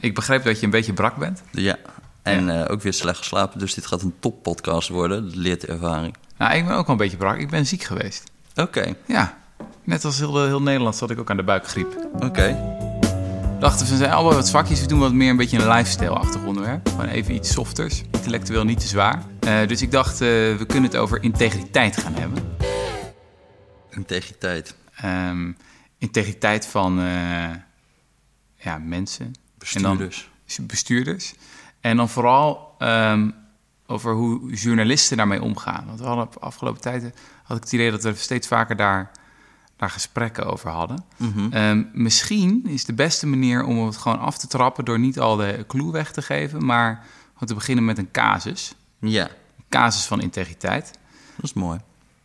Ik 0.00 0.14
begreep 0.14 0.44
dat 0.44 0.58
je 0.58 0.64
een 0.64 0.70
beetje 0.70 0.92
brak 0.92 1.16
bent. 1.16 1.42
Ja, 1.50 1.76
en 2.22 2.48
eh, 2.62 2.70
ook 2.72 2.82
weer 2.82 2.92
slecht 2.92 3.18
geslapen. 3.18 3.58
Dus 3.58 3.74
dit 3.74 3.86
gaat 3.86 4.02
een 4.02 4.14
toppodcast 4.18 4.88
worden. 4.88 5.24
Dat 5.24 5.34
leert 5.34 5.60
de 5.60 5.66
ervaring. 5.66 6.16
Nou, 6.38 6.54
ik 6.54 6.66
ben 6.66 6.76
ook 6.76 6.86
wel 6.86 6.94
een 6.94 7.02
beetje 7.02 7.16
brak. 7.16 7.38
Ik 7.38 7.50
ben 7.50 7.66
ziek 7.66 7.82
geweest. 7.82 8.30
Oké, 8.56 8.94
Ja, 9.06 9.38
net 9.84 10.04
als 10.04 10.18
heel, 10.18 10.44
heel 10.46 10.62
Nederland 10.62 10.96
zat 10.96 11.10
ik 11.10 11.18
ook 11.18 11.30
aan 11.30 11.36
de 11.36 11.42
buikgriep. 11.42 12.08
oké. 12.18 12.78
Dachten 13.60 13.86
we 13.86 13.96
zijn 13.96 14.10
allemaal 14.10 14.34
wat 14.34 14.48
zwakjes. 14.48 14.80
We 14.80 14.86
doen 14.86 14.98
wat 14.98 15.12
meer 15.12 15.30
een 15.30 15.36
beetje 15.36 15.58
een 15.58 15.68
lifestyle-achtig 15.68 16.44
onderwerp. 16.44 16.88
Gewoon 16.88 17.06
even 17.06 17.34
iets 17.34 17.52
softers. 17.52 18.02
Intellectueel 18.10 18.64
niet 18.64 18.80
te 18.80 18.86
zwaar. 18.86 19.22
Eh, 19.40 19.66
dus 19.66 19.82
ik 19.82 19.90
dacht, 19.90 20.12
eh, 20.12 20.28
we 20.28 20.64
kunnen 20.66 20.90
het 20.90 20.96
over 20.96 21.22
integriteit 21.22 21.96
gaan 21.96 22.14
hebben. 22.14 22.56
Integriteit. 23.90 24.74
Ehm, 24.96 25.52
integriteit 25.98 26.66
van 26.66 27.00
ja, 28.56 28.78
mensen. 28.78 29.32
Bestuurders. 29.60 30.28
En 30.46 30.54
dan 30.56 30.66
bestuurders. 30.66 31.34
En 31.80 31.96
dan 31.96 32.08
vooral 32.08 32.74
ehm, 32.78 33.30
over 33.86 34.12
hoe 34.14 34.52
journalisten 34.54 35.16
daarmee 35.16 35.42
omgaan. 35.42 35.86
Want 35.86 36.00
we 36.00 36.06
hadden 36.06 36.24
op 36.24 36.36
afgelopen 36.36 36.80
tijd 36.80 37.02
had 37.42 37.56
ik 37.56 37.62
het 37.62 37.72
idee 37.72 37.90
dat 37.90 38.02
we 38.02 38.14
steeds 38.14 38.46
vaker 38.48 38.76
daar, 38.76 39.10
daar 39.76 39.90
gesprekken 39.90 40.46
over 40.46 40.70
hadden. 40.70 41.04
Mhm. 41.16 41.52
Ehm, 41.52 41.82
misschien 41.92 42.64
is 42.66 42.84
de 42.84 42.92
beste 42.92 43.26
manier 43.26 43.64
om 43.64 43.86
het 43.86 43.96
gewoon 43.96 44.18
af 44.18 44.38
te 44.38 44.46
trappen 44.46 44.84
door 44.84 44.98
niet 44.98 45.18
al 45.20 45.36
de 45.36 45.64
clue 45.68 45.90
weg 45.92 46.12
te 46.12 46.22
geven, 46.22 46.64
maar 46.64 46.94
gewoon 47.32 47.48
te 47.48 47.54
beginnen 47.54 47.84
met 47.84 47.98
een 47.98 48.10
casus. 48.10 48.74
Ja, 48.98 49.24
Een 49.24 49.64
casus 49.68 50.04
van 50.04 50.20
integriteit. 50.20 50.90
dat 51.36 51.44
is 51.44 51.52
mooi. 51.52 51.80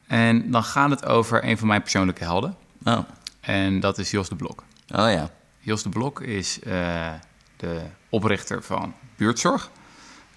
En 0.08 0.52
dan 0.52 0.64
gaat 0.64 0.90
het 0.90 1.06
over 1.06 1.46
een 1.46 1.58
van 1.58 1.68
mijn 1.68 1.82
persoonlijke 1.82 2.24
helden. 2.24 2.56
Oh, 2.84 3.00
En 3.40 3.80
dat 3.80 3.98
is 3.98 4.12
Jos 4.12 4.30
de 4.30 4.36
Blok. 4.36 4.64
oh 4.96 5.12
ja. 5.12 5.30
Jos 5.66 5.84
de 5.84 5.90
Blok 5.90 6.22
is 6.22 6.60
eh, 6.60 7.14
de 7.58 7.82
oprichter 8.10 8.64
van 8.64 8.94
Buurtzorg. 9.16 9.72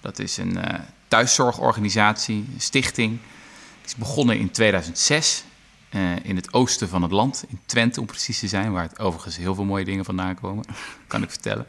Dat 0.01 0.19
is 0.19 0.37
een 0.37 0.57
eh, 0.57 0.79
thuiszorgorganisatie, 1.07 2.35
een 2.53 2.61
stichting. 2.61 3.09
Die 3.09 3.85
is 3.85 3.95
begonnen 3.95 4.39
in 4.39 4.51
2006 4.51 5.43
eh, 5.89 6.25
in 6.25 6.35
het 6.35 6.53
oosten 6.53 6.89
van 6.89 7.01
het 7.01 7.11
land, 7.11 7.45
in 7.47 7.59
Twente 7.65 7.99
om 7.99 8.05
precies 8.05 8.39
te 8.39 8.47
zijn, 8.47 8.71
waar 8.71 8.83
het 8.83 8.99
overigens 8.99 9.37
heel 9.37 9.55
veel 9.55 9.63
mooie 9.65 9.85
dingen 9.85 10.05
vandaan 10.05 10.35
komen, 10.39 10.65
kan 11.07 11.23
ik 11.23 11.29
vertellen. 11.29 11.67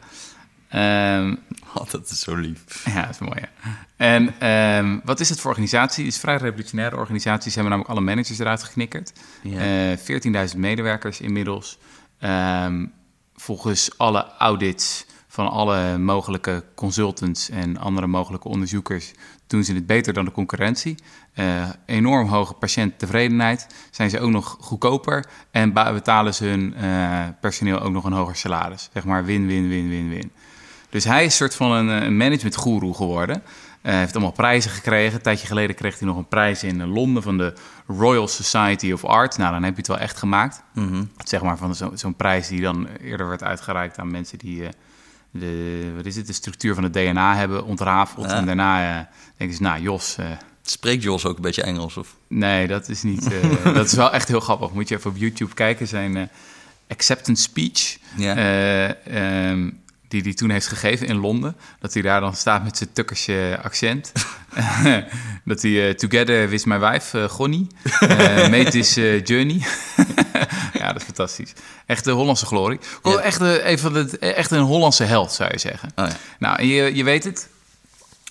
Ehm, 0.67 1.35
Oh, 1.73 1.89
dat 1.89 2.09
is 2.09 2.19
zo 2.19 2.35
lief. 2.35 2.85
ja, 2.85 3.01
dat 3.01 3.09
is 3.09 3.19
mooi. 3.19 3.41
En 3.95 4.39
ehm, 4.39 4.99
wat 5.03 5.19
is 5.19 5.29
het 5.29 5.39
voor 5.39 5.49
organisatie? 5.49 6.03
Het 6.03 6.13
is 6.13 6.15
een 6.15 6.27
vrij 6.27 6.37
revolutionaire 6.37 6.95
organisatie. 6.95 7.51
Ze 7.51 7.59
hebben 7.59 7.69
namelijk 7.77 7.89
alle 7.97 8.05
managers 8.05 8.39
eruit 8.39 8.63
geknikkerd. 8.63 9.11
Ja. 9.43 9.91
Eh 9.91 10.49
14.000 10.51 10.57
medewerkers 10.57 11.19
inmiddels. 11.19 11.77
Ehm, 12.19 12.85
volgens 13.41 13.97
alle 13.97 14.27
audits 14.37 15.05
van 15.27 15.49
alle 15.49 15.97
mogelijke 15.97 16.63
consultants 16.75 17.49
en 17.49 17.77
andere 17.77 18.07
mogelijke 18.07 18.47
onderzoekers 18.47 19.11
doen 19.47 19.63
ze 19.63 19.73
het 19.73 19.85
beter 19.85 20.13
dan 20.13 20.25
de 20.25 20.31
concurrentie. 20.31 20.95
Eh, 21.33 21.69
enorm 21.85 22.27
hoge 22.27 22.53
patiënttevredenheid. 22.53 23.67
Zijn 23.91 24.09
ze 24.09 24.19
ook 24.19 24.29
nog 24.29 24.57
goedkoper 24.59 25.25
en 25.51 25.73
betalen 25.73 26.33
ze 26.33 26.45
hun 26.45 26.73
eh, 26.75 27.19
personeel 27.39 27.79
ook 27.79 27.91
nog 27.91 28.03
een 28.03 28.11
hoger 28.11 28.35
salaris. 28.35 28.89
Zeg 28.93 29.05
maar 29.05 29.25
win, 29.25 29.47
win, 29.47 29.69
win, 29.69 29.89
win, 29.89 30.09
win. 30.09 30.31
Dus 30.89 31.03
hij 31.03 31.19
is 31.19 31.25
een 31.25 31.31
soort 31.31 31.55
van 31.55 31.71
een, 31.71 32.01
eh, 32.01 32.07
een 32.07 32.17
geworden. 32.93 33.43
Hij 33.81 33.97
heeft 33.99 34.13
allemaal 34.13 34.31
prijzen 34.31 34.71
gekregen. 34.71 35.15
Een 35.15 35.21
tijdje 35.21 35.47
geleden 35.47 35.75
kreeg 35.75 35.99
hij 35.99 36.07
nog 36.07 36.17
een 36.17 36.27
prijs 36.27 36.63
in 36.63 36.81
eh, 36.81 36.93
Londen 36.93 37.23
van 37.23 37.37
de 37.37 37.53
Royal 37.87 38.27
Society 38.27 38.91
of 38.91 39.05
Art. 39.05 39.37
Nou, 39.37 39.51
dan 39.51 39.63
heb 39.63 39.71
je 39.71 39.77
het 39.77 39.87
wel 39.87 39.97
echt 39.99 40.17
gemaakt. 40.17 40.63
Mhm. 40.73 41.03
Zeg 41.23 41.41
maar 41.41 41.57
van 41.57 41.75
zo- 41.75 41.91
zo'n 41.95 42.15
prijs 42.15 42.47
die 42.47 42.61
dan 42.61 42.87
eerder 43.01 43.27
werd 43.27 43.43
uitgereikt 43.43 43.97
aan 43.99 44.11
mensen 44.11 44.37
die 44.37 44.63
eh, 44.63 44.69
de, 45.31 45.91
wat 45.95 46.05
is 46.05 46.15
het, 46.15 46.27
de 46.27 46.33
structuur 46.33 46.73
van 46.73 46.83
het 46.83 46.93
DNA 46.93 47.35
hebben 47.35 47.65
ontrafeld. 47.65 48.29
Ja. 48.29 48.35
En 48.35 48.45
daarna 48.45 48.97
eh, 48.99 49.05
denken 49.37 49.57
ze, 49.57 49.63
nou 49.63 49.81
Jos, 49.81 50.17
eh, 50.17 50.25
Spreekt 50.63 51.03
Jos 51.03 51.25
ook 51.25 51.35
een 51.35 51.41
beetje 51.41 51.63
Engels? 51.63 51.97
Of? 51.97 52.15
nee, 52.27 52.67
dat 52.67 52.89
is 52.89 53.03
niet. 53.03 53.31
eh, 53.33 53.63
dat 53.73 53.85
is 53.85 53.93
wel 53.93 54.11
echt 54.13 54.27
heel 54.27 54.39
grappig. 54.39 54.71
Moet 54.71 54.89
je 54.89 54.95
even 54.95 55.09
op 55.11 55.17
YouTube 55.17 55.53
kijken. 55.53 55.87
Zijn 55.87 56.17
eh, 56.17 56.23
acceptance 56.89 57.41
speech. 57.43 57.97
Ja. 58.15 58.35
eh, 58.35 59.49
ehm, 59.49 59.69
die 60.11 60.21
hij 60.21 60.33
toen 60.33 60.49
heeft 60.49 60.67
gegeven 60.67 61.07
in 61.07 61.15
Londen. 61.15 61.55
Dat 61.79 61.93
hij 61.93 62.01
daar 62.01 62.19
dan 62.19 62.35
staat 62.35 62.63
met 62.63 62.77
zijn 62.77 62.93
Tukkersche 62.93 63.59
accent. 63.63 64.11
dat 65.45 65.61
hij 65.61 65.87
eh, 65.87 65.95
together 65.95 66.49
with 66.49 66.65
my 66.65 66.79
wife, 66.79 67.21
eh 67.21 67.29
Gonnie, 67.29 67.67
eh 67.99 68.09
made 68.49 68.69
this 68.69 68.97
eh, 68.97 69.23
journey. 69.23 69.61
ja, 70.79 70.87
dat 70.87 70.95
is 70.95 71.03
fantastisch. 71.03 71.53
Echt 71.85 72.03
de 72.03 72.11
Hollandse 72.11 72.45
glorie. 72.45 72.79
Ja. 73.03 73.17
Echt, 73.17 73.39
de, 73.39 74.17
echt 74.19 74.51
een 74.51 74.61
Hollandse 74.61 75.03
held, 75.03 75.31
zou 75.31 75.51
je 75.51 75.59
zeggen. 75.59 75.91
Oh 75.95 76.07
ja. 76.07 76.15
Nou, 76.39 76.63
je, 76.63 76.95
je 76.95 77.03
weet 77.03 77.23
het. 77.23 77.49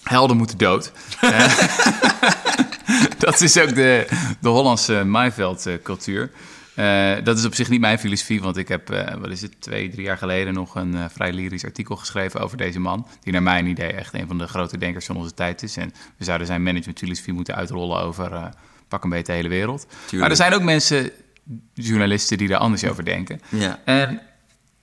Helden 0.02 0.36
moeten 0.36 0.58
dood. 0.58 0.92
Dat 3.18 3.40
is 3.40 3.58
ook 3.58 3.74
de, 3.74 4.06
de 4.40 4.48
Hollandse 4.48 5.04
Maaiveld-cultuur. 5.04 6.30
Eh, 6.74 7.24
dat 7.24 7.38
is 7.38 7.44
op 7.44 7.54
zich 7.54 7.68
niet 7.68 7.80
mijn 7.80 7.98
filosofie, 7.98 8.40
want 8.40 8.56
ik 8.56 8.68
heb, 8.68 8.90
eh, 8.90 9.14
wat 9.14 9.30
is 9.30 9.42
het, 9.42 9.60
twee, 9.60 9.90
drie 9.90 10.04
jaar 10.04 10.18
geleden 10.18 10.54
nog 10.54 10.74
een 10.74 10.94
eh, 10.94 11.04
vrij 11.08 11.32
lyrisch 11.32 11.64
artikel 11.64 11.96
geschreven 11.96 12.40
over 12.40 12.56
deze 12.56 12.80
man. 12.80 13.06
Die 13.20 13.32
naar 13.32 13.42
mijn 13.42 13.66
idee 13.66 13.92
echt 13.92 14.14
een 14.14 14.26
van 14.26 14.38
de 14.38 14.46
grote 14.46 14.78
denkers 14.78 15.06
van 15.06 15.16
onze 15.16 15.34
tijd 15.34 15.62
is. 15.62 15.76
En 15.76 15.92
we 16.16 16.24
zouden 16.24 16.46
zijn 16.46 16.62
managementfilosofie 16.62 17.32
moeten 17.32 17.54
uitrollen 17.54 18.00
over 18.00 18.52
pak 18.88 19.04
een 19.04 19.10
beetje 19.10 19.26
de 19.26 19.32
hele 19.32 19.48
wereld. 19.48 19.86
Maar 20.12 20.30
er 20.30 20.36
zijn 20.36 20.52
ook 20.52 20.62
mensen, 20.62 21.10
journalisten, 21.74 22.38
die 22.38 22.48
daar 22.48 22.58
anders 22.58 22.84
over 22.84 23.04
denken. 23.04 23.40
Ja. 23.48 23.80
En 23.84 24.20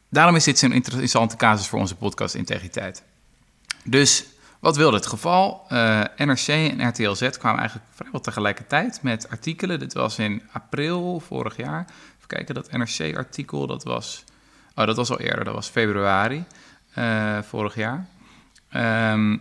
daarom 0.10 0.36
is 0.36 0.44
dit 0.44 0.60
zo'n 0.60 0.72
interessante 0.72 1.36
casus 1.36 1.68
voor 1.68 1.80
onze 1.80 1.96
podcast 1.96 2.36
Integriteit. 2.36 3.04
Dus 3.84 4.26
wat 4.60 4.76
wilde 4.76 4.96
het 4.98 5.08
geval? 5.08 5.66
Eh, 5.68 6.02
NRC 6.18 6.48
en 6.48 6.88
RTL 6.88 7.14
Z 7.14 7.30
kwamen 7.30 7.60
eigenlijk 7.60 7.90
vrijwel 7.96 8.22
tegelijkertijd 8.22 9.00
met 9.02 9.30
artikelen. 9.30 9.80
Dit 9.80 9.94
was 9.94 10.20
in 10.20 10.42
april 10.52 11.20
vorig 11.20 11.58
jaar. 11.58 11.86
Even 12.16 12.28
kijken, 12.28 12.56
dat 12.56 12.72
NRC-artikel, 12.72 13.68
dat 13.68 13.84
was... 13.84 14.24
Oh, 14.76 14.86
dat 14.86 14.96
was 14.96 15.10
al 15.10 15.20
eerder, 15.20 15.46
dat 15.46 15.54
was 15.54 15.68
februari 15.68 16.44
eh, 16.94 17.38
vorig 17.48 17.76
jaar. 17.76 18.08
Ehm, 18.70 19.38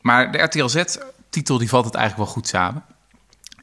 maar 0.00 0.32
de 0.32 0.38
RTL 0.38 0.66
Z-titel, 0.66 1.58
die 1.58 1.68
valt 1.68 1.84
het 1.84 1.94
eigenlijk 1.94 2.24
wel 2.24 2.34
goed 2.34 2.48
samen. 2.48 2.84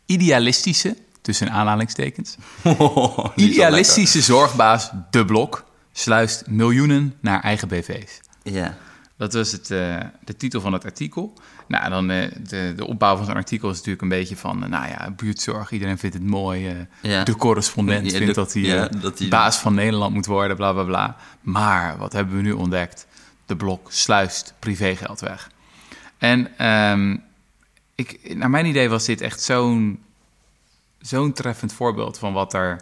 Idealistische, 0.06 0.98
tussen 1.22 1.52
aanhalingstekens... 1.52 2.36
Idealistische 3.36 4.22
zorgbaas 4.22 4.92
De 5.10 5.26
Blok 5.26 5.66
sluist 5.92 6.48
miljoenen 6.48 7.14
naar 7.20 7.42
eigen 7.42 7.68
BV's. 7.68 8.20
Ja. 8.44 8.78
Dat 9.18 9.34
was 9.34 9.52
het, 9.52 9.72
eh, 9.72 9.98
de 10.26 10.36
titel 10.38 10.62
van 10.62 10.74
het 10.74 10.86
artikel. 10.86 11.34
Nou, 11.68 11.90
dan 11.90 12.10
eh, 12.10 12.32
de, 12.48 12.74
de 12.76 12.88
opbouw 12.88 13.16
van 13.16 13.26
zo'n 13.26 13.36
artikel 13.36 13.70
is 13.70 13.76
natuurlijk 13.76 14.02
een 14.02 14.10
beetje 14.10 14.36
van... 14.38 14.64
eh, 14.64 14.70
nou 14.70 14.88
ja, 14.88 15.12
buurtzorg, 15.12 15.72
iedereen 15.72 15.98
vindt 15.98 16.16
het 16.16 16.26
mooi. 16.26 16.88
Ja. 17.02 17.24
De 17.24 17.36
correspondent 17.36 18.12
Ja, 18.12 18.18
vindt 18.18 18.28
de- 18.36 18.42
dat 18.42 18.54
hij 18.54 18.62
ja, 18.62 18.88
dat 18.88 19.20
hij- 19.20 19.28
baas 19.28 19.58
van 19.58 19.74
Nederland 19.74 20.14
moet 20.14 20.26
worden, 20.26 20.56
bla 20.58 20.74
bla 20.74 20.84
bla. 20.84 21.16
Maar 21.42 21.98
wat 21.98 22.14
hebben 22.14 22.36
we 22.36 22.42
nu 22.42 22.52
ontdekt? 22.52 23.08
De 23.46 23.56
Blok 23.56 23.92
sluist 23.92 24.54
privégeld 24.60 25.20
weg. 25.20 25.50
En 26.18 26.58
ehm, 26.58 27.18
ik, 27.96 28.36
naar 28.36 28.50
mijn 28.50 28.66
idee 28.66 28.90
was 28.90 29.06
dit 29.06 29.22
echt 29.22 29.42
zo'n 29.42 30.00
zo'n 31.02 31.34
treffend 31.34 31.74
voorbeeld 31.74 32.18
van 32.18 32.34
wat 32.34 32.54
er, 32.54 32.82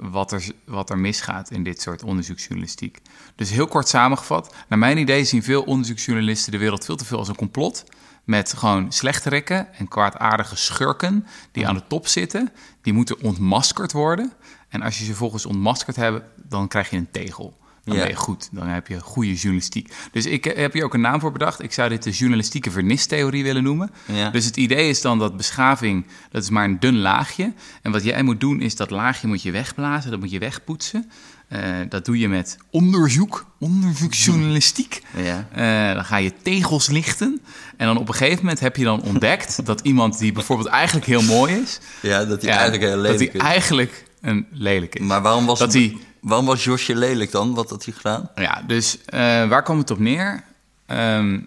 wat, 0.00 0.32
er, 0.32 0.50
wat 0.64 0.90
er 0.90 0.98
misgaat 0.98 1.50
in 1.50 1.62
dit 1.62 1.80
soort 1.80 2.02
onderzoeksjournalistiek. 2.02 3.00
Dus 3.34 3.50
heel 3.50 3.66
kort 3.66 3.88
samengevat, 3.88 4.54
naar 4.68 4.78
mijn 4.78 4.98
idee 4.98 5.24
zien 5.24 5.42
veel 5.42 5.62
onderzoeksjournalisten 5.62 6.52
de 6.52 6.58
wereld 6.58 6.84
veel 6.84 6.96
te 6.96 7.04
veel 7.04 7.18
als 7.18 7.28
een 7.28 7.36
complot. 7.36 7.84
Met 8.24 8.52
gewoon 8.52 8.92
slechterikken 8.92 9.74
en 9.74 9.88
kwaadaardige 9.88 10.56
schurken 10.56 11.26
die 11.52 11.68
aan 11.68 11.74
de 11.74 11.86
top 11.86 12.06
zitten. 12.06 12.52
Die 12.82 12.92
moeten 12.92 13.20
ontmaskerd 13.22 13.92
worden. 13.92 14.32
En 14.68 14.82
als 14.82 14.98
je 14.98 15.04
ze 15.04 15.14
volgens 15.14 15.46
ontmaskerd 15.46 15.96
hebt, 15.96 16.24
dan 16.36 16.68
krijg 16.68 16.90
je 16.90 16.96
een 16.96 17.10
tegel. 17.10 17.58
Dan 17.84 17.94
Ja. 17.96 18.00
ben 18.00 18.10
je 18.10 18.16
goed. 18.16 18.48
Dan 18.52 18.66
heb 18.66 18.86
je 18.86 19.00
goede 19.00 19.34
journalistiek. 19.34 19.92
Dus 20.12 20.26
ik 20.26 20.46
eh, 20.46 20.56
heb 20.56 20.72
hier 20.72 20.84
ook 20.84 20.94
een 20.94 21.00
naam 21.00 21.20
voor 21.20 21.32
bedacht. 21.32 21.62
Ik 21.62 21.72
zou 21.72 21.88
dit 21.88 22.02
de 22.02 22.10
journalistieke 22.10 22.70
vernistheorie 22.70 23.42
willen 23.42 23.62
noemen. 23.62 23.90
Ja. 24.06 24.30
Dus 24.30 24.44
het 24.44 24.56
idee 24.56 24.88
is 24.88 25.00
dan 25.00 25.18
dat 25.18 25.36
beschaving, 25.36 26.06
dat 26.30 26.42
is 26.42 26.50
maar 26.50 26.64
een 26.64 26.80
dun 26.80 26.98
laagje. 26.98 27.52
En 27.82 27.92
wat 27.92 28.04
jij 28.04 28.22
moet 28.22 28.40
doen 28.40 28.60
is 28.60 28.76
dat 28.76 28.90
laagje 28.90 29.26
moet 29.26 29.42
je 29.42 29.50
wegblazen, 29.50 30.10
dat 30.10 30.20
moet 30.20 30.30
je 30.30 30.38
wegpoetsen. 30.38 31.10
Eh, 31.48 31.60
dat 31.88 32.04
doe 32.04 32.18
je 32.18 32.28
met 32.28 32.56
onderzoek, 32.70 33.46
onderzoeksjournalistiek. 33.58 35.02
Ja. 35.16 35.48
Eh, 35.52 35.94
dan 35.94 36.04
ga 36.04 36.16
je 36.16 36.32
tegels 36.42 36.88
lichten. 36.88 37.40
En 37.76 37.86
dan 37.86 37.96
op 37.98 38.08
een 38.08 38.14
gegeven 38.14 38.38
moment 38.42 38.60
heb 38.60 38.76
je 38.76 38.84
dan 38.84 39.02
ontdekt 39.02 39.60
dat 39.66 39.80
iemand 39.80 40.18
die 40.18 40.32
bijvoorbeeld 40.32 40.68
eigenlijk 40.68 41.06
heel 41.06 41.22
mooi 41.22 41.54
is... 41.54 41.80
Ja, 42.02 42.24
dat 42.24 42.42
hij 42.42 42.50
ja, 42.50 42.56
eigenlijk 42.58 42.90
heel 42.90 43.00
lelijk 43.00 43.18
dat 43.18 43.28
hij 43.32 43.40
is. 43.40 43.46
eigenlijk 43.46 44.04
een 44.20 44.46
lelijk 44.50 44.94
is. 44.94 45.06
Maar 45.06 45.22
waarom 45.22 45.46
was, 45.46 45.58
dat 45.58 45.72
het, 45.72 45.82
hij 45.82 45.96
waarom 46.20 46.46
was 46.46 46.64
Josje 46.64 46.96
lelijk 46.96 47.30
dan? 47.30 47.54
Wat 47.54 47.70
had 47.70 47.84
hij 47.84 47.94
gedaan? 47.94 48.30
Ja, 48.34 48.62
dus 48.66 48.98
eh, 49.04 49.20
waar 49.48 49.62
kwam 49.62 49.78
het 49.78 49.90
op 49.90 49.98
neer? 49.98 50.44
Ehm, 50.86 51.40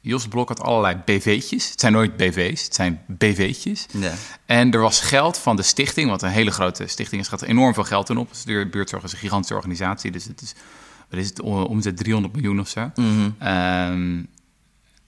Jos 0.00 0.28
Blok 0.28 0.48
had 0.48 0.60
allerlei 0.60 0.96
BV'tjes. 1.04 1.70
Het 1.70 1.80
zijn 1.80 1.92
nooit 1.92 2.16
BV's, 2.16 2.64
het 2.64 2.74
zijn 2.74 3.00
BV'tjes. 3.06 3.86
Ja. 3.90 4.12
En 4.46 4.72
er 4.72 4.80
was 4.80 5.00
geld 5.00 5.38
van 5.38 5.56
de 5.56 5.62
stichting, 5.62 6.10
wat 6.10 6.22
een 6.22 6.28
hele 6.30 6.50
grote 6.50 6.86
stichting 6.86 7.20
is, 7.20 7.28
gaat 7.28 7.40
er 7.40 7.48
enorm 7.48 7.74
veel 7.74 7.84
geld 7.84 8.10
in 8.10 8.16
op. 8.16 8.30
De 8.44 8.68
buurtzorg 8.70 9.04
is 9.04 9.12
een 9.12 9.18
gigantische 9.18 9.54
organisatie, 9.54 10.10
dus 10.10 10.24
het 10.24 10.40
is 10.40 10.54
wat 11.10 11.20
is 11.20 11.28
het, 11.28 11.40
omzet 11.40 11.96
300 11.96 12.34
miljoen 12.34 12.60
of 12.60 12.68
zo. 12.68 12.90
Mhm. 12.94 13.30
Ehm, 13.38 14.22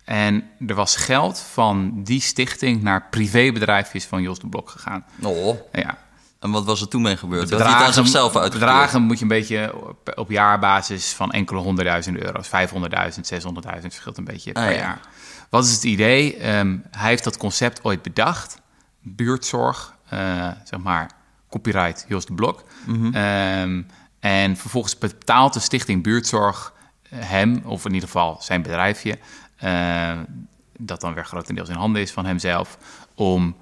en 0.05 0.45
er 0.67 0.75
was 0.75 0.97
geld 0.97 1.39
van 1.39 2.03
die 2.03 2.21
stichting 2.21 2.83
naar 2.83 3.07
privébedrijfjes 3.11 4.05
van 4.05 4.23
Jos 4.23 4.39
de 4.39 4.49
Blok 4.49 4.71
gegaan. 4.71 5.05
Oh, 5.23 5.57
Ja, 5.73 5.99
en 6.41 6.51
wat 6.51 6.65
was 6.65 6.81
er 6.81 6.89
toen 6.89 7.03
mee 7.03 7.17
gebeurd? 7.17 7.51
Had 7.51 7.63
hij 7.63 7.93
zichzelf 7.93 8.37
uitgekeerd? 8.37 8.53
bedragen 8.61 9.03
moet 9.03 9.17
je 9.17 9.23
een 9.23 9.29
beetje 9.29 9.75
op, 9.87 10.13
op 10.15 10.31
jaarbasis 10.31 11.13
van 11.13 11.31
enkele 11.31 11.61
honderdduizend 11.61 12.17
euro's. 12.19 12.49
500.000, 12.49 12.53
600.000 13.75 13.81
verschilt 13.81 14.19
een 14.19 14.25
beetje 14.25 14.55
Ah, 14.55 14.63
per 14.63 14.73
ja. 14.73 14.79
jaar. 14.79 15.01
Wat 15.51 15.65
is 15.65 15.73
het 15.73 15.85
idee? 15.85 16.37
Ehm, 16.37 16.77
hij 16.91 17.09
heeft 17.09 17.25
dat 17.25 17.37
concept 17.37 17.85
ooit 17.85 18.03
bedacht. 18.03 18.61
Buurtzorg, 19.03 19.95
eh, 20.09 20.51
zeg 20.65 20.81
maar, 20.81 21.11
copyright 21.51 22.05
Jos 22.09 22.27
de 22.27 22.35
Blok. 22.35 22.63
Mhm. 22.87 23.15
Ehm, 23.15 23.83
en 24.21 24.57
vervolgens 24.57 24.99
betaalt 24.99 25.53
de 25.53 25.61
stichting 25.61 26.03
Buurtzorg 26.03 26.73
eh, 27.11 27.19
hem, 27.23 27.63
of 27.65 27.85
in 27.85 27.93
ieder 27.93 28.09
geval 28.09 28.37
zijn 28.41 28.63
bedrijfje... 28.63 29.19
eh, 29.57 30.13
dat 30.79 31.01
dan 31.01 31.15
weer 31.15 31.25
grotendeels 31.25 31.69
in 31.69 31.75
handen 31.77 32.03
is 32.03 32.13
van 32.13 32.27
hemzelf... 32.27 32.79
om 33.15 33.57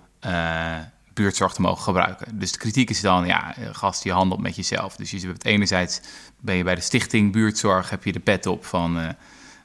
buurtzorg 1.16 1.52
te 1.52 1.60
mogen 1.60 1.82
gebruiken. 1.82 2.38
Dus 2.38 2.52
de 2.52 2.58
kritiek 2.58 2.90
is 2.90 3.00
dan, 3.00 3.26
ja, 3.26 3.56
eh, 3.56 3.68
gast, 3.72 4.04
je 4.04 4.12
handelt 4.12 4.40
met 4.40 4.56
jezelf. 4.56 4.96
Dus 4.96 5.10
je 5.10 5.26
hebt 5.26 5.44
enerzijds 5.44 6.00
ben 6.40 6.56
je 6.56 6.64
bij 6.64 6.74
de 6.74 6.80
stichting 6.80 7.32
Buurtzorg... 7.32 7.90
heb 7.90 8.04
je 8.04 8.12
de 8.12 8.20
pet 8.20 8.46
op 8.46 8.64
van... 8.64 8.98
eh, 8.98 9.08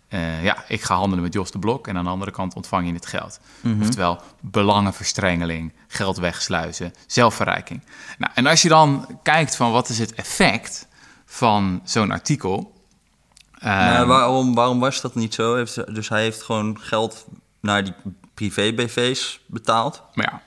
eh, 0.07 0.43
ja, 0.43 0.63
ik 0.67 0.81
ga 0.81 0.95
handelen 0.95 1.23
met 1.23 1.33
Jos 1.33 1.51
de 1.51 1.59
Blok 1.59 1.87
en 1.87 1.97
aan 1.97 2.03
de 2.03 2.09
andere 2.09 2.31
kant 2.31 2.55
ontvang 2.55 2.87
je 2.87 2.93
het 2.93 3.05
geld. 3.05 3.39
Oftewel 3.81 4.21
belangenverstrengeling, 4.39 5.73
geld 5.87 6.17
wegsluizen, 6.17 6.93
zelfverrijking. 7.07 7.83
Nou, 8.17 8.31
en 8.35 8.45
als 8.45 8.61
je 8.61 8.69
dan 8.69 9.19
kijkt 9.23 9.55
van 9.55 9.71
wat 9.71 9.89
is 9.89 9.99
het 9.99 10.13
effect 10.13 10.87
van 11.25 11.81
zo'n 11.83 12.11
artikel... 12.11 12.79
Maar 13.61 13.99
ehm, 13.99 14.07
waarom, 14.07 14.55
waarom 14.55 14.79
was 14.79 15.01
dat 15.01 15.15
niet 15.15 15.33
zo? 15.33 15.55
Heeft, 15.55 15.95
dus 15.95 16.09
hij 16.09 16.21
heeft 16.21 16.41
gewoon 16.41 16.79
geld 16.79 17.25
naar 17.59 17.83
die 17.83 17.93
privé-BV's 18.33 19.39
betaald. 19.45 20.03
maar 20.13 20.25
ja, 20.31 20.41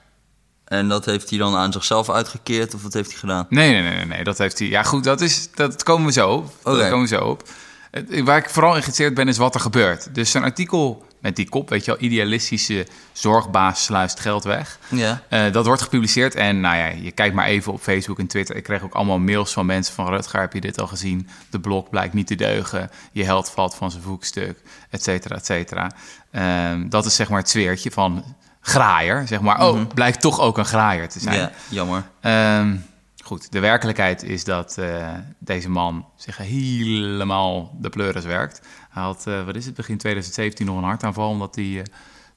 En 0.65 0.89
dat 0.89 1.05
heeft 1.05 1.31
hij 1.31 1.39
dan 1.39 1.57
aan 1.57 1.73
zichzelf 1.73 2.11
uitgekeerd, 2.11 2.75
of 2.75 2.83
wat 2.83 2.93
heeft 2.93 3.11
hij 3.11 3.19
gedaan? 3.19 3.47
Nee, 3.49 3.71
nee, 3.73 3.83
nee, 3.83 3.97
nee, 3.97 4.05
nee, 4.07 4.25
dat 4.25 4.39
heeft 4.39 4.59
hij. 4.59 4.69
Ja, 4.69 4.83
goed, 4.83 5.05
dat, 5.05 5.21
is, 5.21 5.49
dat 5.55 5.83
komen 5.83 6.07
we 6.07 6.13
zo 6.13 6.31
op. 6.31 6.53
Dat 6.63 6.89
komen 6.89 7.01
we 7.09 7.17
zo 7.17 7.25
op. 7.25 7.49
Het- 7.91 8.21
Waar 8.21 8.39
ik 8.39 8.51
vooral 8.51 8.71
in 8.77 8.83
geïnteresseerd 8.83 9.15
ben, 9.15 9.29
is 9.29 9.37
wat 9.37 9.55
er 9.55 9.61
gebeurt. 9.61 10.15
Dus 10.15 10.31
zo'n 10.31 10.43
artikel 10.43 11.05
met 11.21 11.37
die 11.37 11.49
kop, 11.49 11.69
weet 11.69 11.85
je 11.85 11.91
wel, 11.91 12.01
idealistische 12.01 12.87
zorgbaas 13.13 13.85
sluist 13.85 14.21
geld 14.21 14.45
weg. 14.45 14.79
Ja. 14.89 15.23
Eh, 15.29 15.53
dat 15.53 15.67
wordt 15.67 15.83
gepubliceerd 15.83 16.35
en 16.35 16.61
nou 16.61 16.77
ja, 16.77 16.87
je 16.87 17.11
kijkt 17.13 17.35
maar 17.35 17.47
even 17.47 17.73
op 17.73 17.81
Facebook 17.81 18.19
en 18.19 18.27
Twitter. 18.27 18.57
Ik 18.57 18.63
kreeg 18.63 18.83
ook 18.83 18.95
allemaal 18.95 19.19
mails 19.19 19.53
van 19.53 19.67
mensen 19.67 19.95
van 19.95 20.09
Rutger, 20.09 20.41
heb 20.41 20.53
je 20.53 20.61
dit 20.61 20.81
al 20.81 20.87
gezien? 20.87 21.29
De 21.51 21.61
blok 21.61 21.91
blijkt 21.91 22.15
niet 22.15 22.27
te 22.27 22.35
deugen, 22.35 22.91
je 23.13 23.25
held 23.25 23.51
valt 23.51 23.75
van 23.75 23.91
zijn 23.91 24.03
voetstuk, 24.03 24.59
et 24.91 25.03
cetera, 25.03 25.37
et 25.37 25.47
cetera. 25.47 25.91
Ehm, 26.31 26.89
dat 26.89 27.05
is 27.07 27.15
zeg 27.15 27.29
maar 27.29 27.39
het 27.39 27.51
zweertje 27.51 27.91
van 27.91 28.25
graaier, 28.67 29.27
zeg 29.27 29.41
maar. 29.41 29.67
Oh, 29.67 29.81
blijkt 29.95 30.21
toch 30.21 30.41
ook 30.41 30.59
een 30.59 30.65
graaier 30.65 31.09
te 31.09 31.21
zijn. 31.21 31.39
ja, 31.39 31.51
jammer. 31.69 32.03
Ehm, 32.21 32.77
goed, 33.25 33.53
de 33.53 33.59
werkelijkheid 33.59 34.23
is 34.23 34.45
dat 34.45 34.79
eh, 34.79 35.09
deze 35.39 35.71
man 35.71 36.07
zich 36.17 36.37
helemaal 36.37 37.77
de 37.81 37.89
pleuris 37.89 38.25
werkt. 38.25 38.61
Hij 38.91 39.03
had, 39.03 39.27
eh, 39.27 39.45
wat 39.45 39.57
is 39.57 39.67
het, 39.67 39.75
begin 39.75 39.99
2017 39.99 40.67
nog 40.67 40.77
een 40.77 40.85
hartaanval 40.85 41.29
omdat 41.29 41.55
hij 41.55 41.79
eh, 41.79 41.83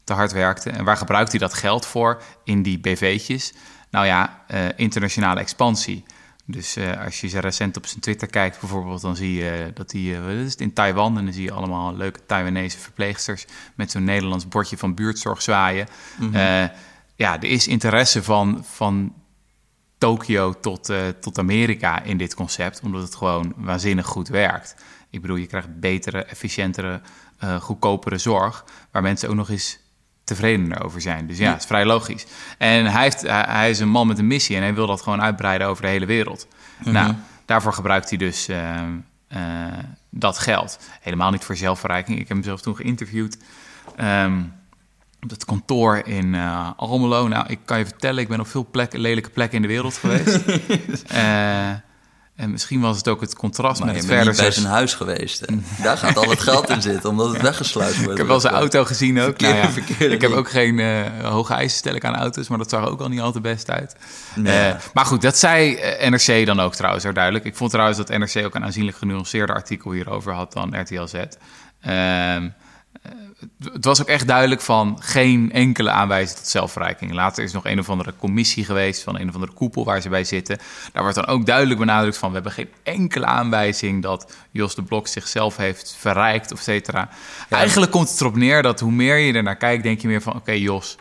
te 0.04 0.14
hard 0.14 0.32
werkte. 0.32 0.70
En 0.70 0.84
waar 0.84 0.98
gebruikt 0.98 1.32
hij 1.32 1.40
dat 1.40 1.54
geld 1.54 1.86
voor 1.86 2.22
in 2.44 2.62
die 2.62 2.80
BV'tjes? 2.80 3.54
Nou 3.90 4.06
ja, 4.06 4.44
internationale 4.76 5.40
expansie. 5.40 6.04
Dus 6.50 6.76
eh, 6.76 7.04
als 7.04 7.22
je 7.22 7.40
recent 7.40 7.78
op 7.78 7.86
zijn 7.86 8.00
Twitter 8.00 8.28
kijkt 8.28 8.60
bijvoorbeeld, 8.60 9.02
dan 9.02 9.16
zie 9.16 9.34
je 9.34 9.72
dat 9.74 9.92
hij 9.92 10.22
wat 10.22 10.32
is 10.32 10.56
in 10.56 10.74
Taiwan... 10.74 11.18
en 11.18 11.24
dan 11.24 11.34
zie 11.34 11.44
je 11.44 11.52
allemaal 11.52 11.96
leuke 11.96 12.26
Taiwanese 12.26 12.78
verpleegsters... 12.78 13.46
met 13.76 13.92
zo'n 13.92 14.04
Nederlands 14.04 14.48
bordje 14.48 14.78
van 14.78 14.94
buurtzorg 14.94 15.42
zwaaien. 15.42 15.88
Eh, 16.34 16.64
ja, 17.16 17.36
er 17.36 17.44
is 17.44 17.68
interesse 17.68 18.24
van, 18.24 18.66
van 18.66 19.14
Tokio 19.98 20.60
tot, 20.60 20.94
tot 21.20 21.38
Amerika 21.38 22.04
in 22.04 22.18
dit 22.18 22.34
concept, 22.34 22.82
omdat 22.84 23.02
het 23.02 23.16
gewoon 23.16 23.54
waanzinnig 23.56 24.06
goed 24.06 24.28
werkt. 24.28 24.76
Ik 25.10 25.22
bedoel, 25.22 25.36
je 25.38 25.48
krijgt 25.48 25.80
betere, 25.80 26.24
efficiëntere, 26.24 27.02
goedkopere 27.60 28.18
zorg, 28.18 28.66
waar 28.92 29.02
mensen 29.02 29.30
ook 29.30 29.36
nog 29.36 29.50
eens 29.50 29.80
tevredener 30.28 30.84
over 30.84 31.02
zijn. 31.02 31.28
Dus 31.28 31.38
ja, 31.38 31.52
het 31.52 31.62
is 31.62 31.68
vrij 31.68 31.86
logisch. 31.86 32.26
En 32.58 32.86
hij, 32.86 33.04
heeft, 33.04 33.22
hij, 33.28 33.70
is 33.70 33.80
een 33.80 33.90
man 33.90 34.08
met 34.08 34.20
een 34.20 34.28
missie 34.28 34.56
en 34.56 34.62
hij 34.62 34.74
wil 34.74 34.88
dat 34.88 35.02
gewoon 35.02 35.22
uitbreiden 35.22 35.68
over 35.68 35.82
de 35.82 35.90
hele 35.90 36.06
wereld. 36.06 36.48
Nou, 36.84 37.14
daarvoor 37.46 37.74
gebruikt 37.74 38.10
hij 38.10 38.18
dus 38.18 38.48
eh, 38.48 38.76
eh, 39.28 39.42
dat 40.10 40.38
geld. 40.38 40.80
Helemaal 41.02 41.32
niet 41.32 41.44
voor 41.44 41.56
zelfverrijking. 41.56 42.20
Ik 42.20 42.28
heb 42.28 42.38
hem 42.38 42.46
zelf 42.46 42.62
toen 42.62 42.76
geïnterviewd. 42.76 43.38
ehm, 43.96 44.42
op 45.22 45.30
het 45.30 45.46
kantoor 45.46 46.02
in 46.06 46.36
eh, 46.36 46.70
Almelo. 46.76 47.28
Nou, 47.28 47.48
ik 47.48 47.60
kan 47.66 47.78
je 47.78 47.86
vertellen, 47.86 48.22
ik 48.22 48.28
ben 48.28 48.40
op 48.40 48.48
veel 48.48 48.68
plekken, 48.72 49.00
lelijke 49.00 49.30
plekken 49.30 49.56
in 49.56 49.62
de 49.62 49.68
wereld 49.68 49.98
geweest. 49.98 50.44
En 52.38 52.52
misschien 52.52 52.80
was 52.82 52.98
het 52.98 53.08
ook 53.08 53.22
het 53.22 53.36
contrast 53.36 53.80
Maar 53.80 53.88
met 53.88 53.98
het 53.98 54.06
verder... 54.06 54.36
bij 54.36 54.52
zijn 54.52 54.66
huis 54.66 54.94
geweest. 54.94 55.40
hè? 55.40 55.56
Daar 55.84 55.98
gaat 55.98 56.18
al 56.18 56.30
het 56.30 56.40
geld 56.40 56.70
in 56.70 56.82
zitten, 56.82 57.10
omdat 57.10 57.32
het 57.34 57.42
weggesluit 57.42 57.96
wordt. 57.98 58.12
Ik 58.12 58.18
heb 58.18 58.28
wel 58.28 58.40
zijn 58.40 58.54
auto 58.54 58.86
gezien 58.86 59.18
ook. 59.20 59.24
Verkeerde- 59.26 59.54
Nou 59.54 59.66
ja, 59.68 59.72
verkeerde 59.74 60.16
ik 60.16 60.22
heb 60.22 60.32
ook 60.32 60.50
geen 60.50 60.80
eh, 60.80 61.02
hoge 61.30 61.54
eisen 61.54 61.78
stel 61.78 61.96
ik 61.96 62.06
aan 62.06 62.16
auto's, 62.16 62.48
maar 62.48 62.58
dat 62.58 62.70
zag 62.70 62.86
ook 62.88 63.00
al 63.02 63.08
niet 63.10 63.20
altijd 63.20 63.44
best 63.44 63.70
uit. 63.72 63.96
Nee. 64.36 64.68
Eh, 64.70 64.76
maar 64.94 65.06
goed, 65.06 65.22
dat 65.22 65.38
zei 65.38 65.76
eh, 65.76 66.10
NRC 66.10 66.46
dan 66.46 66.60
ook 66.60 66.76
trouwens, 66.76 67.04
heel 67.04 67.14
duidelijk. 67.14 67.46
Ik 67.46 67.56
vond 67.56 67.72
trouwens 67.72 67.98
dat 67.98 68.10
NRC 68.10 68.46
ook 68.46 68.56
een 68.56 68.64
aanzienlijk 68.64 68.98
genuanceerder 68.98 69.56
artikel 69.56 69.92
hierover 69.92 70.34
had 70.34 70.54
dan 70.54 70.80
RTL 70.82 71.06
Z. 71.06 71.14
Ehm, 71.14 71.24
eh, 72.42 72.42
het 73.74 73.86
was 73.86 74.02
ook 74.02 74.08
echt 74.08 74.28
duidelijk 74.28 74.62
van 74.62 74.98
geen 75.02 75.52
enkele 75.52 75.90
aanwijzing 75.90 76.38
tot 76.38 76.48
zelfverrijking. 76.48 77.14
Later 77.14 77.44
is 77.44 77.52
nog 77.52 77.66
een 77.66 77.80
of 77.80 77.90
andere 77.90 78.14
commissie 78.18 78.66
geweest 78.66 79.04
van 79.04 79.20
een 79.20 79.28
of 79.28 79.34
andere 79.34 79.54
koepel 79.54 79.86
waar 79.86 80.02
ze 80.02 80.10
bij 80.10 80.24
zitten. 80.24 80.58
Daar 80.94 81.02
wordt 81.02 81.18
dan 81.18 81.28
ook 81.28 81.46
duidelijk 81.46 81.80
benadrukt 81.80 82.18
van 82.18 82.28
we 82.28 82.36
hebben 82.36 82.52
geen 82.52 82.70
enkele 82.84 83.26
aanwijzing 83.26 84.02
dat 84.02 84.34
Jos 84.52 84.76
de 84.76 84.84
Blok 84.84 85.08
zichzelf 85.08 85.58
heeft 85.58 85.96
verrijkt 86.00 86.52
of 86.52 86.58
et 86.58 86.64
cetera. 86.64 87.10
Eigenlijk 87.50 87.92
komt 87.92 88.10
het 88.10 88.22
erop 88.22 88.36
neer 88.36 88.62
dat 88.62 88.80
hoe 88.80 88.92
meer 88.92 89.18
je 89.18 89.34
er 89.34 89.44
naar 89.44 89.58
kijkt, 89.58 89.84
denk 89.84 90.02
je 90.02 90.08
meer 90.08 90.22
van 90.22 90.36
oké 90.36 90.52
Jos, 90.52 90.98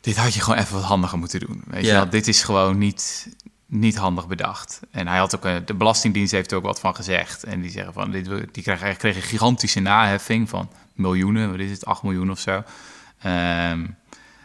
dit 0.00 0.16
had 0.16 0.34
je 0.34 0.40
gewoon 0.40 0.58
even 0.58 0.74
wat 0.74 0.84
handiger 0.84 1.18
moeten 1.18 1.40
doen. 1.40 1.62
Weet 1.66 1.86
je 1.86 1.92
wel? 1.92 2.08
Dit 2.08 2.28
is 2.28 2.42
gewoon 2.42 2.78
niet, 2.78 3.28
niet 3.66 3.96
handig 3.96 4.26
bedacht. 4.26 4.80
En 4.90 5.08
hij 5.08 5.18
had 5.18 5.36
ook, 5.36 5.44
eh, 5.44 5.56
de 5.64 5.74
Belastingdienst 5.74 6.32
heeft 6.32 6.50
er 6.50 6.56
ook 6.56 6.62
wat 6.62 6.80
van 6.80 6.94
gezegd. 6.94 7.44
En 7.44 7.60
die 7.60 7.70
zeggen 7.70 7.92
van, 7.92 8.10
dit, 8.10 8.24
die 8.24 8.64
eigenlijk 8.64 8.98
kregen 8.98 9.22
een 9.22 9.28
gigantische 9.28 9.80
naheffing 9.80 10.48
van 10.48 10.70
miljoenen, 11.00 11.50
wat 11.50 11.58
is 11.60 11.70
het, 11.70 11.84
8 11.84 12.02
miljoen 12.02 12.30
of 12.30 12.38
zo. 12.38 12.62
Ehm, 13.22 13.86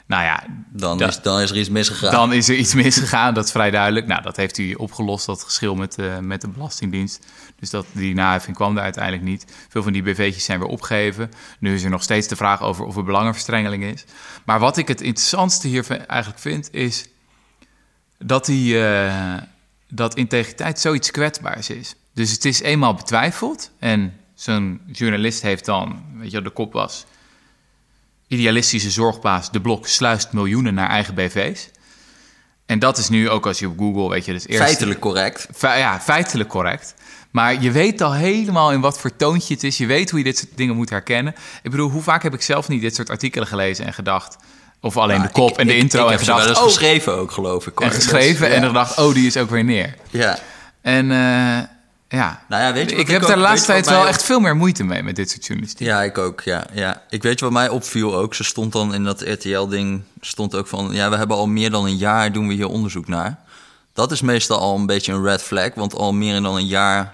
nou 0.08 0.24
ja, 0.24 0.44
Dan, 0.70 0.98
Da- 0.98 1.08
is, 1.08 1.22
dan 1.22 1.42
is 1.42 1.50
er 1.52 1.58
iets 1.58 1.70
misgegaan. 1.70 2.12
dan 2.12 2.34
is 2.34 2.50
er 2.50 2.56
iets 2.56 2.74
misgegaan, 2.74 3.34
dat 3.34 3.46
is 3.46 3.52
vrij 3.52 3.72
duidelijk. 3.72 4.08
Nou, 4.08 4.22
dat 4.22 4.36
heeft 4.36 4.58
hij 4.58 4.76
opgelost, 4.76 5.26
dat 5.26 5.44
geschil 5.44 5.76
met, 5.76 5.96
de 5.96 6.18
met 6.22 6.42
de 6.42 6.48
Belastingdienst. 6.48 7.26
Dus 7.60 7.70
dat, 7.70 7.86
die 7.92 8.14
naheffing 8.14 8.56
kwam 8.56 8.78
er 8.78 8.84
uiteindelijk 8.84 9.24
niet. 9.24 9.46
Veel 9.70 9.84
van 9.84 9.94
die 9.94 10.04
BV'tjes 10.04 10.44
zijn 10.46 10.60
weer 10.60 10.68
opgegeven. 10.68 11.32
Nu 11.60 11.74
is 11.74 11.84
er 11.84 11.90
nog 11.90 12.04
steeds 12.04 12.28
de 12.28 12.36
vraag 12.36 12.62
over 12.62 12.86
of 12.86 12.98
er 12.98 13.04
belangenverstrengeling 13.04 13.84
is. 13.84 14.06
Maar 14.46 14.60
wat 14.60 14.78
ik 14.78 14.88
het 14.88 15.02
interessantste 15.02 15.68
hier 15.68 15.86
eigenlijk 16.08 16.40
vind, 16.40 16.74
is 16.74 17.08
dat, 18.20 18.46
die, 18.46 18.88
eh, 18.88 19.34
dat 19.90 20.16
integriteit 20.16 20.80
zoiets 20.80 21.12
kwetsbaars 21.12 21.70
is. 21.70 21.96
Dus 22.14 22.32
het 22.32 22.46
is 22.46 22.62
eenmaal 22.62 22.94
betwijfeld. 22.94 23.72
En 23.80 24.14
zo'n 24.36 24.82
journalist 24.92 25.42
heeft 25.42 25.66
dan, 25.66 26.04
weet 26.18 26.32
je, 26.32 26.42
de 26.42 26.50
kop 26.50 26.74
was... 26.74 27.06
Idealistische 28.28 28.90
zorgbaas 28.92 29.52
De 29.52 29.62
Blok 29.62 29.88
sluist 29.88 30.34
miljoenen 30.34 30.74
naar 30.74 30.90
eigen 30.90 31.14
BV's. 31.14 31.70
En 32.66 32.80
dat 32.80 32.98
is 32.98 33.10
nu 33.10 33.30
ook 33.30 33.46
als 33.48 33.60
je 33.60 33.68
op 33.68 33.78
Google, 33.78 34.10
weet 34.10 34.26
je, 34.26 34.32
dus 34.32 34.48
eerst... 34.48 34.64
Feitelijk 34.64 35.00
correct. 35.00 35.48
Fe- 35.54 35.74
ja, 35.74 36.00
feitelijk 36.02 36.50
correct. 36.50 36.94
Maar 37.32 37.62
je 37.62 37.72
weet 37.72 38.02
al 38.02 38.14
helemaal 38.14 38.72
in 38.72 38.80
wat 38.82 39.00
voor 39.00 39.16
toontje 39.16 39.54
het 39.54 39.64
is. 39.64 39.78
Je 39.78 39.86
weet 39.86 40.10
hoe 40.10 40.20
je 40.20 40.26
dit 40.26 40.38
soort 40.38 40.58
dingen 40.58 40.76
moet 40.76 40.90
herkennen. 40.90 41.36
Ik 41.64 41.72
bedoel, 41.72 41.90
hoe 41.90 42.02
vaak 42.02 42.24
heb 42.24 42.34
ik 42.34 42.42
zelf 42.42 42.68
niet 42.68 42.82
dit 42.82 42.96
soort 42.96 43.10
artikelen 43.10 43.48
gelezen 43.48 43.86
en 43.86 43.94
gedacht... 43.94 44.38
Of 44.82 44.98
alleen 44.98 45.22
de 45.22 45.30
kop 45.30 45.50
Ik- 45.52 45.58
en 45.58 45.68
de 45.68 45.76
ik- 45.76 45.82
intro 45.82 46.00
ik 46.00 46.12
en 46.12 46.18
heb 46.18 46.26
wel 46.26 46.36
gedacht... 46.38 46.50
eens 46.50 46.60
oh, 46.68 46.74
geschreven 46.74 47.14
ook, 47.14 47.32
geloof 47.32 47.68
ik. 47.68 47.80
en 47.80 47.92
geschreven 47.92 48.50
en 48.54 48.60
dan 48.62 48.70
gedacht, 48.70 48.98
oh, 48.98 49.14
die 49.14 49.28
is 49.28 49.38
ook 49.38 49.50
weer 49.50 49.64
neer. 49.64 49.96
Ja. 50.10 50.38
En 50.82 51.12
eh, 51.12 51.60
ja, 52.16 52.44
Nou 52.50 52.64
ja, 52.64 52.74
weet 52.74 52.90
je 52.90 52.96
ik 52.96 53.08
heb 53.08 53.22
daar 53.22 53.36
de 53.36 53.42
laatste 53.42 53.68
tijd 53.68 53.90
wel 53.90 54.08
echt 54.08 54.24
veel 54.24 54.40
meer 54.40 54.56
moeite 54.56 54.84
mee 54.84 55.04
met 55.04 55.16
dit 55.16 55.30
soort 55.30 55.46
journalistiek. 55.46 55.88
Ja, 55.88 56.04
ik 56.04 56.18
ook, 56.18 56.42
ja, 56.42 56.66
ja. 56.74 57.02
Ik 57.10 57.24
weet 57.24 57.40
je 57.40 57.46
wat 57.46 57.54
mij 57.54 57.70
opviel 57.70 58.16
ook? 58.16 58.34
Ze 58.34 58.44
stond 58.44 58.72
dan 58.72 58.94
in 58.94 59.04
dat 59.04 59.22
RTL-ding, 59.22 60.02
stond 60.22 60.56
ook 60.56 60.68
van... 60.68 60.90
Ja, 60.92 61.10
we 61.10 61.16
hebben 61.16 61.38
al 61.38 61.48
meer 61.48 61.72
dan 61.72 61.86
een 61.86 61.98
jaar, 61.98 62.32
doen 62.32 62.48
we 62.48 62.54
hier 62.54 62.68
onderzoek 62.68 63.08
naar. 63.08 63.40
Dat 63.94 64.12
is 64.12 64.22
meestal 64.22 64.60
al 64.60 64.76
een 64.76 64.86
beetje 64.86 65.14
een 65.14 65.24
red 65.24 65.42
flag, 65.42 65.74
want 65.74 65.96
al 65.96 66.14
meer 66.14 66.42
dan 66.42 66.56
een 66.56 66.68
jaar 66.68 67.14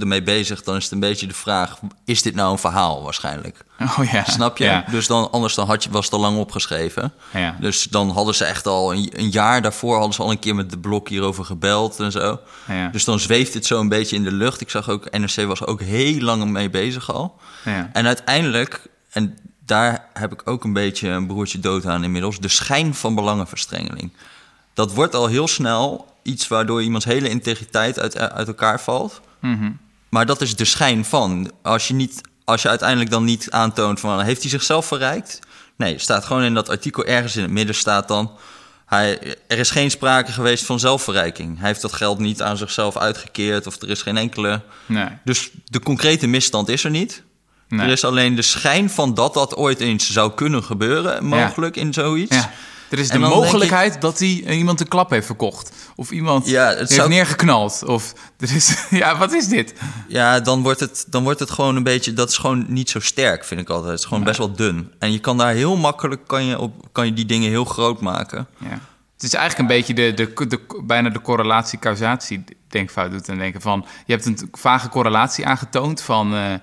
ermee 0.00 0.22
bezig, 0.22 0.62
dan 0.62 0.76
is 0.76 0.82
het 0.82 0.92
een 0.92 1.00
beetje 1.00 1.26
de 1.26 1.34
vraag: 1.34 1.78
is 2.04 2.22
dit 2.22 2.34
nou 2.34 2.52
een 2.52 2.58
verhaal 2.58 3.02
waarschijnlijk? 3.02 3.64
Oh 3.98 4.10
ja. 4.12 4.24
Snap 4.24 4.58
je? 4.58 4.64
Ja. 4.64 4.84
Dus 4.90 5.06
dan, 5.06 5.30
anders 5.30 5.54
dan 5.54 5.66
had 5.66 5.84
je, 5.84 5.90
was 5.90 6.04
het 6.04 6.14
al 6.14 6.20
lang 6.20 6.38
opgeschreven. 6.38 7.12
Ja. 7.32 7.56
Dus 7.60 7.84
dan 7.84 8.10
hadden 8.10 8.34
ze 8.34 8.44
echt 8.44 8.66
al 8.66 8.92
een, 8.92 9.10
een 9.12 9.30
jaar 9.30 9.62
daarvoor 9.62 9.94
hadden 9.96 10.14
ze 10.14 10.22
al 10.22 10.30
een 10.30 10.38
keer 10.38 10.54
met 10.54 10.70
de 10.70 10.78
blok 10.78 11.08
hierover 11.08 11.44
gebeld 11.44 12.00
en 12.00 12.12
zo. 12.12 12.40
Ja. 12.68 12.88
Dus 12.88 13.04
dan 13.04 13.18
zweeft 13.18 13.54
het 13.54 13.66
zo 13.66 13.80
een 13.80 13.88
beetje 13.88 14.16
in 14.16 14.24
de 14.24 14.32
lucht. 14.32 14.60
Ik 14.60 14.70
zag 14.70 14.88
ook, 14.88 15.10
NRC 15.10 15.46
was 15.46 15.66
ook 15.66 15.80
heel 15.80 16.20
lang 16.20 16.44
mee 16.44 16.70
bezig 16.70 17.12
al. 17.12 17.38
Ja. 17.64 17.90
En 17.92 18.06
uiteindelijk, 18.06 18.86
en 19.10 19.38
daar 19.66 20.08
heb 20.12 20.32
ik 20.32 20.42
ook 20.44 20.64
een 20.64 20.72
beetje 20.72 21.08
een 21.08 21.26
broertje 21.26 21.58
dood 21.60 21.86
aan 21.86 22.04
inmiddels, 22.04 22.40
de 22.40 22.48
schijn 22.48 22.94
van 22.94 23.14
belangenverstrengeling. 23.14 24.12
Dat 24.74 24.94
wordt 24.94 25.14
al 25.14 25.26
heel 25.26 25.48
snel 25.48 26.14
iets 26.26 26.48
waardoor 26.48 26.82
iemands 26.82 27.04
hele 27.04 27.28
integriteit 27.28 27.98
uit, 27.98 28.18
uit 28.18 28.46
elkaar 28.46 28.80
valt. 28.80 29.20
Mhm. 29.40 29.70
Maar 30.08 30.26
dat 30.26 30.40
is 30.40 30.56
de 30.56 30.64
schijn 30.64 31.04
van. 31.04 31.50
Als 31.62 31.88
je, 31.88 31.94
niet, 31.94 32.20
als 32.44 32.62
je 32.62 32.68
uiteindelijk 32.68 33.10
dan 33.10 33.24
niet 33.24 33.50
aantoont 33.50 34.00
van... 34.00 34.20
heeft 34.20 34.40
hij 34.40 34.50
zichzelf 34.50 34.86
verrijkt? 34.86 35.38
Nee, 35.76 35.98
staat 35.98 36.24
gewoon 36.24 36.42
in 36.42 36.54
dat 36.54 36.68
artikel 36.68 37.04
ergens 37.04 37.36
in 37.36 37.42
het 37.42 37.50
midden 37.50 37.74
staat 37.74 38.08
dan... 38.08 38.30
Hij, 38.86 39.36
er 39.46 39.58
is 39.58 39.70
geen 39.70 39.90
sprake 39.90 40.32
geweest 40.32 40.64
van 40.64 40.78
zelfverrijking. 40.78 41.58
Hij 41.58 41.66
heeft 41.66 41.80
dat 41.80 41.92
geld 41.92 42.18
niet 42.18 42.42
aan 42.42 42.56
zichzelf 42.56 42.96
uitgekeerd... 42.96 43.66
of 43.66 43.82
er 43.82 43.90
is 43.90 44.02
geen 44.02 44.16
enkele... 44.16 44.60
Nee. 44.86 45.08
Dus 45.24 45.50
de 45.64 45.80
concrete 45.80 46.26
misstand 46.26 46.68
is 46.68 46.84
er 46.84 46.90
niet. 46.90 47.22
Nee. 47.68 47.86
Er 47.86 47.92
is 47.92 48.04
alleen 48.04 48.34
de 48.34 48.42
schijn 48.42 48.90
van 48.90 49.14
dat 49.14 49.34
dat 49.34 49.56
ooit 49.56 49.80
eens 49.80 50.10
zou 50.10 50.32
kunnen 50.34 50.64
gebeuren... 50.64 51.24
mogelijk 51.24 51.76
in 51.76 51.92
zoiets. 51.92 52.36
Ja. 52.36 52.50
Er 52.88 52.98
is 52.98 53.08
de 53.08 53.18
mogelijkheid 53.18 54.00
dat 54.00 54.18
hij 54.18 54.28
iemand 54.28 54.80
een 54.80 54.88
klap 54.88 55.10
heeft 55.10 55.26
verkocht. 55.26 55.72
Of 55.98 56.10
iemand 56.10 56.46
Ja, 56.48 56.68
het 56.68 56.78
heeft 56.78 56.92
zou- 56.92 57.08
neergeknald. 57.08 57.82
Of 57.84 58.12
er 58.38 58.54
is... 58.54 58.84
Ja, 58.90 59.16
wat 59.18 59.32
is 59.32 59.48
dit? 59.48 59.74
Ja, 60.08 60.40
dan 60.40 60.62
wordt, 60.62 60.80
het, 60.80 61.04
dan 61.08 61.22
wordt 61.22 61.40
het 61.40 61.50
gewoon 61.50 61.76
een 61.76 61.82
beetje... 61.82 62.12
Dat 62.12 62.28
is 62.30 62.36
gewoon 62.38 62.64
niet 62.68 62.90
zo 62.90 63.00
sterk, 63.00 63.44
vind 63.44 63.60
ik 63.60 63.68
altijd. 63.70 63.90
Het 63.90 63.98
is 64.00 64.04
gewoon 64.06 64.24
best 64.24 64.38
wel 64.38 64.52
dun. 64.52 64.92
En 64.98 65.12
je 65.12 65.18
kan 65.18 65.38
daar 65.38 65.52
heel 65.52 65.76
makkelijk... 65.76 66.26
kan 66.26 66.44
je, 66.44 66.58
op, 66.58 66.88
kan 66.92 67.06
je 67.06 67.12
die 67.12 67.26
dingen 67.26 67.48
heel 67.50 67.64
groot 67.64 68.00
maken. 68.00 68.46
Ja. 68.58 68.78
Het 69.14 69.22
is 69.24 69.34
eigenlijk 69.34 69.70
een 69.70 69.76
beetje 69.76 69.94
de, 69.94 70.14
de, 70.14 70.46
de, 70.46 70.60
bijna 70.84 71.08
de 71.08 71.20
correlatie-causatie 71.20 72.44
denkfout 72.68 73.10
doet. 73.10 73.28
En 73.28 73.38
denken 73.38 73.60
van, 73.60 73.86
je 74.06 74.12
hebt 74.12 74.26
een 74.26 74.48
vage 74.52 74.88
correlatie 74.88 75.46
aangetoond 75.46 76.00
van... 76.02 76.34
eh, 76.34 76.54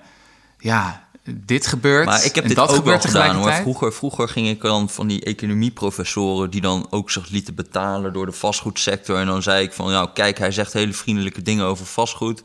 ja, 0.58 1.06
dit 1.30 1.66
gebeurt 1.66 2.06
Maar 2.06 2.24
ik 2.24 2.34
heb 2.34 2.46
dit 2.46 2.56
dat 2.56 2.76
ook 2.76 2.84
wel 2.84 3.00
gedaan 3.00 3.36
hoor. 3.36 3.52
Vroeger, 3.52 3.92
vroeger 3.92 4.28
ging 4.28 4.48
ik 4.48 4.60
dan 4.60 4.88
van 4.88 5.06
die 5.06 5.24
economieprofessoren... 5.24 6.50
die 6.50 6.60
dan 6.60 6.86
ook 6.90 7.10
zich 7.10 7.28
lieten 7.28 7.54
betalen 7.54 8.12
door 8.12 8.26
de 8.26 8.32
vastgoedsector. 8.32 9.18
En 9.18 9.26
dan 9.26 9.42
zei 9.42 9.64
ik 9.64 9.72
van, 9.72 9.90
nou 9.90 10.08
kijk, 10.14 10.38
hij 10.38 10.50
zegt 10.50 10.72
hele 10.72 10.92
vriendelijke 10.92 11.42
dingen 11.42 11.64
over 11.64 11.86
vastgoed... 11.86 12.42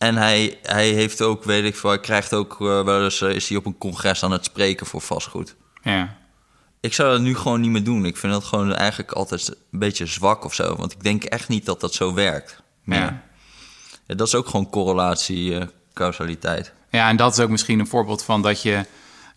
En 0.00 0.16
hij, 0.16 0.58
hij 0.62 0.88
heeft 0.88 1.22
ook, 1.22 1.44
weet 1.44 1.64
ik 1.64 1.76
veel, 1.76 1.90
hij 1.90 2.00
krijgt 2.00 2.34
ook 2.34 2.60
eh, 2.60 2.84
wel 2.84 3.04
eens, 3.04 3.20
eh, 3.20 3.30
is 3.30 3.48
hij 3.48 3.58
op 3.58 3.66
een 3.66 3.78
congres 3.78 4.22
aan 4.22 4.32
het 4.32 4.44
spreken 4.44 4.86
voor 4.86 5.00
vastgoed. 5.00 5.56
Ja. 5.82 6.16
Ik 6.80 6.94
zou 6.94 7.10
dat 7.12 7.20
nu 7.20 7.36
gewoon 7.36 7.60
niet 7.60 7.70
meer 7.70 7.84
doen. 7.84 8.04
Ik 8.04 8.16
vind 8.16 8.32
dat 8.32 8.44
gewoon 8.44 8.74
eigenlijk 8.74 9.12
altijd 9.12 9.48
een 9.48 9.78
beetje 9.78 10.06
zwak 10.06 10.44
of 10.44 10.54
zo. 10.54 10.76
Want 10.76 10.92
ik 10.92 11.02
denk 11.02 11.24
echt 11.24 11.48
niet 11.48 11.66
dat 11.66 11.80
dat 11.80 11.94
zo 11.94 12.14
werkt. 12.14 12.62
Ja, 12.84 13.22
dat 14.06 14.26
is 14.26 14.34
ook 14.34 14.46
gewoon 14.46 14.70
correlatie, 14.70 15.58
eh, 15.58 15.66
causaliteit. 15.92 16.72
Ja, 16.90 17.08
en 17.08 17.16
dat 17.16 17.32
is 17.32 17.38
ook 17.40 17.50
misschien 17.50 17.78
een 17.78 17.86
voorbeeld 17.86 18.22
van 18.24 18.42
dat 18.42 18.62
je 18.62 18.84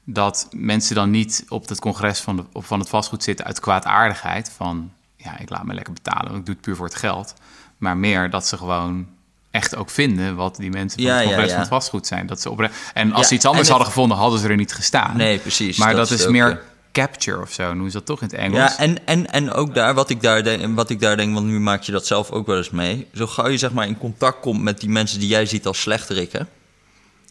dat 0.04 0.48
mensen 0.52 0.96
dan 0.96 1.10
niet 1.10 1.46
op 1.50 1.70
het 1.70 1.80
congres 1.80 2.20
van, 2.20 2.36
de, 2.36 2.44
van 2.54 2.80
het 2.80 2.90
vastgoed 2.90 3.24
zitten 3.24 3.46
uit 3.46 3.60
kwaadaardigheid. 3.60 4.52
Van 4.56 4.92
ja, 5.18 5.40
ik 5.40 5.50
laat 5.50 5.64
me 5.66 5.74
lekker 5.74 5.94
betalen, 5.94 6.26
want 6.26 6.38
ik 6.38 6.46
doe 6.46 6.54
het 6.56 6.64
puur 6.64 6.76
voor 6.76 6.86
het 6.86 6.96
geld. 6.96 7.34
Maar 7.78 7.98
meer 7.98 8.30
dat 8.30 8.48
ze 8.48 8.58
gewoon 8.58 9.08
echt 9.52 9.76
ook 9.76 9.90
vinden 9.90 10.36
wat 10.36 10.56
die 10.56 10.70
mensen 10.70 11.00
van 11.02 11.10
Ja, 11.12 11.16
het 11.18 11.26
congres 11.26 11.46
ja. 11.46 11.52
van 11.52 11.60
het 11.60 11.70
vastgoed 11.70 12.08
zijn. 12.08 12.28
Dat 12.28 12.42
ze 12.42 12.50
opre- 12.50 12.70
en 12.94 13.14
als 13.14 13.28
ze 13.28 13.34
iets 13.34 13.46
anders 13.46 13.62
het- 13.68 13.76
hadden 13.76 13.94
gevonden, 13.94 14.18
hadden 14.18 14.40
ze 14.40 14.48
er 14.48 14.56
niet 14.56 14.74
gestaan. 14.74 15.18
Nee, 15.18 15.40
precies. 15.40 15.78
Maar 15.78 15.96
dat, 15.96 16.10
dat 16.10 16.20
is 16.20 16.28
meer 16.28 16.62
capture 16.92 17.42
of 17.42 17.52
zo, 17.52 17.68
noemen 17.74 17.92
ze 17.92 17.98
dat 17.98 18.06
toch 18.06 18.22
in 18.22 18.28
het 18.28 18.36
Engels? 18.36 18.58
Ja, 18.72 18.78
en, 18.78 19.06
en, 19.08 19.32
en 19.32 19.52
ook 19.52 19.74
daar, 19.74 19.94
wat 19.94 20.10
ik 20.10 20.22
daar, 20.22 20.44
denk, 20.44 20.76
wat 20.76 20.90
ik 20.90 21.00
daar 21.00 21.18
denk, 21.18 21.34
want 21.34 21.46
nu 21.46 21.60
maak 21.60 21.82
je 21.84 21.92
dat 21.92 22.08
zelf 22.08 22.32
ook 22.32 22.48
wel 22.48 22.58
eens 22.58 22.70
mee. 22.70 23.08
Zo 23.14 23.28
gauw 23.28 23.48
je 23.48 23.58
zeg 23.58 23.72
maar 23.72 23.88
in 23.88 23.98
contact 23.98 24.40
komt 24.40 24.62
met 24.62 24.80
die 24.80 24.90
mensen 24.90 25.20
die 25.20 25.28
jij 25.30 25.46
ziet 25.46 25.66
als 25.66 25.82
slechterikken. 25.82 26.48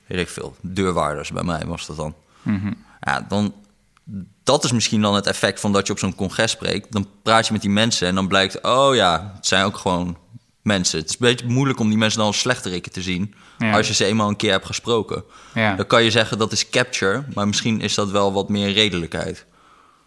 Weet 0.07 0.19
ik 0.21 0.29
veel, 0.29 0.57
deurwaarders 0.61 1.33
bij 1.33 1.43
mij 1.43 1.67
was 1.67 1.87
dat 1.87 1.97
dan. 1.97 2.15
Mhm. 2.43 2.73
Ja, 3.01 3.21
dan, 3.29 3.55
dat 4.43 4.65
is 4.65 4.73
misschien 4.73 5.01
dan 5.01 5.15
het 5.15 5.27
effect 5.27 5.61
van 5.61 5.73
dat 5.73 5.87
je 5.87 5.93
op 5.93 5.99
zo'n 5.99 6.15
congres 6.15 6.51
spreekt. 6.51 6.93
Dan 6.93 7.07
praat 7.23 7.47
je 7.47 7.53
met 7.53 7.63
die 7.63 7.71
mensen 7.71 8.09
en 8.09 8.15
dan 8.15 8.29
blijkt, 8.29 8.63
oh 8.63 8.95
ja, 8.95 9.33
het 9.37 9.47
zijn 9.47 9.65
ook 9.65 9.77
gewoon 9.77 10.17
mensen. 10.63 10.99
Het 10.99 11.09
is 11.09 11.13
een 11.13 11.19
beetje 11.21 11.47
moeilijk 11.49 11.79
om 11.79 11.89
die 11.89 11.99
mensen 11.99 12.19
dan 12.19 12.27
als 12.27 12.39
slechterikken 12.39 12.93
te 12.93 13.03
zien. 13.03 13.35
Ja. 13.59 13.73
Als 13.77 13.89
je 13.89 13.95
ze 13.95 14.05
eenmaal 14.05 14.29
een 14.29 14.37
keer 14.37 14.51
hebt 14.51 14.67
gesproken. 14.67 15.25
Ja. 15.55 15.75
Dan 15.75 15.87
kan 15.87 16.03
je 16.03 16.11
zeggen 16.11 16.39
dat 16.39 16.53
is 16.53 16.69
capture, 16.69 17.25
maar 17.35 17.47
misschien 17.47 17.81
is 17.81 17.95
dat 17.95 18.11
wel 18.11 18.33
wat 18.33 18.49
meer 18.49 18.73
redelijkheid. 18.73 19.47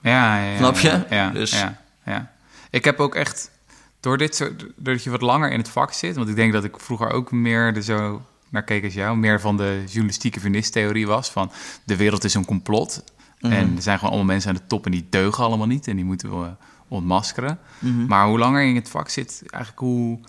Ja, 0.01 0.39
ja, 0.39 0.49
ja, 0.51 0.57
Snap 0.57 0.77
je? 0.77 1.03
Ja, 1.09 1.29
Dus- 1.29 1.63
ja. 2.05 2.33
Ik 2.69 2.85
heb 2.85 2.99
ook 2.99 3.15
echt, 3.15 3.51
door 3.99 4.17
dit 4.17 4.35
soort, 4.35 4.65
doordat 4.75 5.03
je 5.03 5.09
wat 5.09 5.21
langer 5.21 5.51
in 5.51 5.57
het 5.59 5.69
vak 5.69 5.93
zit, 5.93 6.15
want 6.15 6.29
ik 6.29 6.35
denk 6.35 6.53
dat 6.53 6.63
ik 6.63 6.79
vroeger 6.79 7.09
ook 7.09 7.31
meer 7.31 7.75
er 7.75 7.83
zo 7.83 8.21
naar 8.55 8.63
keek 8.63 8.83
als 8.83 8.93
jou, 8.93 9.17
meer 9.17 9.41
van 9.41 9.57
de 9.57 9.83
journalistieke 9.85 10.39
vernistheorie 10.39 11.07
was, 11.07 11.29
van 11.29 11.51
de 11.83 11.95
wereld 11.95 12.23
is 12.23 12.33
een 12.33 12.45
complot. 12.45 13.03
Mhm. 13.39 13.53
En 13.53 13.75
er 13.75 13.81
zijn 13.81 13.97
gewoon 13.97 14.13
allemaal 14.13 14.31
mensen 14.33 14.49
aan 14.49 14.55
de 14.55 14.67
top 14.67 14.85
en 14.85 14.91
die 14.91 15.07
deugen 15.09 15.43
allemaal 15.43 15.67
niet 15.67 15.87
en 15.87 15.95
die 15.95 16.05
moeten 16.05 16.41
we 16.41 16.49
ontmaskeren. 16.87 17.59
Mhm. 17.79 18.05
Maar 18.05 18.27
hoe 18.27 18.39
langer 18.39 18.61
je 18.61 18.69
in 18.69 18.75
het 18.75 18.89
vak 18.89 19.09
zit, 19.09 19.43
eigenlijk 19.49 19.83
hoe, 19.83 20.19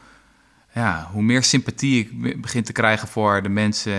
ja, 0.75 1.09
hoe 1.13 1.23
meer 1.23 1.43
sympathie 1.43 2.01
ik 2.01 2.21
be- 2.21 2.37
begin 2.39 2.63
te 2.63 2.73
krijgen 2.73 3.09
voor 3.09 3.43
de 3.43 3.49
mensen 3.49 3.95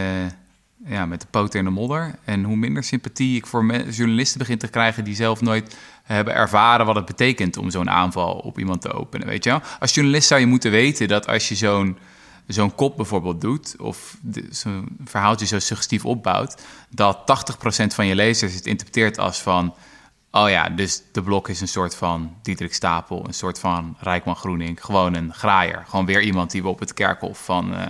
ja, 0.86 1.06
met 1.06 1.22
de 1.22 1.28
poten 1.30 1.60
in 1.60 1.66
de 1.66 1.72
modder. 1.72 2.16
En 2.24 2.44
hoe 2.44 2.56
minder 2.56 2.84
sympathie 2.84 3.38
ik 3.38 3.46
voor 3.46 3.66
journalisten 3.90 4.40
begin 4.40 4.58
te 4.58 4.68
krijgen 4.68 5.04
die 5.04 5.16
zelf 5.16 5.42
nooit 5.42 5.78
hebben 6.04 6.34
ervaren 6.34 6.86
wat 6.86 6.96
het 6.96 7.06
betekent 7.06 7.58
om 7.58 7.70
zo'n 7.70 7.90
aanval 7.90 8.34
op 8.34 8.60
iemand 8.60 8.82
te 8.82 8.94
openen. 8.94 9.28
Weet 9.28 9.44
je 9.44 9.50
wel? 9.50 9.62
Als 9.80 9.94
journalist 9.94 10.28
zou 10.28 10.40
je 10.40 10.48
moeten 10.48 10.72
weten 10.72 11.08
dat 11.08 11.28
als 11.28 11.50
je 11.50 11.56
zo'n 11.56 11.98
zo'n 12.48 12.76
kop 12.76 12.96
bijvoorbeeld 12.96 13.42
doet, 13.42 13.76
of 13.80 14.18
zo'n 14.50 14.98
verhaaltje 15.06 15.46
zo 15.46 15.60
suggestief 15.60 16.06
opbouwt, 16.06 16.62
dat 16.90 17.18
80% 17.84 17.88
van 17.88 18.06
je 18.06 18.16
lezers 18.16 18.54
het 18.54 18.66
interpreteert 18.66 19.20
als 19.20 19.42
van. 19.42 19.76
Oh 20.32 20.50
ja, 20.50 20.70
dus 20.70 21.02
de 21.12 21.22
blok 21.22 21.50
is 21.50 21.62
een 21.62 21.68
soort 21.68 21.96
van 21.96 22.36
Diederik 22.42 22.74
Stapel, 22.74 23.26
een 23.28 23.34
soort 23.34 23.60
van 23.60 23.98
Rijkman 24.00 24.36
Groening. 24.36 24.84
Gewoon 24.86 25.14
een 25.14 25.34
graaier. 25.34 25.84
Gewoon 25.88 26.06
weer 26.06 26.22
iemand 26.22 26.52
die 26.52 26.62
we 26.62 26.68
op 26.68 26.80
het 26.80 26.94
kerkhof 26.94 27.44
van 27.44 27.76
eh, 27.76 27.86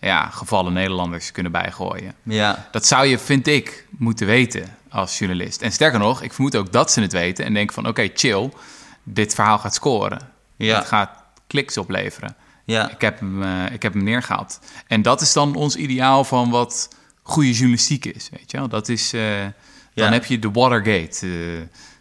ja, 0.00 0.28
gevallen 0.28 0.72
Nederlanders 0.72 1.32
kunnen 1.32 1.52
bijgooien. 1.52 2.14
Ja, 2.22 2.68
Dat 2.70 2.86
zou 2.86 3.06
je, 3.06 3.18
vind 3.18 3.46
ik, 3.46 3.86
moeten 3.90 4.26
weten 4.26 4.76
als 4.88 5.18
journalist. 5.18 5.62
En 5.62 5.72
sterker 5.72 5.98
nog, 5.98 6.22
ik 6.22 6.32
vermoed 6.32 6.56
ook 6.56 6.72
dat 6.72 6.92
ze 6.92 7.00
het 7.00 7.12
weten 7.12 7.44
en 7.44 7.54
denken 7.54 7.74
van... 7.74 7.88
oké, 7.88 8.08
chill, 8.14 8.50
dit 9.02 9.34
verhaal 9.34 9.58
gaat 9.58 9.74
scoren. 9.74 10.20
Ja. 10.56 10.78
Het 10.78 10.86
gaat 10.86 11.10
kliks 11.46 11.78
opleveren. 11.78 12.36
Ja. 12.68 12.90
Ik 12.90 13.00
heb, 13.00 13.18
hem, 13.20 13.42
eh, 13.42 13.72
ik 13.72 13.82
heb 13.82 13.92
hem 13.92 14.02
neergehaald. 14.04 14.58
En 14.86 15.02
dat 15.02 15.20
is 15.20 15.32
dan 15.32 15.54
ons 15.54 15.76
ideaal 15.76 16.24
van 16.24 16.50
wat 16.50 16.88
goede 17.22 17.52
journalistiek 17.52 18.04
is, 18.04 18.28
weet 18.30 18.50
je 18.50 18.56
wel? 18.56 18.68
Dat 18.68 18.88
is... 18.88 19.12
eh, 19.12 19.22
dan 19.94 20.12
heb 20.12 20.24
je 20.24 20.38
de 20.38 20.50
Watergate 20.50 21.26
eh, 21.26 21.30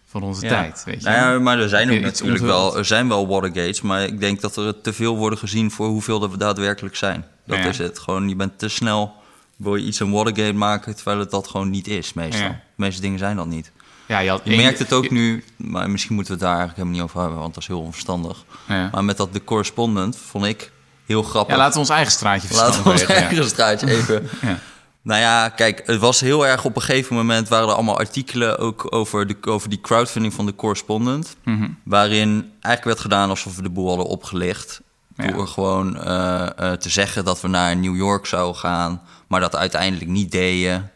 van 0.05 0.23
onze 0.23 0.41
Ja. 0.45 0.49
tijd, 0.49 0.83
weet 0.85 1.03
je 1.03 1.09
Nou 1.09 1.33
ja, 1.33 1.39
maar 1.39 1.59
er 1.59 1.69
zijn 1.69 1.89
ook 1.91 1.99
natuurlijk 1.99 2.41
onthuld? 2.43 2.59
wel, 2.71 2.77
er 2.77 2.85
zijn 2.85 3.07
wel 3.07 3.27
Watergates, 3.27 3.81
maar 3.81 4.03
ik 4.03 4.19
denk 4.19 4.41
dat 4.41 4.55
er 4.55 4.81
te 4.81 4.93
veel 4.93 5.17
worden 5.17 5.39
gezien 5.39 5.71
voor 5.71 5.87
hoeveel 5.87 6.23
er 6.23 6.37
daadwerkelijk 6.37 6.95
zijn. 6.95 7.25
Dat 7.45 7.59
is 7.59 7.77
het. 7.77 7.99
Gewoon, 7.99 8.29
je 8.29 8.35
bent 8.35 8.59
te 8.59 8.67
snel, 8.69 9.13
wil 9.55 9.75
je 9.75 9.85
iets 9.85 9.99
een 9.99 10.11
Watergate 10.11 10.53
maken, 10.53 10.95
terwijl 10.95 11.19
het 11.19 11.31
dat 11.31 11.47
gewoon 11.47 11.69
niet 11.69 11.87
is 11.87 12.13
meestal. 12.13 12.49
De 12.49 12.55
meeste 12.75 13.01
dingen 13.01 13.19
zijn 13.19 13.35
dat 13.35 13.47
niet. 13.47 13.71
Ja, 14.07 14.19
je, 14.19 14.29
had 14.29 14.41
Je 14.43 14.49
één- 14.51 14.61
merkt 14.61 14.79
het 14.79 14.93
ook 14.93 15.09
nu, 15.09 15.43
maar 15.55 15.89
misschien 15.89 16.15
moeten 16.15 16.33
we 16.33 16.39
het 16.39 16.49
daar 16.49 16.57
eigenlijk 16.59 16.77
helemaal 16.77 16.93
niet 16.93 17.09
over 17.09 17.19
hebben, 17.19 17.39
want 17.39 17.53
dat 17.53 17.63
is 17.63 17.69
heel 17.69 17.81
onverstandig. 17.81 18.43
Ja. 18.67 18.89
Maar 18.91 19.03
met 19.03 19.17
dat 19.17 19.33
de 19.33 19.43
correspondent 19.43 20.17
vond 20.17 20.45
ik 20.45 20.71
heel 21.05 21.23
grappig. 21.23 21.53
Ja, 21.55 21.59
laten 21.61 21.73
we 21.73 21.79
ons 21.79 21.89
eigen 21.89 22.11
straatje 22.11 22.55
Laten 22.55 22.83
we 22.83 22.89
ons 22.89 23.01
ja. 23.01 23.07
eigen 23.07 23.45
straatje 23.45 23.89
even. 23.91 24.29
Ja. 24.41 24.59
Nou 25.01 25.19
ja, 25.21 25.49
kijk, 25.49 25.81
het 25.85 25.99
was 25.99 26.19
heel 26.19 26.47
erg 26.47 26.65
op 26.65 26.75
een 26.75 26.81
gegeven 26.81 27.15
moment 27.15 27.47
waren 27.47 27.67
er 27.67 27.73
allemaal 27.73 27.97
artikelen 27.97 28.57
ook 28.57 28.87
over, 28.95 29.27
de, 29.27 29.35
over 29.41 29.69
die 29.69 29.81
crowdfunding 29.81 30.33
van 30.33 30.45
de 30.45 30.55
correspondent. 30.55 31.35
Mhm. 31.43 31.67
Waarin 31.83 32.29
eigenlijk 32.51 32.83
werd 32.83 32.99
gedaan 32.99 33.29
alsof 33.29 33.55
we 33.55 33.61
de 33.61 33.69
boel 33.69 33.87
hadden 33.87 34.05
opgelicht. 34.05 34.81
Ja. 35.15 35.27
Door 35.31 35.47
gewoon 35.47 35.97
eh, 35.99 36.47
eh, 36.57 36.71
te 36.71 36.89
zeggen 36.89 37.25
dat 37.25 37.41
we 37.41 37.47
naar 37.47 37.75
New 37.77 37.95
York 37.95 38.25
zouden 38.25 38.55
gaan, 38.55 39.01
maar 39.27 39.39
dat 39.39 39.55
uiteindelijk 39.55 40.09
niet 40.11 40.31
deden. 40.31 40.91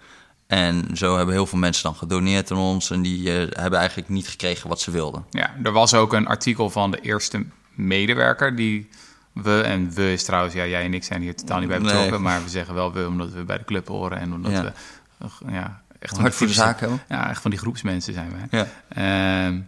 En 0.52 0.98
zo 0.98 1.16
hebben 1.18 1.34
heel 1.36 1.46
veel 1.46 1.58
mensen 1.60 1.84
dan 1.84 1.96
gedoneerd 1.96 2.52
aan 2.52 2.58
ons 2.58 2.90
en 2.90 3.02
die 3.02 3.40
eh, 3.40 3.62
hebben 3.62 3.80
eigenlijk 3.80 4.10
niet 4.10 4.28
gekregen 4.28 4.70
wat 4.70 4.82
ze 4.82 4.92
wilden. 4.92 5.26
Ja, 5.30 5.56
er 5.64 5.72
was 5.72 5.94
ook 5.94 6.14
een 6.14 6.28
artikel 6.28 6.70
van 6.70 6.92
de 6.92 7.00
eerste 7.00 7.46
medewerker 7.74 8.56
die 8.56 8.90
we, 9.34 9.62
en 9.62 9.94
we 9.94 10.12
is 10.12 10.24
trouwens, 10.24 10.54
ja, 10.54 10.66
jij 10.66 10.84
en 10.86 10.94
ik 10.94 11.04
zijn 11.04 11.22
hier 11.22 11.36
totaal 11.36 11.60
niet 11.60 11.68
bij 11.68 11.78
Nee. 11.78 11.88
betrokken, 11.92 12.22
maar 12.22 12.44
we 12.44 12.50
zeggen 12.50 12.74
wel 12.74 12.94
we 12.94 13.08
omdat 13.08 13.32
we 13.32 13.44
bij 13.44 13.58
de 13.58 13.66
club 13.66 13.88
horen 13.88 14.18
en 14.18 14.34
omdat 14.34 14.52
Ja. 14.52 14.62
we 14.64 14.72
eh, 15.20 15.54
ja, 15.54 15.82
echt 16.00 16.18
Hard 16.18 16.36
voor 16.36 16.48
de 16.48 16.54
zaak 16.54 16.80
hebben. 16.80 17.02
Ja, 17.10 17.30
echt 17.30 17.42
van 17.42 17.52
die 17.52 17.60
groepsmensen 17.60 18.14
zijn 18.14 18.32
wij. 18.50 18.60
Ja. 18.60 18.68
Ehm, 19.48 19.60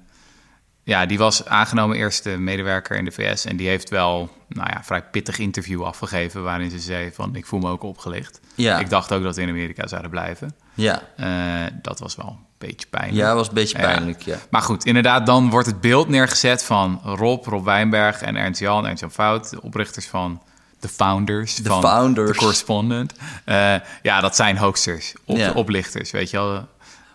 ja, 0.83 1.05
die 1.05 1.17
was 1.17 1.45
aangenomen 1.45 1.97
eerste 1.97 2.29
medewerker 2.29 2.97
in 2.97 3.05
de 3.05 3.11
VS. 3.11 3.45
En 3.45 3.55
die 3.57 3.67
heeft 3.67 3.89
wel, 3.89 4.29
nou 4.47 4.69
ja, 4.73 4.83
vrij 4.83 5.03
pittig 5.03 5.39
interview 5.39 5.83
afgegeven. 5.83 6.43
Waarin 6.43 6.71
ze 6.71 6.79
zei 6.79 7.11
van, 7.13 7.35
ik 7.35 7.45
voel 7.45 7.59
me 7.59 7.69
ook 7.69 7.83
opgelicht. 7.83 8.39
Ja. 8.55 8.79
Ik 8.79 8.89
dacht 8.89 9.11
ook 9.13 9.23
dat 9.23 9.35
we 9.35 9.41
in 9.41 9.49
Amerika 9.49 9.87
zouden 9.87 10.11
blijven. 10.11 10.55
Ja, 10.73 11.01
Eh, 11.15 11.27
dat 11.81 11.99
was 11.99 12.15
wel 12.15 12.27
een 12.27 12.45
beetje 12.57 12.87
pijnlijk. 12.89 13.17
ja 13.17 13.35
was 13.35 13.47
een 13.47 13.53
beetje 13.53 13.77
pijnlijk, 13.79 14.21
ja. 14.21 14.37
Maar 14.49 14.61
goed, 14.61 14.85
inderdaad, 14.85 15.25
dan 15.25 15.49
wordt 15.49 15.67
het 15.67 15.81
beeld 15.81 16.07
neergezet 16.07 16.63
van 16.63 17.01
Rob, 17.03 17.45
Rob 17.45 17.65
Wijnberg 17.65 18.21
en 18.21 18.35
Ernst 18.35 18.59
Jan. 18.59 18.85
Ernst 18.85 19.01
Jan 19.01 19.11
Fout, 19.11 19.49
de 19.49 19.61
oprichters 19.61 20.07
van 20.07 20.41
de 20.79 20.87
founders. 20.89 21.55
De 21.55 21.69
van 21.69 21.81
founders. 21.81 22.31
De 22.31 22.37
correspondent. 22.37 23.13
Eh, 23.45 23.75
ja, 24.01 24.19
dat 24.21 24.35
zijn 24.35 24.57
hoaxers, 24.57 25.13
op, 25.25 25.37
Ja. 25.37 25.51
oplichters, 25.51 26.11
weet 26.11 26.29
je 26.29 26.37
wel. 26.37 26.67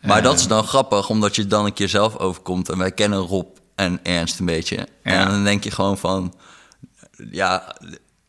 Maar 0.03 0.17
Eh, 0.19 0.23
dat 0.23 0.39
is 0.39 0.47
dan 0.47 0.65
grappig, 0.65 1.09
omdat 1.09 1.37
je 1.37 1.47
dan 1.47 1.65
een 1.65 1.73
keer 1.73 1.89
zelf 1.89 2.17
overkomt. 2.17 2.69
En 2.69 2.79
wij 2.79 2.93
kennen 2.93 3.19
Rob 3.19 3.47
en 3.75 4.01
Ernst 4.03 4.39
een 4.39 4.47
beetje. 4.47 4.89
En 5.03 5.29
dan 5.29 5.45
denk 5.45 5.65
je 5.65 5.71
gewoon 5.71 5.99
van... 5.99 6.35
Ja, 7.31 7.77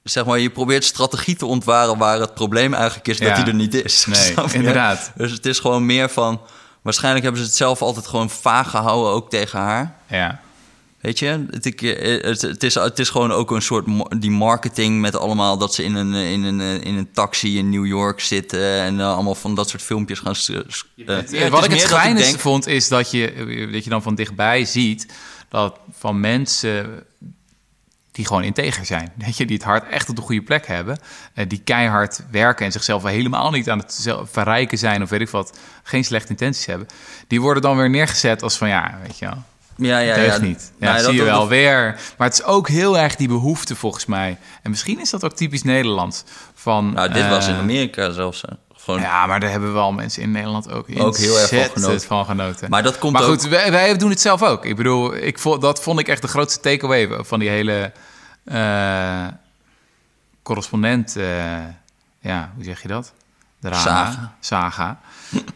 zeg 0.10 0.26
maar, 0.26 0.40
je 0.40 0.50
probeert 0.50 0.84
strategie 0.84 1.36
te 1.36 1.46
ontwaren... 1.46 1.98
waar 1.98 2.20
het 2.20 2.34
probleem 2.34 2.74
eigenlijk 2.74 3.08
is 3.08 3.18
dat 3.18 3.36
die 3.36 3.46
er 3.46 3.54
niet 3.54 3.74
is. 3.74 4.06
Nee, 4.06 4.34
inderdaad. 4.60 5.12
Dus 5.16 5.32
het 5.32 5.46
is 5.46 5.60
gewoon 5.60 5.86
meer 5.86 6.10
van... 6.10 6.42
Waarschijnlijk 6.82 7.24
hebben 7.24 7.42
ze 7.42 7.48
het 7.48 7.58
zelf 7.58 7.82
altijd 7.82 8.08
gewoon 8.08 8.30
vaag 8.30 8.70
gehouden, 8.70 9.12
ook 9.14 9.30
tegen 9.30 9.60
haar. 9.60 9.96
Ja, 10.10 10.40
Weet 11.02 11.20
je, 11.20 11.46
het, 11.50 11.66
ik- 11.66 11.80
het, 12.26 12.42
het, 12.42 12.64
is, 12.64 12.74
het 12.76 13.00
is 13.00 13.10
gewoon 13.10 13.32
ook 13.32 13.52
een 13.52 13.62
soort 13.62 13.86
die 14.20 14.32
marketing 14.32 15.02
met 15.02 15.16
allemaal 15.16 15.58
dat 15.58 15.74
ze 15.74 15.84
in 15.84 15.96
een, 15.96 16.14
in 16.14 16.44
een, 16.44 16.60
in 16.84 16.96
een 16.98 17.12
taxi 17.14 17.58
in 17.58 17.70
New 17.70 17.86
York 17.86 18.20
zitten 18.20 18.82
en 18.82 19.00
eh, 19.00 19.14
allemaal 19.14 19.36
van 19.36 19.56
dat 19.56 19.70
soort 19.70 19.82
filmpjes 19.84 20.20
gaan. 20.20 20.34
eh, 20.34 20.56
ja, 21.30 21.50
Wat 21.50 21.64
ik 21.64 21.70
meer 21.72 22.02
het 22.04 22.18
denk- 22.18 22.40
vond, 22.40 22.68
is 22.68 22.88
dat 22.88 23.12
je, 23.12 23.70
dat 23.72 23.84
je 23.84 23.90
dan 23.90 24.02
van 24.02 24.16
dichtbij 24.16 24.66
ziet 24.66 25.08
dat 25.50 25.80
van 26.00 26.20
mensen 26.20 27.04
die 28.20 28.28
gewoon 28.28 28.44
integer 28.44 28.86
zijn. 28.86 29.12
Weet 29.18 29.38
je, 29.38 29.46
die 29.46 29.56
het 29.56 29.66
hart 29.66 29.90
echt 29.90 30.10
op 30.10 30.16
de 30.16 30.22
goede 30.22 30.42
plek 30.42 30.68
hebben. 30.68 30.98
eh, 31.34 31.46
die 31.48 31.62
keihard 31.64 32.24
werken 32.32 32.66
en 32.66 32.72
zichzelf 32.72 33.04
helemaal 33.04 33.52
niet 33.52 33.70
aan 33.70 33.78
het 33.78 34.08
verrijken 34.32 34.78
zijn 34.78 35.02
of 35.02 35.10
weet 35.10 35.22
ik 35.22 35.30
wat. 35.30 35.58
Geen 35.84 36.04
slechte 36.04 36.30
intenties 36.30 36.66
hebben. 36.66 36.88
Die 37.28 37.42
worden 37.42 37.62
dan 37.64 37.78
weer 37.78 37.90
neergezet 37.90 38.44
als 38.44 38.58
van 38.58 38.68
ja, 38.68 38.98
weet 39.02 39.18
je 39.20 39.26
wel. 39.26 39.44
Ja, 39.76 40.00
ja, 40.00 40.16
ja. 40.16 40.38
niet. 40.38 40.72
Ja, 40.80 40.86
Nou, 40.86 40.96
zie 40.98 41.06
dat- 41.06 41.14
je 41.16 41.20
dat- 41.20 41.28
wel 41.30 41.48
weer. 41.48 42.00
Maar 42.18 42.28
het 42.28 42.40
is 42.40 42.44
ook 42.44 42.68
heel 42.68 42.98
erg 42.98 43.16
die 43.16 43.28
behoefte 43.28 43.76
volgens 43.76 44.06
mij. 44.06 44.38
En 44.64 44.70
misschien 44.70 45.00
is 45.00 45.10
dat 45.10 45.24
ook 45.24 45.34
typisch 45.34 45.64
Nederlands. 45.64 46.24
Van, 46.54 46.94
Nou, 46.94 47.14
dit 47.14 47.28
was 47.28 47.48
in 47.48 47.54
eh, 47.54 47.60
Amerika 47.60 48.12
zelfs. 48.12 48.42
hè. 48.42 48.54
Gewoon, 48.96 49.02
Ja, 49.10 49.26
maar 49.26 49.40
daar 49.40 49.50
hebben 49.50 49.74
wel 49.74 49.92
mensen 49.92 50.22
in 50.22 50.32
Nederland 50.32 50.72
ook, 50.72 50.88
Ook 50.98 51.18
heel 51.18 51.38
erg 51.40 51.50
van 51.50 51.70
genoten. 51.82 52.02
van 52.08 52.26
genoten. 52.26 52.70
Maar 52.70 52.84
dat 52.84 52.98
komt 52.98 53.14
maar 53.14 53.22
ook- 53.22 53.28
goed, 53.28 53.42
wij, 53.48 53.72
wij 53.72 53.98
doen 53.98 54.10
het 54.10 54.22
zelf 54.22 54.44
ook. 54.44 54.66
Ik 54.66 54.76
bedoel, 54.76 55.16
ik 55.16 55.40
vond, 55.40 55.62
dat 55.62 55.82
vond 55.84 56.00
ik 56.00 56.08
echt 56.08 56.22
de 56.22 56.28
grootste 56.28 56.60
takeaway 56.60 57.10
van 57.24 57.40
die 57.40 57.50
hele 57.50 57.92
eh, 58.44 59.28
correspondent. 60.44 61.16
eh, 61.16 61.26
ja, 62.20 62.52
hoe 62.56 62.64
zeg 62.64 62.82
je 62.82 62.88
dat? 62.88 63.14
Drama. 63.60 63.78
Saga. 63.80 64.34
Saga. 64.40 65.00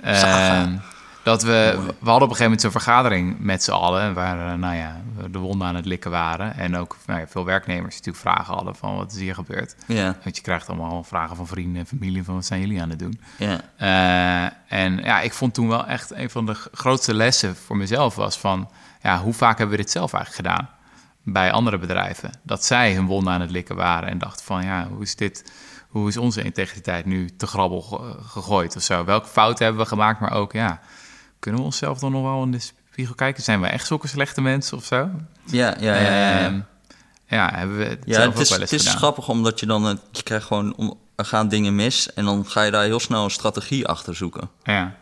Saga. 0.03 0.61
Ehm, 0.61 0.75
dat 1.23 1.43
we, 1.43 1.49
we 1.77 2.09
hadden 2.09 2.13
op 2.13 2.13
een 2.13 2.19
gegeven 2.19 2.43
moment 2.43 2.61
zo'n 2.61 2.71
vergadering 2.71 3.35
met 3.39 3.63
z'n 3.63 3.71
allen, 3.71 4.13
waar 4.13 4.51
eh, 4.51 4.57
nou 4.59 4.75
ja, 4.75 5.01
we 5.15 5.29
de 5.29 5.39
wonden 5.39 5.67
aan 5.67 5.75
het 5.75 5.85
likken 5.85 6.11
waren. 6.11 6.55
En 6.55 6.77
ook 6.77 6.97
nou 7.05 7.19
ja, 7.19 7.27
veel 7.27 7.45
werknemers 7.45 7.95
die 8.01 8.05
natuurlijk 8.11 8.35
vragen 8.35 8.53
hadden 8.55 8.75
van 8.75 8.95
wat 8.95 9.11
is 9.11 9.17
hier 9.19 9.33
gebeurd. 9.35 9.75
ja, 9.87 10.17
Want 10.23 10.35
je 10.35 10.41
krijgt 10.41 10.67
allemaal 10.69 11.03
vragen 11.03 11.35
van 11.35 11.47
vrienden 11.47 11.79
en 11.81 11.87
familie 11.87 12.23
van 12.23 12.33
wat 12.35 12.45
zijn 12.45 12.59
jullie 12.59 12.81
aan 12.81 12.89
het 12.89 12.99
doen. 12.99 13.19
ja. 13.37 13.59
Eh, 13.77 14.77
en 14.79 14.97
ja, 14.97 15.21
ik 15.21 15.33
vond 15.33 15.53
toen 15.53 15.67
wel 15.67 15.85
echt 15.85 16.11
een 16.11 16.29
van 16.29 16.45
de 16.45 16.55
grootste 16.71 17.13
lessen 17.13 17.55
voor 17.55 17.77
mezelf 17.77 18.15
was 18.15 18.37
van, 18.39 18.69
ja, 19.01 19.17
hoe 19.19 19.33
vaak 19.33 19.57
hebben 19.57 19.75
we 19.77 19.81
dit 19.83 19.91
zelf 19.91 20.13
eigenlijk 20.13 20.47
gedaan 20.49 20.69
bij 21.23 21.51
andere 21.51 21.77
bedrijven? 21.77 22.29
Dat 22.41 22.65
zij 22.65 22.93
hun 22.93 23.05
wonden 23.05 23.33
aan 23.33 23.41
het 23.41 23.51
likken 23.51 23.75
waren 23.75 24.09
en 24.09 24.17
dachten 24.17 24.45
van, 24.45 24.63
ja, 24.63 24.87
hoe 24.87 25.01
is 25.01 25.15
dit, 25.15 25.51
hoe 25.89 26.07
is 26.07 26.17
onze 26.17 26.41
integriteit 26.43 27.05
nu 27.05 27.29
te 27.35 27.47
grabbel 27.47 27.81
ge- 27.81 28.15
gegooid 28.27 28.75
of 28.75 28.81
zo? 28.81 29.05
Welke 29.05 29.27
fouten 29.27 29.65
hebben 29.65 29.83
we 29.83 29.87
gemaakt? 29.89 30.19
Maar 30.19 30.31
ook, 30.33 30.51
ja, 30.53 30.79
kunnen 31.43 31.59
we 31.61 31.65
onszelf 31.67 31.99
dan 31.99 32.11
nog 32.11 32.21
wel 32.23 32.43
in 32.43 32.51
de 32.51 32.59
spiegel 32.91 33.15
kijken? 33.15 33.43
Zijn 33.43 33.61
we 33.61 33.67
echt 33.67 33.87
zulke 33.87 34.07
slechte 34.07 34.41
mensen 34.41 34.77
of 34.77 34.85
zo? 34.85 35.09
Ja, 35.45 35.75
ja, 35.79 35.95
ja, 35.95 36.01
ja, 36.01 36.39
ja. 36.39 36.45
Ehm, 36.45 36.59
ja, 37.27 37.51
hebben 37.53 37.77
we 37.77 37.83
het 37.83 37.99
Ja, 38.05 38.13
zelf 38.13 38.25
het 38.25 38.35
ook 38.35 38.41
is, 38.41 38.49
wel 38.49 38.59
eens 38.59 38.71
het 38.71 38.79
is 38.79 38.85
gedaan? 38.85 38.97
grappig 39.01 39.29
omdat 39.29 39.59
je 39.59 39.65
dan, 39.65 39.87
eh, 39.87 39.95
je 40.11 40.23
krijgt 40.23 40.45
gewoon, 40.45 40.97
er 41.15 41.25
gaan 41.25 41.47
dingen 41.47 41.75
mis 41.75 42.13
en 42.13 42.25
dan 42.25 42.45
ga 42.45 42.61
je 42.61 42.71
daar 42.71 42.83
heel 42.83 42.99
snel 42.99 43.23
een 43.23 43.29
strategie 43.31 43.87
achter 43.87 44.15
zoeken. 44.15 44.49
Ja. 44.63 44.95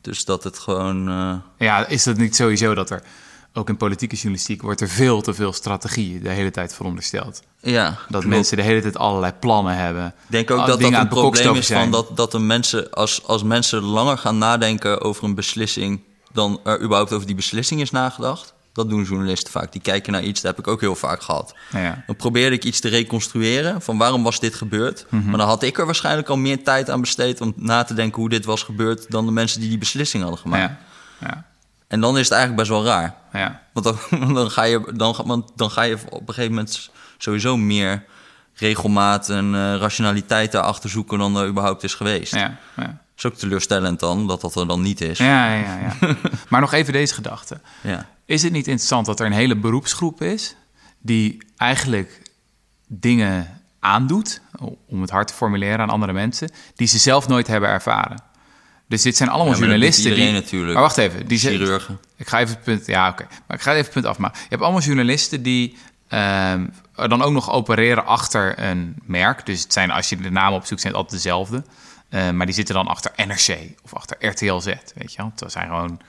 Dus 0.00 0.24
dat 0.24 0.44
het 0.44 0.58
gewoon, 0.58 1.08
eh, 1.08 1.34
Ja, 1.58 1.86
is 1.86 2.02
dat 2.04 2.16
niet 2.16 2.36
sowieso 2.36 2.74
dat 2.74 2.90
er 2.90 3.02
ook 3.54 3.68
in 3.68 3.76
politieke 3.76 4.14
journalistiek 4.14 4.62
wordt 4.62 4.80
er 4.80 4.88
veel 4.88 5.20
te 5.20 5.34
veel 5.34 5.52
strategie 5.52 6.20
de 6.20 6.28
hele 6.28 6.50
tijd 6.50 6.74
verondersteld? 6.74 7.42
ja. 7.60 7.84
Dat 7.84 8.06
klopt. 8.08 8.26
mensen 8.26 8.56
de 8.56 8.62
hele 8.62 8.80
tijd 8.80 8.96
allerlei 8.96 9.32
plannen 9.32 9.76
hebben. 9.76 10.06
Ik 10.06 10.12
denk 10.30 10.50
ook 10.50 10.66
dat 10.66 10.80
dat 10.80 10.92
een 10.92 11.08
probleem 11.08 11.54
is 11.54 11.66
van 11.66 11.90
dat, 11.90 12.16
dat 12.16 12.32
de 12.32 12.38
mensen, 12.38 12.90
als, 12.90 13.26
als 13.26 13.42
mensen 13.42 13.82
langer 13.82 14.18
gaan 14.18 14.38
nadenken 14.38 15.00
over 15.00 15.24
een 15.24 15.34
beslissing 15.34 16.00
dan 16.32 16.60
er 16.64 16.80
überhaupt 16.80 17.12
over 17.12 17.26
die 17.26 17.36
beslissing 17.36 17.80
is 17.80 17.90
nagedacht. 17.90 18.52
Dat 18.72 18.88
doen 18.88 19.04
journalisten 19.04 19.52
vaak. 19.52 19.72
Die 19.72 19.80
kijken 19.80 20.12
naar 20.12 20.22
iets, 20.22 20.40
dat 20.40 20.56
heb 20.56 20.66
ik 20.66 20.72
ook 20.72 20.80
heel 20.80 20.94
vaak 20.94 21.22
gehad. 21.22 21.54
Ja. 21.72 22.04
Dan 22.06 22.16
probeerde 22.16 22.56
ik 22.56 22.64
iets 22.64 22.80
te 22.80 22.88
reconstrueren 22.88 23.82
van 23.82 23.98
waarom 23.98 24.22
was 24.22 24.40
dit 24.40 24.54
gebeurd. 24.54 25.06
Mhm. 25.08 25.28
Maar 25.28 25.38
dan 25.38 25.48
had 25.48 25.62
ik 25.62 25.78
er 25.78 25.84
waarschijnlijk 25.84 26.28
al 26.28 26.36
meer 26.36 26.64
tijd 26.64 26.90
aan 26.90 27.00
besteed 27.00 27.40
om 27.40 27.52
na 27.56 27.82
te 27.82 27.94
denken 27.94 28.20
hoe 28.20 28.28
dit 28.28 28.44
was 28.44 28.62
gebeurd 28.62 29.10
dan 29.10 29.26
de 29.26 29.32
mensen 29.32 29.60
die 29.60 29.68
die 29.68 29.78
beslissing 29.78 30.22
hadden 30.22 30.40
gemaakt. 30.40 30.72
Ja. 31.20 31.26
Ja. 31.28 31.44
En 31.94 32.00
dan 32.00 32.18
is 32.18 32.28
het 32.28 32.32
eigenlijk 32.38 32.68
best 32.68 32.70
wel 32.70 32.84
raar. 32.84 33.14
Ja. 33.32 33.62
Want 33.72 33.86
dan, 33.86 34.34
dan, 34.34 34.50
ga 34.50 34.62
je, 34.62 34.92
dan, 34.94 35.16
want 35.24 35.50
dan 35.56 35.70
ga 35.70 35.82
je 35.82 35.98
op 36.08 36.28
een 36.28 36.34
gegeven 36.34 36.54
moment 36.54 36.90
sowieso 37.18 37.56
meer 37.56 38.04
regelmaat 38.54 39.28
en 39.28 39.54
eh, 39.54 39.76
rationaliteit 39.76 40.52
daarachter 40.52 40.90
zoeken 40.90 41.18
dan 41.18 41.36
er 41.36 41.48
überhaupt 41.48 41.82
is 41.82 41.94
geweest. 41.94 42.34
Ja. 42.34 42.56
Ja. 42.76 43.02
is 43.16 43.24
ook 43.24 43.34
teleurstellend 43.34 44.00
dan, 44.00 44.26
dat 44.26 44.40
dat 44.40 44.56
er 44.56 44.66
dan 44.66 44.82
niet 44.82 45.00
is. 45.00 45.18
Ja, 45.18 45.54
ja, 45.54 45.78
ja. 45.78 46.16
maar 46.48 46.60
nog 46.60 46.72
even 46.72 46.92
deze 46.92 47.14
gedachte. 47.14 47.60
Ja. 47.80 48.08
Is 48.24 48.42
het 48.42 48.52
niet 48.52 48.66
interessant 48.66 49.06
dat 49.06 49.20
er 49.20 49.26
een 49.26 49.32
hele 49.32 49.56
beroepsgroep 49.56 50.22
is 50.22 50.56
die 50.98 51.38
eigenlijk 51.56 52.22
dingen 52.86 53.60
aandoet, 53.80 54.40
om 54.86 55.00
het 55.00 55.10
hard 55.10 55.28
te 55.28 55.34
formuleren 55.34 55.80
aan 55.80 55.90
andere 55.90 56.12
mensen, 56.12 56.50
die 56.74 56.86
ze 56.86 56.98
zelf 56.98 57.28
nooit 57.28 57.46
hebben 57.46 57.68
ervaren? 57.68 58.22
Dus 58.88 59.02
dit 59.02 59.16
zijn 59.16 59.28
allemaal 59.28 59.52
Ja, 59.52 59.58
journalisten 59.58 60.04
iedereen 60.10 60.32
die. 60.32 60.40
natuurlijk. 60.40 60.72
Maar 60.72 60.82
wacht 60.82 60.96
even, 60.96 61.26
die 61.26 61.38
Chirurgen. 61.38 61.98
Ik 62.16 62.28
ga 62.28 62.40
even 62.40 62.54
het 62.54 62.64
punt. 62.64 62.86
Ja, 62.86 63.08
oké. 63.08 63.26
Maar 63.46 63.56
ik 63.56 63.62
ga 63.62 63.70
even 63.70 63.84
het 63.84 63.92
punt 63.92 64.06
afmaken. 64.06 64.38
Je 64.42 64.46
hebt 64.48 64.62
allemaal 64.62 64.80
journalisten 64.80 65.42
die 65.42 65.76
er 66.94 67.08
dan 67.08 67.22
ook 67.22 67.32
nog 67.32 67.50
opereren 67.50 68.06
achter 68.06 68.58
een 68.58 68.94
merk. 69.04 69.46
Dus 69.46 69.62
het 69.62 69.72
zijn, 69.72 69.90
als 69.90 70.08
je 70.08 70.16
de 70.16 70.30
namen 70.30 70.58
opzoekt, 70.58 70.80
zijn 70.80 70.92
het 70.92 71.02
altijd 71.02 71.22
dezelfde. 71.22 71.64
Eh, 72.08 72.30
maar 72.30 72.46
die 72.46 72.54
zitten 72.54 72.74
dan 72.74 72.86
achter 72.86 73.12
NRC 73.16 73.58
of 73.82 73.94
achter 73.94 74.26
RTLZ. 74.26 74.64
Weet 74.94 75.12
je 75.12 75.16
wel? 75.16 75.32
Dat 75.34 75.52
zijn 75.52 75.68
gewoon. 75.68 76.00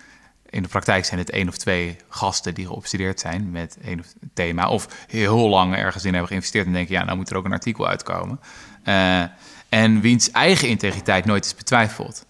In 0.50 0.62
de 0.62 0.68
praktijk 0.68 1.06
zijn 1.06 1.20
het 1.20 1.30
één 1.30 1.48
of 1.48 1.58
twee 1.58 1.98
gasten 2.10 2.54
die 2.54 2.66
geobsedeerd 2.66 3.20
zijn 3.20 3.52
met 3.52 3.78
één 3.84 4.00
of 4.00 4.06
thema. 4.34 4.70
Of 4.70 4.88
heel 5.08 5.50
lang 5.50 5.76
ergens 5.76 6.04
in 6.04 6.12
hebben 6.12 6.28
geïnvesteerd 6.28 6.66
en 6.66 6.74
denken: 6.74 6.94
ja, 6.96 7.04
nou 7.04 7.18
moet 7.18 7.30
er 7.30 7.38
ook 7.38 7.46
een 7.46 7.52
artikel 7.52 7.88
uitkomen. 7.88 8.40
Eh, 8.84 9.24
en 9.70 10.02
wiens 10.02 10.32
eigen 10.32 10.68
integriteit 10.68 11.26
nooit 11.26 11.46
is 11.46 11.56
betwijfeld. 11.56 12.26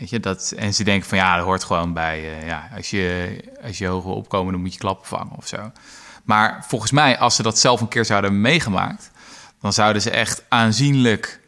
Weet 0.00 0.10
je, 0.10 0.20
dat, 0.20 0.52
en 0.56 0.74
ze 0.74 0.84
denken 0.84 1.08
van 1.08 1.18
ja, 1.18 1.36
dat 1.36 1.44
hoort 1.44 1.64
gewoon 1.64 1.92
bij, 1.92 2.18
eh, 2.38 2.46
ja, 2.46 2.68
als 2.76 2.90
je, 2.90 3.36
als 3.62 3.78
je 3.78 3.84
wil 3.84 4.00
opkomen, 4.02 4.52
dan 4.52 4.60
moet 4.60 4.72
je 4.72 4.78
klappen 4.78 5.06
vangen 5.08 5.36
of 5.36 5.46
zo. 5.46 5.72
Maar 6.24 6.64
volgens 6.68 6.90
mij, 6.90 7.18
als 7.18 7.36
ze 7.36 7.42
dat 7.42 7.58
zelf 7.58 7.80
een 7.80 7.88
keer 7.88 8.04
zouden 8.04 8.40
meegemaakt, 8.40 9.10
dan 9.60 9.72
zouden 9.72 10.02
ze 10.02 10.10
echt 10.10 10.42
aanzienlijk 10.48 11.40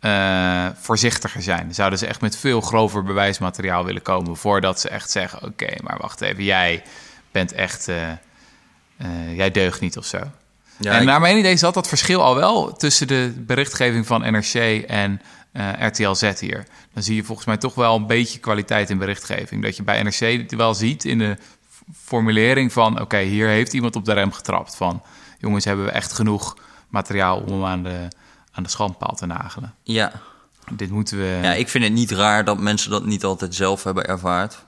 eh, 0.00 0.66
voorzichtiger 0.80 1.42
zijn. 1.42 1.74
Zouden 1.74 1.98
ze 1.98 2.06
echt 2.06 2.20
met 2.20 2.36
veel 2.36 2.60
grover 2.60 3.02
bewijsmateriaal 3.02 3.84
willen 3.84 4.02
komen 4.02 4.36
voordat 4.36 4.80
ze 4.80 4.88
echt 4.88 5.10
zeggen: 5.10 5.42
oké, 5.42 5.74
maar 5.82 5.98
wacht 5.98 6.20
even, 6.20 6.44
jij 6.44 6.82
bent 7.32 7.52
echt, 7.52 7.88
eh, 7.88 7.96
jij 9.36 9.50
deugt 9.50 9.80
niet 9.80 9.96
of 9.98 10.04
zo. 10.04 10.18
Ja, 10.76 10.92
en 10.92 11.00
ik- 11.00 11.06
naar 11.06 11.20
mijn 11.20 11.38
idee 11.38 11.56
zat 11.56 11.74
dat 11.74 11.88
verschil 11.88 12.22
al 12.22 12.34
wel 12.34 12.72
tussen 12.72 13.06
de 13.06 13.32
berichtgeving 13.36 14.06
van 14.06 14.20
NRC 14.20 14.54
en 14.86 15.20
eh, 15.54 15.86
RTL 15.86 16.12
Z 16.12 16.40
hier. 16.40 16.66
Dan 16.92 17.02
zie 17.02 17.14
je 17.14 17.24
volgens 17.24 17.46
mij 17.46 17.56
toch 17.56 17.74
wel 17.74 17.96
een 17.96 18.06
beetje 18.06 18.38
kwaliteit 18.38 18.90
in 18.90 18.98
berichtgeving. 18.98 19.62
Dat 19.62 19.76
je 19.76 19.82
bij 19.82 20.02
NRC 20.02 20.50
wel 20.50 20.74
ziet 20.74 21.04
in 21.04 21.18
de 21.18 21.36
formulering 21.92 22.72
van... 22.72 23.00
oké, 23.00 23.18
hier 23.18 23.48
heeft 23.48 23.72
iemand 23.72 23.96
op 23.96 24.04
de 24.04 24.12
rem 24.12 24.32
getrapt. 24.32 24.76
Van, 24.76 25.02
jongens, 25.38 25.64
hebben 25.64 25.84
we 25.84 25.90
echt 25.90 26.12
genoeg 26.12 26.56
materiaal 26.88 27.38
om 27.38 27.52
hem 27.52 27.64
aan 27.64 27.82
de, 27.82 28.08
aan 28.52 28.62
de 28.62 28.68
schandpaal 28.68 29.14
te 29.14 29.26
nagelen. 29.26 29.74
Ja. 29.82 30.12
Dit 30.72 30.90
moeten 30.90 31.18
we 31.18 31.38
ja, 31.42 31.52
ik 31.52 31.68
vind 31.68 31.84
het 31.84 31.92
niet 31.92 32.10
raar 32.10 32.44
dat 32.44 32.58
mensen 32.58 32.90
dat 32.90 33.04
niet 33.04 33.24
altijd 33.24 33.54
zelf 33.54 33.84
hebben 33.84 34.06
ervaard, 34.06 34.64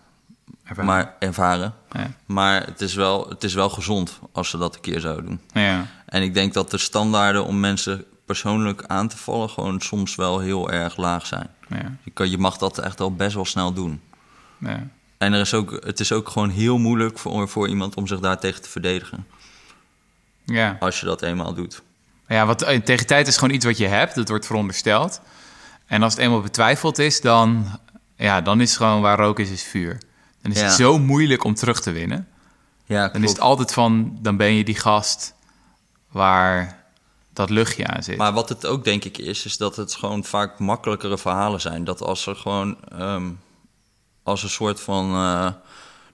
ervaren. 0.64 0.85
maar 0.85 1.14
ervaren. 1.18 1.75
Ja. 1.90 2.11
Maar 2.27 2.66
het 2.66 2.81
is, 2.81 2.94
wel, 2.94 3.29
het 3.29 3.44
is 3.44 3.55
wel 3.55 3.68
gezond 3.68 4.18
als 4.33 4.51
ze 4.51 4.59
dat 4.59 4.75
een 4.75 4.81
keer 4.81 5.01
zouden 5.01 5.25
doen. 5.25 5.40
Ja, 5.53 5.87
En 6.07 6.22
ik 6.22 6.35
denk 6.35 6.55
dat 6.55 6.70
de 6.70 6.79
standaarden 6.79 7.44
om 7.44 7.61
mensen 7.61 8.05
persoonlijk 8.27 8.85
aan 8.87 9.09
te 9.09 9.17
vallen 9.17 9.51
gewoon 9.51 9.81
soms 9.81 10.15
wel 10.15 10.39
heel 10.39 10.71
erg 10.71 10.97
laag 10.97 11.27
zijn. 11.27 11.49
ja, 11.69 11.93
Je, 12.03 12.11
kan, 12.11 12.31
je 12.31 12.39
mag 12.39 12.57
dat 12.59 12.79
echt 12.79 13.01
al 13.01 13.15
best 13.15 13.35
wel 13.35 13.45
snel 13.45 13.73
doen. 13.73 14.01
ja. 14.59 14.87
En 15.19 15.33
er 15.33 15.41
is 15.41 15.55
ook, 15.55 15.71
het 15.85 16.01
is 16.01 16.12
ook 16.12 16.29
gewoon 16.29 16.51
heel 16.51 16.79
moeilijk 16.79 17.19
voor, 17.19 17.49
voor 17.49 17.69
iemand 17.69 17.95
om 17.95 18.07
zich 18.07 18.21
daartegen 18.21 18.62
te 18.62 18.69
verdedigen. 18.69 19.27
Ja. 20.45 20.77
Als 20.81 21.01
je 21.01 21.07
dat 21.07 21.23
eenmaal 21.23 21.55
doet. 21.55 21.83
Ja, 22.29 22.47
want 22.47 22.62
integriteit 22.62 23.27
is 23.27 23.37
gewoon 23.37 23.55
iets 23.55 23.65
wat 23.65 23.77
je 23.79 23.87
hebt. 23.87 24.15
Dat 24.15 24.29
wordt 24.29 24.47
verondersteld. 24.47 25.21
En 25.87 26.03
als 26.03 26.12
het 26.12 26.23
eenmaal 26.23 26.41
betwijfeld 26.41 26.99
is, 26.99 27.21
dan, 27.21 27.67
ja, 28.17 28.41
dan 28.41 28.61
is 28.61 28.69
het 28.69 28.77
gewoon 28.79 29.01
waar 29.01 29.19
rook 29.19 29.39
is, 29.39 29.51
is 29.51 29.62
vuur. 29.62 29.99
Dan 30.43 30.53
is 30.53 30.59
Ja. 30.59 30.65
het 30.65 30.75
zo 30.75 30.99
moeilijk 30.99 31.45
om 31.45 31.55
terug 31.55 31.81
te 31.81 31.91
winnen. 31.91 32.29
Ja, 32.85 33.09
Dan 33.09 33.23
is 33.23 33.31
het 33.31 33.41
altijd 33.41 33.73
van, 33.73 34.19
dan 34.21 34.37
ben 34.37 34.53
je 34.55 34.65
die 34.65 34.79
gast 34.79 35.35
waar 36.11 36.85
dat 37.37 37.51
luchtje 37.51 37.87
aan 37.87 38.03
zit. 38.03 38.16
Maar 38.16 38.33
wat 38.33 38.49
het 38.49 38.66
ook 38.66 38.85
denk 38.85 39.05
ik 39.05 39.18
is, 39.18 39.44
is 39.44 39.57
dat 39.57 39.77
het 39.77 39.94
gewoon 39.94 40.25
vaak 40.25 40.59
makkelijkere 40.59 41.18
verhalen 41.18 41.61
zijn. 41.61 41.85
Dat 41.85 42.03
als 42.03 42.27
er 42.27 42.37
gewoon 42.37 42.77
ehm, 42.99 43.31
als 44.22 44.42
een 44.42 44.49
soort 44.49 44.81
van. 44.81 45.05
eh, 45.05 45.49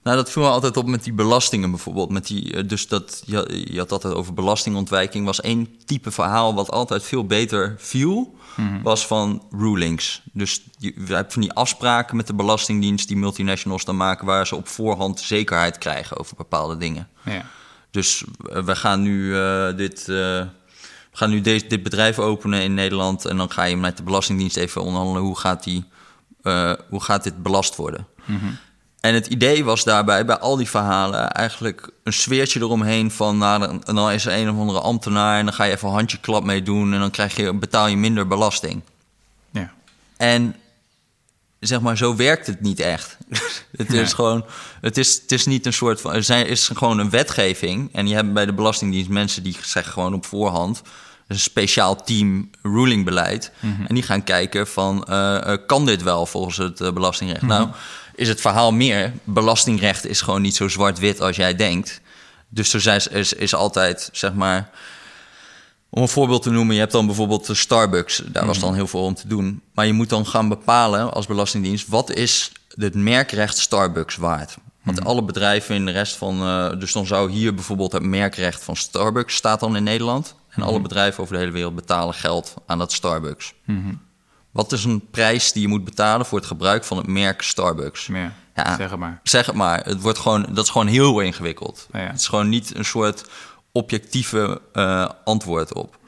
nou, 0.03 0.17
dat 0.17 0.31
viel 0.31 0.43
me 0.43 0.49
altijd 0.49 0.77
op 0.77 0.87
met 0.87 1.05
die 1.05 1.13
belastingen 1.13 1.71
bijvoorbeeld. 1.71 2.11
Met 2.11 2.27
die, 2.27 2.53
eh, 2.57 2.69
dus 2.69 2.89
dat, 2.89 3.23
je, 3.27 3.65
je 3.73 3.79
had 3.79 3.93
altijd 3.93 4.15
over 4.15 4.35
belastingontwijking. 4.35 5.25
Was 5.27 5.41
één 5.41 5.77
type 5.85 6.11
verhaal 6.11 6.55
wat 6.55 6.71
altijd 6.71 7.03
veel 7.03 7.27
beter 7.27 7.75
viel, 7.79 8.35
was 8.83 9.07
van 9.07 9.47
rulings. 9.51 10.23
Dus 10.33 10.63
je, 10.79 10.95
je 11.07 11.15
hebt 11.15 11.33
van 11.33 11.43
die 11.43 11.53
afspraken 11.53 12.17
met 12.17 12.27
de 12.27 12.35
Belastingdienst 12.35 13.09
die 13.09 13.17
multinationals 13.17 13.85
dan 13.85 13.97
maken, 13.97 14.27
waar 14.27 14.47
ze 14.47 14.57
op 14.57 14.69
voorhand 14.69 15.21
zekerheid 15.21 15.79
krijgen 15.79 16.19
over 16.19 16.37
bepaalde 16.37 16.77
dingen. 16.77 17.09
ja. 17.25 17.45
Dus 17.91 18.25
eh, 18.53 18.65
we 18.65 18.77
gaan 18.77 19.03
nu 19.03 19.35
dit. 19.77 20.09
We 21.13 21.19
gaan 21.19 21.31
nu 21.31 21.41
deze, 21.41 21.67
dit 21.67 21.83
bedrijf 21.83 22.19
openen 22.19 22.63
in 22.63 22.75
Nederland. 22.75 23.25
En 23.25 23.37
dan 23.37 23.51
ga 23.51 23.65
je 23.65 23.77
met 23.77 23.97
de 23.97 24.03
Belastingdienst 24.03 24.57
even 24.57 24.83
onderhandelen 24.83 25.23
hoe 25.23 25.39
gaat, 25.39 25.65
die, 25.65 25.85
eh, 26.43 26.73
hoe 26.89 27.03
gaat 27.03 27.25
dit 27.25 27.43
belast 27.43 27.77
worden. 27.77 28.07
En 29.01 29.15
het 29.15 29.27
idee 29.27 29.65
was 29.65 29.85
daarbij, 29.85 30.25
bij 30.25 30.39
al 30.39 30.57
die 30.57 30.69
verhalen, 30.69 31.31
eigenlijk 31.31 31.91
een 32.03 32.13
sfeertje 32.13 32.61
eromheen 32.61 33.11
van, 33.11 33.39
nou, 33.39 33.61
dan, 33.61 33.83
dan 33.95 34.11
is 34.11 34.27
er 34.27 34.39
een 34.39 34.51
of 34.51 34.59
andere 34.59 34.81
ambtenaar 34.81 35.39
en 35.39 35.45
dan 35.45 35.55
ga 35.55 35.65
je 35.65 35.73
even 35.73 35.89
een 35.89 35.95
handjeklap 35.95 36.45
mee 36.45 36.63
doen 36.63 36.93
en 36.93 37.01
dan 37.01 37.11
krijg 37.11 37.37
je, 37.37 37.55
betaal 37.55 37.87
je 37.87 37.97
minder 37.97 38.27
belasting. 38.27 38.83
ja. 39.51 39.73
En 40.17 40.57
zeg 41.67 41.81
maar, 41.81 41.97
zo 41.97 42.17
werkt 42.17 42.47
het 42.47 42.61
niet 42.61 42.81
echt. 42.81 43.17
het 43.77 43.93
is 43.93 44.13
gewoon, 44.13 44.45
het 44.81 44.99
is, 44.99 45.21
het 45.23 45.33
is 45.33 45.47
niet 45.47 45.67
een 45.67 45.73
soort 45.73 46.01
van, 46.01 46.13
er 46.13 46.23
zijn, 46.23 46.47
is 46.47 46.71
gewoon 46.75 46.99
een 46.99 47.11
wetgeving. 47.11 47.89
En 47.93 48.09
je 48.09 48.15
hebt 48.15 48.33
bij 48.33 48.47
de 48.47 48.53
Belastingdienst 48.53 49.11
mensen 49.11 49.43
die 49.43 49.57
zeggen 49.63 49.93
gewoon 49.93 50.15
op 50.15 50.27
voorhand, 50.27 50.83
een 51.27 51.39
speciaal 51.39 52.05
team 52.05 52.51
rulingbeleid. 52.63 53.53
En 53.61 53.95
die 53.95 54.03
gaan 54.03 54.25
kijken 54.25 54.67
van, 54.67 55.05
eh, 55.05 55.53
eh, 55.53 55.59
kan 55.67 55.87
dit 55.87 56.03
wel 56.03 56.27
volgens 56.27 56.57
het 56.57 56.81
eh, 56.81 56.93
belastingrecht? 56.93 57.43
Nou, 57.43 57.69
is 58.15 58.29
het 58.29 58.41
verhaal 58.41 58.73
meer, 58.73 59.13
belastingrecht 59.25 60.07
is 60.07 60.21
gewoon 60.21 60.43
niet 60.43 60.57
zo 60.57 60.69
zwart-wit 60.69 61.21
als 61.21 61.37
jij 61.37 61.55
denkt. 61.55 62.01
Dus 62.49 62.75
er 62.75 62.81
zijn, 62.81 63.01
is, 63.11 63.33
is 63.33 63.55
altijd, 63.55 64.09
zeg 64.13 64.33
maar, 64.33 64.71
om 65.95 66.03
een 66.03 66.09
voorbeeld 66.09 66.43
te 66.43 66.51
noemen, 66.51 66.75
je 66.75 66.81
hebt 66.81 66.93
dan 66.93 67.07
bijvoorbeeld 67.07 67.47
de 67.47 67.55
Starbucks. 67.55 68.23
Daar 68.27 68.47
was 68.47 68.59
dan 68.59 68.75
heel 68.75 68.87
veel 68.87 69.05
om 69.05 69.15
te 69.15 69.29
doen. 69.29 69.63
Maar 69.75 69.87
je 69.87 69.93
moet 69.93 70.09
dan 70.09 70.27
gaan 70.27 70.49
bepalen 70.49 71.13
als 71.13 71.27
Belastingdienst... 71.27 71.89
wat 71.89 72.11
is 72.11 72.53
het 72.69 72.95
merkrecht 72.95 73.59
Starbucks 73.59 74.17
waard? 74.17 74.57
Want 74.83 75.05
alle 75.05 75.23
bedrijven 75.23 75.75
in 75.75 75.87
de 75.87 75.93
rest 75.93 76.17
van... 76.17 76.43
eh, 76.43 76.79
dus 76.79 76.93
dan 76.93 77.07
zou 77.07 77.31
hier 77.31 77.55
bijvoorbeeld 77.55 77.93
het 77.93 78.03
merkrecht 78.03 78.65
van 78.65 78.77
Starbucks... 78.77 79.35
staat 79.35 79.61
dan 79.61 79.77
in 79.77 79.83
Nederland. 79.83 80.35
En 80.49 80.63
alle 80.63 80.81
bedrijven 80.81 81.23
over 81.23 81.35
de 81.35 81.41
hele 81.41 81.53
wereld 81.53 81.75
betalen 81.75 82.15
geld 82.15 82.55
aan 82.67 82.79
dat 82.79 82.93
Starbucks. 82.93 83.55
Wat 84.51 84.73
is 84.73 84.85
een 84.85 85.07
prijs 85.11 85.53
die 85.53 85.63
je 85.63 85.69
moet 85.69 85.85
betalen 85.85 86.27
voor 86.27 86.39
het 86.39 86.47
gebruik 86.47 86.85
van 86.85 86.97
het 86.97 87.07
merk 87.07 87.43
Starbucks? 87.43 88.07
ja. 88.07 88.33
Ja. 88.55 88.77
zeg 88.77 88.91
het 88.91 88.99
maar. 88.99 89.21
Zeg 89.23 89.47
het 89.47 89.55
maar, 89.55 89.85
het 89.85 90.01
wordt 90.01 90.19
gewoon, 90.19 90.47
dat 90.51 90.65
is 90.65 90.71
gewoon 90.71 90.87
heel 90.87 91.21
ingewikkeld. 91.21 91.89
Ja, 91.93 92.01
ja. 92.01 92.07
Het 92.07 92.21
is 92.21 92.29
gewoon 92.29 92.49
niet 92.49 92.75
een 92.75 92.85
soort 92.85 93.25
objectieve 93.73 94.61
eh, 94.73 95.09
antwoord 95.25 95.75
op. 95.75 95.99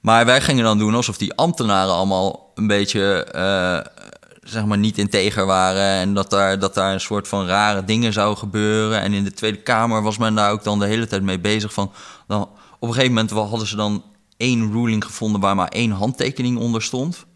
Maar 0.00 0.26
wij 0.26 0.40
gingen 0.40 0.64
dan 0.64 0.78
doen 0.78 0.94
alsof 0.94 1.16
die 1.16 1.34
ambtenaren 1.34 1.94
allemaal 1.94 2.52
een 2.54 2.66
beetje, 2.66 3.24
eh, 3.24 4.06
zeg 4.42 4.64
maar, 4.64 4.78
niet 4.78 4.98
integer 4.98 5.46
waren. 5.46 6.00
En 6.00 6.14
dat 6.14 6.30
daar, 6.30 6.58
dat 6.58 6.74
daar 6.74 6.92
een 6.92 7.00
soort 7.00 7.28
van 7.28 7.46
rare 7.46 7.84
dingen 7.84 8.12
zou 8.12 8.36
gebeuren. 8.36 9.00
En 9.00 9.12
in 9.12 9.24
de 9.24 9.32
Tweede 9.32 9.62
Kamer 9.62 10.02
was 10.02 10.18
men 10.18 10.34
daar 10.34 10.50
ook 10.50 10.64
dan 10.64 10.78
de 10.78 10.86
hele 10.86 11.06
tijd 11.06 11.22
mee 11.22 11.40
bezig. 11.40 11.72
Van, 11.72 11.92
dan, 12.26 12.42
op 12.78 12.88
een 12.88 12.94
gegeven 12.94 13.14
moment 13.14 13.30
hadden 13.30 13.66
ze 13.66 13.76
dan 13.76 14.04
één 14.36 14.72
ruling 14.72 15.04
gevonden 15.04 15.40
waar 15.40 15.54
maar 15.54 15.68
één 15.68 15.90
handtekening 15.90 16.58
onder 16.58 16.82
stond. 16.82 17.26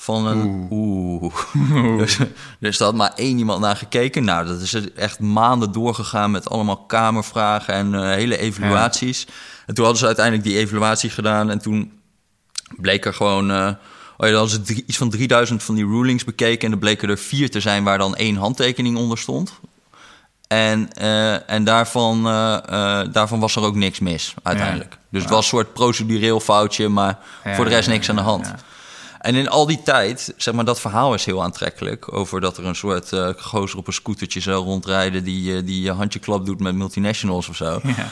Van 0.00 0.26
een. 0.26 0.66
Oeh. 0.70 1.34
Dus, 1.98 2.18
dus 2.60 2.76
daar 2.78 2.88
had 2.88 2.96
maar 2.96 3.12
één 3.16 3.38
iemand 3.38 3.60
naar 3.60 3.76
gekeken. 3.76 4.24
Nou, 4.24 4.46
dat 4.46 4.60
is 4.60 4.92
echt 4.94 5.20
maanden 5.20 5.72
doorgegaan 5.72 6.30
met 6.30 6.50
allemaal 6.50 6.76
kamervragen 6.76 7.74
en 7.74 7.94
eh, 7.94 8.00
hele 8.00 8.38
evaluaties. 8.38 9.26
En 9.66 9.74
toen 9.74 9.84
hadden 9.84 10.00
ze 10.00 10.06
uiteindelijk 10.06 10.46
die 10.46 10.58
evaluatie 10.58 11.10
gedaan. 11.10 11.50
En 11.50 11.58
toen 11.58 11.92
bleek 12.76 13.04
er 13.04 13.14
gewoon. 13.14 13.50
eh 13.50 13.56
oh 13.56 14.26
ja, 14.26 14.32
dan 14.32 14.32
hadden 14.32 14.50
ze 14.50 14.60
drie- 14.60 14.84
iets 14.86 14.96
van 14.96 15.10
3000 15.10 15.62
van 15.62 15.74
die 15.74 15.86
rulings 15.86 16.24
bekeken. 16.24 16.66
En 16.66 16.72
er 16.72 16.78
bleken 16.78 17.08
er 17.08 17.18
vier 17.18 17.50
te 17.50 17.60
zijn 17.60 17.84
waar 17.84 17.98
dan 17.98 18.16
één 18.16 18.36
handtekening 18.36 18.96
onder 18.96 19.18
stond. 19.18 19.52
En, 20.48 20.92
eh, 20.92 21.50
en 21.50 21.64
daarvan, 21.64 22.22
daarvan 23.12 23.40
was 23.40 23.56
er 23.56 23.62
ook 23.62 23.74
niks 23.74 23.98
mis 23.98 24.34
uiteindelijk. 24.42 24.98
Dus 25.10 25.22
het 25.22 25.30
was 25.30 25.42
een 25.42 25.48
soort 25.48 25.72
procedureel 25.72 26.40
foutje, 26.40 26.88
maar 26.88 27.18
voor 27.54 27.64
de 27.64 27.70
rest 27.70 27.88
niks 27.88 28.08
aan 28.10 28.16
de 28.16 28.22
hand. 28.22 28.54
En 29.20 29.34
in 29.34 29.48
al 29.48 29.66
die 29.66 29.82
tijd, 29.82 30.34
zeg 30.36 30.54
maar, 30.54 30.64
dat 30.64 30.80
verhaal 30.80 31.14
is 31.14 31.24
heel 31.24 31.42
aantrekkelijk. 31.42 32.12
Over 32.12 32.40
dat 32.40 32.56
er 32.56 32.64
een 32.64 32.76
soort 32.76 33.12
eh 33.12 33.28
gozer 33.36 33.78
op 33.78 33.86
een 33.86 33.92
scootertje 33.92 34.40
zou 34.40 34.64
rondrijden... 34.64 35.24
die, 35.24 35.56
eh, 35.56 35.64
die 35.64 35.82
je 35.82 35.92
handjeklap 35.92 36.46
doet 36.46 36.60
met 36.60 36.74
multinationals 36.74 37.48
of 37.48 37.56
zo. 37.56 37.80
Ja. 37.82 38.10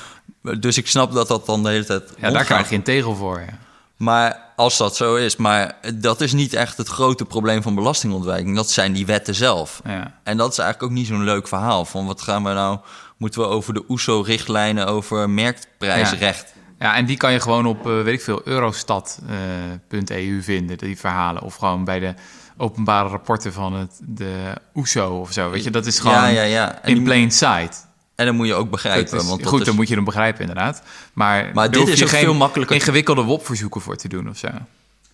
Dus 0.58 0.76
ik 0.76 0.86
snap 0.86 1.12
dat 1.12 1.28
dat 1.28 1.46
dan 1.46 1.62
de 1.62 1.68
hele 1.68 1.84
tijd 1.84 2.12
Ja, 2.18 2.30
daar 2.30 2.44
krijg 2.44 2.68
je 2.68 2.74
een 2.74 2.82
tegel 2.82 3.14
voor. 3.14 3.40
Ja. 3.40 3.58
Maar 3.96 4.40
als 4.56 4.76
dat 4.76 4.96
zo 4.96 5.14
is, 5.14 5.36
maar 5.36 5.78
dat 5.94 6.20
is 6.20 6.32
niet 6.32 6.54
echt 6.54 6.76
het 6.76 6.88
grote 6.88 7.24
probleem 7.24 7.62
van 7.62 7.74
belastingontwijking. 7.74 8.56
Dat 8.56 8.70
zijn 8.70 8.92
die 8.92 9.06
wetten 9.06 9.34
zelf. 9.34 9.80
Ja. 9.84 10.12
En 10.22 10.36
dat 10.36 10.52
is 10.52 10.58
eigenlijk 10.58 10.90
ook 10.90 10.98
niet 10.98 11.06
zo'n 11.06 11.24
leuk 11.24 11.48
verhaal. 11.48 11.84
Van 11.84 12.06
wat 12.06 12.22
gaan 12.22 12.44
we 12.44 12.52
nou, 12.52 12.78
moeten 13.16 13.40
we 13.40 13.46
over 13.46 13.74
de 13.74 13.84
OESO-richtlijnen 13.88 14.86
over 14.86 15.30
merkprijsrecht. 15.30 16.54
Ja, 16.78 16.94
en 16.96 17.06
die 17.06 17.16
kan 17.16 17.32
je 17.32 17.40
gewoon 17.40 17.66
op, 17.66 17.86
eh, 17.86 18.02
weet 18.02 18.14
ik 18.14 18.20
veel, 18.20 18.40
eurostat.eu 18.44 20.42
vinden, 20.42 20.78
die 20.78 20.98
verhalen. 20.98 21.42
Of 21.42 21.54
gewoon 21.54 21.84
bij 21.84 21.98
de 21.98 22.14
openbare 22.56 23.08
rapporten 23.08 23.52
van 23.52 23.72
het, 23.72 24.00
de 24.02 24.54
OESO 24.74 25.20
of 25.20 25.32
zo. 25.32 25.50
Weet 25.50 25.64
je, 25.64 25.70
dat 25.70 25.86
is 25.86 25.98
gewoon 25.98 26.16
Ja, 26.16 26.26
ja, 26.28 26.42
ja. 26.42 26.84
In 26.84 27.02
plain 27.02 27.30
sight. 27.30 27.86
En 28.14 28.26
dan 28.26 28.34
moet 28.36 28.46
je 28.46 28.54
ook 28.54 28.70
begrijpen. 28.70 29.18
is- 29.18 29.26
want 29.26 29.46
goed, 29.46 29.60
is, 29.60 29.66
dan 29.66 29.74
moet 29.74 29.88
je 29.88 29.94
hem 29.94 30.04
begrijpen 30.04 30.40
inderdaad. 30.40 30.82
Maar, 31.12 31.50
dit 31.70 31.88
is 31.88 32.02
ook 32.02 32.08
geen 32.08 32.20
veel 32.20 32.34
makkelijker 32.34 32.76
ingewikkelde 32.76 33.22
WOP-verzoeken 33.22 33.80
voor 33.80 33.96
te 33.96 34.08
doen 34.08 34.28
of 34.28 34.36
zo. 34.36 34.48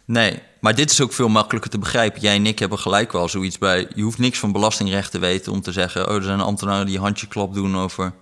Nee, 0.05 0.39
maar 0.61 0.75
dit 0.75 0.91
is 0.91 1.01
ook 1.01 1.13
veel 1.13 1.29
makkelijker 1.29 1.71
te 1.71 1.79
begrijpen. 1.79 2.21
Jij 2.21 2.35
en 2.35 2.47
ik 2.47 2.59
hebben 2.59 2.79
gelijk 2.79 3.13
wel 3.13 3.29
zoiets 3.29 3.59
bij. 3.59 3.89
Je 3.95 4.03
hoeft 4.03 4.19
niks 4.19 4.39
van 4.39 4.53
belastingrecht 4.53 5.11
te 5.11 5.19
weten 5.19 5.53
om 5.53 5.61
te 5.61 5.73
zeggen: 5.73 6.09
oh, 6.09 6.15
er 6.15 6.23
zijn 6.23 6.41
ambtenaren 6.41 6.87
die 6.87 6.99
handjeklap 6.99 7.55
doen 7.55 7.77
over. 7.77 8.13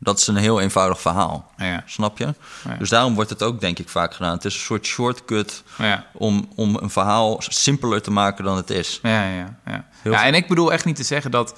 Dat 0.00 0.18
is 0.18 0.26
een 0.26 0.36
heel 0.36 0.60
eenvoudig 0.60 1.00
verhaal. 1.00 1.50
Ja. 1.56 1.82
Snap 1.86 2.18
je? 2.18 2.34
Ja. 2.68 2.74
Dus 2.78 2.88
daarom 2.88 3.14
wordt 3.14 3.30
het 3.30 3.42
ook, 3.42 3.60
denk 3.60 3.78
ik, 3.78 3.88
vaak 3.88 4.14
gedaan. 4.14 4.32
Het 4.32 4.44
is 4.44 4.54
een 4.54 4.60
soort 4.60 4.86
shortcut 4.86 5.62
Ja. 5.78 6.04
om, 6.12 6.48
om 6.54 6.76
een 6.80 6.90
verhaal 6.90 7.36
simpeler 7.40 8.02
te 8.02 8.10
maken 8.10 8.44
dan 8.44 8.56
het 8.56 8.70
is. 8.70 8.98
Ja, 9.02 9.24
ja, 9.28 9.56
ja. 9.66 9.84
Ja 10.04 10.24
en 10.24 10.34
ik 10.34 10.48
bedoel 10.48 10.72
echt 10.72 10.84
niet 10.84 10.96
te 10.96 11.02
zeggen 11.02 11.30
dat... 11.30 11.54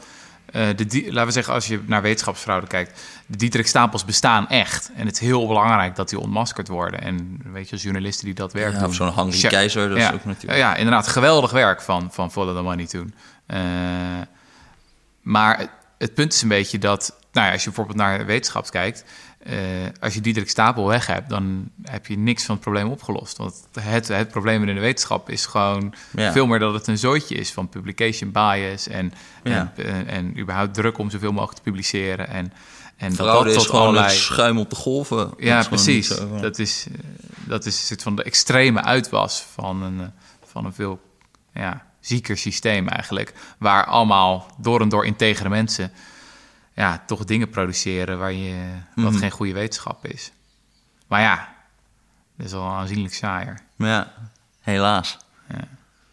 eh, 0.47 0.67
de, 0.77 1.05
laten 1.09 1.27
we 1.27 1.33
zeggen, 1.33 1.55
als 1.55 1.67
je 1.67 1.81
naar 1.87 2.03
wetenschapsfraude 2.03 2.67
kijkt... 2.67 3.01
de 3.27 3.37
Dietrich 3.37 3.67
Stapels 3.69 4.05
bestaan 4.05 4.49
echt. 4.49 4.91
En 4.95 5.07
het 5.07 5.15
is 5.15 5.21
heel 5.21 5.47
belangrijk 5.47 5.97
dat 5.97 6.09
die 6.09 6.19
ontmaskerd 6.19 6.69
worden. 6.69 7.01
En 7.03 7.41
weet 7.53 7.69
je, 7.69 7.77
journalisten 7.77 8.25
die 8.25 8.35
dat 8.35 8.53
werk 8.53 8.73
Ja, 8.73 8.79
doen... 8.79 8.89
of 8.89 8.95
zo'n 8.95 9.33
Sja- 9.33 9.49
Keizer, 9.49 9.89
dat 9.89 9.97
is 9.97 10.03
ja, 10.03 10.13
ook 10.13 10.25
natuurlijk- 10.25 10.59
Ja, 10.61 10.75
inderdaad, 10.75 11.09
geweldig 11.09 11.51
werk 11.51 11.81
van, 11.83 12.09
van 12.13 12.31
Follow 12.33 12.57
the 12.57 12.63
Money 12.63 12.87
toen. 12.87 13.15
Eh, 13.47 13.59
maar 15.23 15.69
het, 16.01 16.09
het 16.09 16.15
punt 16.15 16.33
is 16.33 16.43
een 16.43 16.49
beetje 16.49 16.79
dat... 16.79 17.19
Nou 17.33 17.47
ja, 17.47 17.53
als 17.53 17.63
je 17.65 17.69
bijvoorbeeld 17.69 17.99
naar 17.99 18.27
wetenschap 18.27 18.71
kijkt... 18.71 19.05
eh, 19.39 19.57
als 20.01 20.15
je 20.15 20.21
Diederik 20.21 20.49
Stapel 20.51 20.87
weg 20.87 21.07
hebt, 21.07 21.29
dan 21.29 21.71
heb 21.83 22.07
je 22.07 22.19
niks 22.19 22.45
van 22.45 22.55
het 22.55 22.65
probleem 22.65 22.89
opgelost. 22.91 23.37
Want 23.37 23.67
het, 23.81 24.09
het 24.09 24.29
probleem 24.29 24.69
in 24.69 24.75
de 24.75 24.81
wetenschap 24.81 25.31
is 25.31 25.47
gewoon 25.47 25.95
Ja. 26.17 26.33
veel 26.33 26.47
meer 26.47 26.59
dat 26.59 26.75
het 26.75 26.87
een 26.87 26.99
zooitje 26.99 27.35
is 27.35 27.53
van 27.53 27.69
publication 27.69 28.33
bias 28.33 28.89
en, 28.89 29.13
Ja. 29.43 29.73
en, 29.77 29.85
en, 29.87 30.07
en 30.07 30.39
überhaupt 30.39 30.75
druk 30.75 30.99
om 30.99 31.11
zoveel 31.11 31.33
mogelijk 31.33 31.57
te 31.57 31.63
publiceren. 31.63 32.29
En, 32.29 32.53
en 32.97 33.15
dat 33.15 33.45
dat 33.45 33.47
is 33.47 33.67
gewoon 33.67 33.81
allerlei... 33.87 34.07
het 34.07 34.17
schuim 34.17 34.59
op 34.59 34.71
de 34.71 34.77
golven. 34.77 35.31
Ja, 35.39 35.63
precies. 35.69 36.09
niet 36.09 36.19
zo, 36.19 36.29
ja. 36.35 36.41
Dat 36.41 36.59
is, 36.59 36.87
eh, 36.93 36.99
dat 37.47 37.67
is 37.67 37.87
soort 37.87 38.03
van 38.03 38.17
de 38.17 38.23
extreme 38.23 38.83
uitwas 38.83 39.47
van 39.55 39.83
een, 39.83 40.01
eh, 40.01 40.07
van 40.45 40.65
een 40.65 40.73
veel 40.73 41.01
ja, 41.55 41.87
zieker 42.11 42.37
systeem 42.37 42.89
eigenlijk. 42.89 43.33
Waar 43.59 43.85
allemaal 43.85 44.47
door 44.59 44.81
en 44.81 44.89
door 44.89 45.07
integere 45.07 45.49
mensen 45.49 45.93
ja, 46.75 47.03
toch 47.07 47.25
dingen 47.25 47.49
produceren 47.51 48.19
waar 48.19 48.33
je, 48.33 48.55
wat 48.95 49.11
Mhm. 49.13 49.21
geen 49.21 49.31
goede 49.31 49.53
wetenschap 49.53 50.07
is. 50.07 50.33
Maar 51.09 51.21
ja, 51.21 51.49
dat 52.37 52.47
is 52.47 52.53
wel 52.53 52.69
aanzienlijk 52.69 53.15
saaier. 53.15 53.59
Ja, 53.77 54.13
helaas. 54.61 55.17
Ja, 55.49 55.65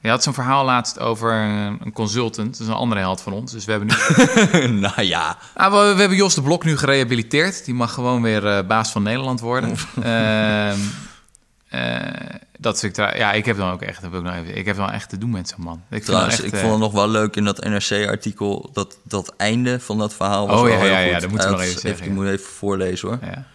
Je 0.02 0.10
had 0.10 0.24
zo'n 0.24 0.34
verhaal 0.34 0.66
laatst 0.66 1.00
over 1.00 1.34
een 1.34 1.92
consultant. 1.94 2.52
Dat 2.52 2.62
is 2.62 2.68
een 2.68 2.74
andere 2.74 3.02
held 3.02 3.22
van 3.22 3.34
ons. 3.34 3.52
Dus 3.52 3.66
we 3.66 3.72
hebben 3.72 3.90
nu... 4.52 4.68
nou 4.88 5.02
ja, 5.02 5.38
Ah, 5.54 5.72
we, 5.72 5.94
we 5.94 6.00
hebben 6.00 6.18
Jos 6.18 6.36
de 6.36 6.42
Blok 6.42 6.64
nu 6.64 6.78
gerehabiliteerd. 6.78 7.66
Die 7.66 7.74
mag 7.74 7.94
gewoon 7.94 8.22
weer 8.22 8.48
eh, 8.58 8.68
baas 8.68 8.92
van 8.92 9.04
Nederland 9.04 9.40
worden. 9.40 9.76
dat 12.58 12.84
ik... 12.84 12.94
tra- 12.94 13.16
Ja, 13.16 13.32
ik 13.34 13.46
heb 13.46 13.58
dan 13.58 13.72
ook 13.72 13.82
echt... 13.82 14.02
Heb 14.02 14.14
ik, 14.14 14.22
nog 14.22 14.34
even, 14.36 14.56
ik 14.58 14.66
heb 14.66 14.76
dan 14.76 14.92
echt 14.92 15.10
te 15.10 15.18
doen 15.18 15.30
met 15.30 15.48
zo'n 15.48 15.64
man. 15.64 15.84
Ik 15.90 16.04
trouwens, 16.04 16.34
echt, 16.34 16.44
ik 16.44 16.54
eh, 16.54 16.60
vond 16.60 16.72
het 16.72 16.82
nog 16.82 16.92
wel 16.92 17.10
leuk 17.10 17.36
in 17.36 17.44
dat 17.46 17.64
NRC-artikel... 17.64 18.70
Dat, 18.74 18.98
dat 19.04 19.34
einde 19.38 19.80
van 19.80 19.98
dat 19.98 20.14
verhaal 20.14 20.48
was 20.48 20.58
Oh, 20.60 20.64
wel 20.64 20.72
ja, 20.74 20.80
heel 20.80 20.90
ja, 20.92 21.02
goed. 21.04 21.12
ja, 21.12 21.20
dat 21.20 21.30
moeten 21.30 21.48
we 21.50 21.54
Eh, 21.54 21.60
nog 21.60 21.70
even 21.70 21.82
zeggen, 21.82 22.06
Ik 22.06 22.12
moet 22.14 22.26
even 22.26 22.46
voorlezen 22.46 23.08
hoor. 23.08 23.20
ja. 23.22 23.46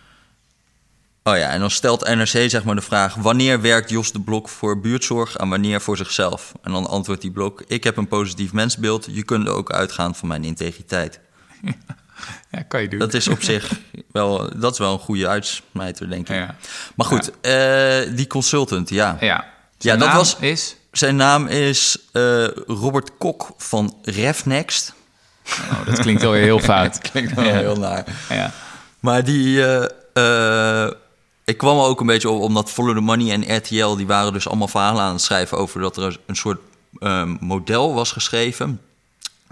Oh 1.24 1.36
ja, 1.36 1.48
en 1.50 1.60
dan 1.60 1.70
stelt 1.70 2.04
NRC 2.14 2.26
zeg 2.50 2.64
maar 2.64 2.74
de 2.74 2.80
vraag... 2.80 3.14
wanneer 3.14 3.60
werkt 3.60 3.90
Jos 3.90 4.12
de 4.12 4.20
Blok 4.20 4.48
voor 4.48 4.80
buurtzorg 4.80 5.36
en 5.36 5.48
wanneer 5.48 5.80
voor 5.80 5.96
zichzelf? 5.96 6.52
En 6.62 6.72
dan 6.72 6.86
antwoordt 6.86 7.22
die 7.22 7.30
Blok... 7.30 7.62
ik 7.66 7.84
heb 7.84 7.96
een 7.96 8.08
positief 8.08 8.52
mensbeeld, 8.52 9.06
je 9.10 9.22
kunt 9.22 9.46
er 9.46 9.52
ook 9.52 9.72
uitgaan 9.72 10.14
van 10.14 10.28
mijn 10.28 10.44
integriteit. 10.44 11.20
ja, 12.50 12.62
kan 12.62 12.82
je 12.82 12.88
doen. 12.88 12.98
Dat 12.98 13.14
is 13.14 13.28
op 13.28 13.42
zich 13.42 13.70
wel, 14.12 14.50
dat 14.58 14.72
is 14.72 14.78
wel 14.78 14.92
een 14.92 14.98
goede 14.98 15.28
uitsmijter, 15.28 16.10
denk 16.10 16.28
ik. 16.28 16.36
Ja. 16.36 16.56
Maar 16.94 17.06
goed, 17.06 17.30
eh, 17.40 18.16
die 18.16 18.26
consultant, 18.26 18.88
ja. 18.90 19.16
Ja, 19.20 19.26
Ja, 19.26 19.44
Zijn 19.78 19.98
dat 19.98 20.08
naam 20.08 20.16
was- 20.16 20.36
is... 20.40 20.76
Zijn 20.92 21.16
naam 21.16 21.46
is 21.46 21.98
eh, 22.12 22.46
Robert 22.66 23.10
Kok 23.18 23.50
van 23.56 23.96
RefNext. 24.02 24.94
Oh, 25.70 25.86
dat 25.86 25.98
klinkt 25.98 26.24
alweer 26.24 26.42
heel 26.42 26.58
fout. 26.72 26.98
Klinkt 26.98 27.34
wel 27.34 27.44
Ja. 27.44 27.52
heel 27.54 27.76
naar. 27.76 28.04
Ja. 28.28 28.50
Maar 29.00 29.24
die... 29.24 29.64
eh, 30.12 30.88
ik 31.44 31.58
kwam 31.58 31.78
er 31.78 31.84
ook 31.84 32.00
een 32.00 32.06
beetje 32.06 32.30
op, 32.30 32.40
omdat 32.42 32.70
Follow 32.70 32.94
the 32.94 33.00
Money 33.00 33.32
en 33.32 33.56
RTL... 33.56 33.96
die 33.96 34.06
waren 34.06 34.32
dus 34.32 34.48
allemaal 34.48 34.68
verhalen 34.68 35.02
aan 35.02 35.12
het 35.12 35.22
schrijven... 35.22 35.58
over 35.58 35.80
dat 35.80 35.96
er 35.96 36.18
een 36.26 36.36
soort 36.36 36.60
model 37.40 37.94
was 37.94 38.12
geschreven... 38.12 38.80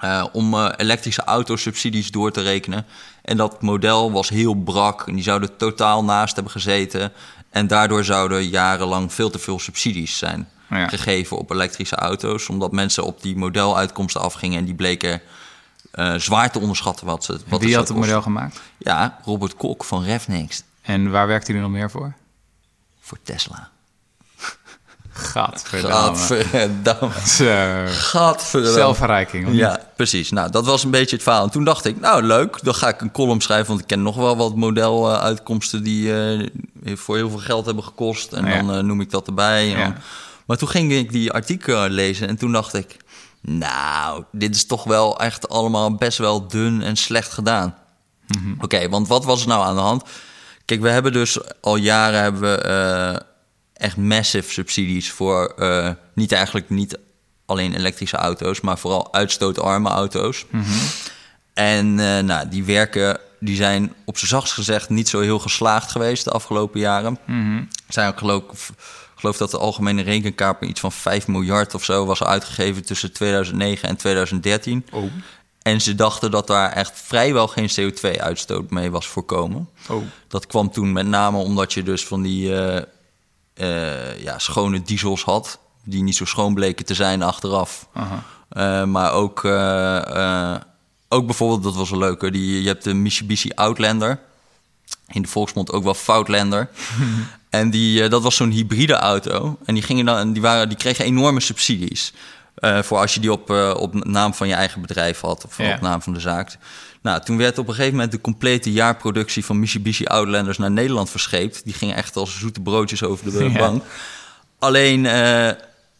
eh, 0.00 0.24
om 0.32 0.54
eh, 0.54 0.68
elektrische 0.76 1.24
autosubsidies 1.24 2.10
door 2.10 2.32
te 2.32 2.42
rekenen. 2.42 2.86
En 3.22 3.36
dat 3.36 3.62
model 3.62 4.12
was 4.12 4.28
heel 4.28 4.54
brak. 4.54 5.06
En 5.06 5.14
die 5.14 5.22
zouden 5.22 5.56
totaal 5.56 6.04
naast 6.04 6.34
hebben 6.34 6.52
gezeten. 6.52 7.12
En 7.50 7.66
daardoor 7.66 8.04
zouden 8.04 8.48
jarenlang 8.48 9.12
veel 9.12 9.30
te 9.30 9.38
veel 9.38 9.58
subsidies 9.58 10.18
zijn 10.18 10.48
Ja. 10.70 10.88
gegeven 10.88 11.36
op 11.38 11.50
elektrische 11.50 11.96
auto's. 11.96 12.48
Omdat 12.48 12.72
mensen 12.72 13.04
op 13.04 13.22
die 13.22 13.36
modeluitkomsten 13.36 14.20
afgingen... 14.20 14.58
en 14.58 14.64
die 14.64 14.74
bleken 14.74 15.20
eh, 15.90 16.14
zwaar 16.14 16.50
te 16.52 16.58
onderschatten 16.60 17.06
wat 17.06 17.24
ze 17.24 17.38
wat 17.48 17.60
Wie 17.60 17.76
had 17.76 17.88
het 17.88 17.96
model 17.96 18.22
gemaakt? 18.22 18.60
Ja, 18.78 19.18
Robert 19.24 19.54
Kok 19.56 19.84
van 19.84 20.04
RefNext 20.04 20.64
En 20.82 21.10
waar 21.10 21.26
werkt 21.26 21.46
hij 21.46 21.56
nog 21.56 21.70
meer 21.70 21.90
voor? 21.90 22.14
voor 23.00 23.18
Tesla. 23.22 23.70
Gadverdamme. 25.20 26.16
Gadverdamme. 26.18 27.14
Zo. 27.36 27.84
Gadverdamme. 27.86 28.78
Zelfverrijking. 28.78 29.48
Ja, 29.52 29.80
precies. 29.96 30.30
Nou, 30.30 30.50
dat 30.50 30.66
was 30.66 30.84
een 30.84 30.90
beetje 30.90 31.14
het 31.16 31.24
verhaal. 31.24 31.44
En 31.44 31.50
toen 31.50 31.64
dacht 31.64 31.84
ik, 31.84 32.00
nou 32.00 32.22
leuk, 32.22 32.58
dan 32.62 32.74
ga 32.74 32.88
ik 32.88 33.00
een 33.00 33.10
column 33.12 33.40
schrijven... 33.40 33.66
want 33.68 33.80
ik 33.80 33.86
ken 33.86 34.02
nog 34.02 34.16
wel 34.16 34.36
wat 34.36 34.56
modeluitkomsten 34.56 35.82
die 35.82 36.14
eh, 36.14 36.48
voor 36.96 37.16
heel 37.16 37.30
veel 37.30 37.38
geld 37.38 37.66
hebben 37.66 37.84
gekost. 37.84 38.32
En 38.32 38.46
Ja. 38.46 38.56
dan 38.62 38.74
eh, 38.74 38.82
noem 38.82 39.00
ik 39.00 39.10
dat 39.10 39.26
erbij. 39.26 39.62
En 39.72 39.78
Ja. 39.78 39.84
dan- 39.84 39.96
Maar 40.46 40.56
toen 40.56 40.68
ging 40.68 40.92
ik 40.92 41.12
die 41.12 41.32
artikelen 41.32 41.90
lezen 41.90 42.28
en 42.28 42.36
toen 42.36 42.52
dacht 42.52 42.74
ik... 42.74 42.96
nou, 43.40 44.24
dit 44.32 44.54
is 44.54 44.66
toch 44.66 44.84
wel 44.84 45.20
echt 45.20 45.48
allemaal 45.48 45.94
best 45.94 46.18
wel 46.18 46.48
dun 46.48 46.82
en 46.82 46.96
slecht 46.96 47.32
gedaan. 47.32 47.74
Oké, 48.60 48.88
want 48.88 49.08
wat 49.08 49.24
was 49.24 49.42
er 49.42 49.48
nou 49.48 49.64
aan 49.64 49.74
de 49.74 49.80
hand? 49.80 50.02
Kijk, 50.64 50.80
we 50.80 50.88
hebben 50.88 51.12
dus 51.12 51.38
al 51.60 51.76
jaren 51.76 52.20
hebben 52.22 52.40
we 52.40 52.56
eh, 52.56 53.20
echt 53.80 53.96
massive 53.96 54.50
subsidies 54.50 55.10
voor 55.10 55.52
eh, 55.58 55.90
niet 56.14 56.32
eigenlijk 56.32 56.70
niet 56.70 56.98
alleen 57.46 57.74
elektrische 57.74 58.16
auto's, 58.16 58.60
maar 58.60 58.78
vooral 58.78 59.12
uitstootarme 59.12 59.88
auto's. 59.88 60.46
En 61.54 62.00
eh, 62.00 62.18
nou, 62.18 62.48
die 62.48 62.64
werken, 62.64 63.20
die 63.40 63.56
zijn 63.56 63.94
op 64.04 64.18
z'n 64.18 64.26
zachtst 64.26 64.54
gezegd 64.54 64.88
niet 64.88 65.08
zo 65.08 65.20
heel 65.20 65.38
geslaagd 65.38 65.90
geweest 65.90 66.24
de 66.24 66.30
afgelopen 66.30 66.80
jaren. 66.80 67.18
Mhm. 67.26 67.62
Zijn 67.88 68.08
ook 68.08 68.18
geloof, 68.18 68.68
ik 69.14 69.16
geloof 69.16 69.36
dat 69.36 69.50
de 69.50 69.58
algemene 69.58 70.02
rekenkamer 70.02 70.62
iets 70.62 70.80
van 70.80 70.92
5 70.92 71.26
miljard 71.26 71.74
of 71.74 71.84
zo 71.84 72.06
was 72.06 72.22
uitgegeven 72.22 72.84
tussen 72.84 73.12
2009 73.12 73.88
en 73.88 73.96
2013. 73.96 74.86
Oh. 74.92 75.12
En 75.62 75.80
ze 75.80 75.94
dachten 75.94 76.30
dat 76.30 76.46
daar 76.46 76.72
echt 76.72 76.92
vrijwel 76.94 77.48
geen 77.48 77.70
CO2-uitstoot 77.80 78.70
mee 78.70 78.90
was 78.90 79.06
voorkomen. 79.06 79.68
Oh. 79.88 80.02
Dat 80.28 80.46
kwam 80.46 80.70
toen 80.70 80.92
met 80.92 81.06
name 81.06 81.38
omdat 81.38 81.72
je 81.72 81.82
dus 81.82 82.06
van 82.06 82.22
die 82.22 82.56
eh, 82.56 82.82
eh, 83.60 84.22
ja, 84.22 84.38
schone 84.38 84.82
diesels 84.82 85.24
had... 85.24 85.58
die 85.84 86.02
niet 86.02 86.16
zo 86.16 86.24
schoon 86.24 86.54
bleken 86.54 86.84
te 86.84 86.94
zijn 86.94 87.22
achteraf. 87.22 87.88
Eh, 88.48 88.84
maar 88.84 89.12
ook, 89.12 89.44
eh, 89.44 90.54
ook 91.08 91.26
bijvoorbeeld, 91.26 91.62
dat 91.62 91.74
was 91.74 91.90
wel 91.90 91.98
leuk... 91.98 92.20
hoor, 92.20 92.30
Die, 92.30 92.62
je 92.62 92.68
hebt 92.68 92.84
de 92.84 92.94
Mitsubishi 92.94 93.50
Outlander... 93.54 94.20
in 95.08 95.22
de 95.22 95.28
volksmond 95.28 95.72
ook 95.72 95.84
wel 95.84 95.94
Foutlander... 95.94 96.68
En 97.50 97.70
die, 97.70 98.08
dat 98.08 98.22
was 98.22 98.36
zo'n 98.36 98.50
hybride 98.50 98.94
auto. 98.94 99.58
En 99.64 99.74
die, 99.74 99.82
gingen 99.82 100.04
dan, 100.04 100.16
en 100.16 100.32
die, 100.32 100.42
waren, 100.42 100.68
die 100.68 100.78
kregen 100.78 101.04
enorme 101.04 101.40
subsidies. 101.40 102.12
Eh, 102.60 102.82
voor 102.82 102.98
als 102.98 103.14
je 103.14 103.20
die 103.20 103.32
op, 103.32 103.50
eh, 103.50 103.74
op 103.78 104.04
naam 104.04 104.34
van 104.34 104.48
je 104.48 104.54
eigen 104.54 104.80
bedrijf 104.80 105.20
had. 105.20 105.44
Of 105.44 105.58
Ja. 105.58 105.74
op 105.74 105.80
naam 105.80 106.02
van 106.02 106.12
de 106.12 106.20
zaak. 106.20 106.56
Nou, 107.02 107.20
toen 107.22 107.36
werd 107.36 107.58
op 107.58 107.68
een 107.68 107.74
gegeven 107.74 107.94
moment 107.94 108.12
de 108.12 108.20
complete 108.20 108.72
jaarproductie 108.72 109.44
van 109.44 109.58
Mitsubishi 109.58 110.04
Outlanders 110.04 110.58
naar 110.58 110.70
Nederland 110.70 111.10
verscheept. 111.10 111.64
Die 111.64 111.74
gingen 111.74 111.96
echt 111.96 112.16
als 112.16 112.38
zoete 112.38 112.60
broodjes 112.60 113.02
over 113.02 113.30
de 113.32 113.44
Ja. 113.52 113.58
bank. 113.58 113.82
Alleen 114.58 115.06
eh, 115.06 115.50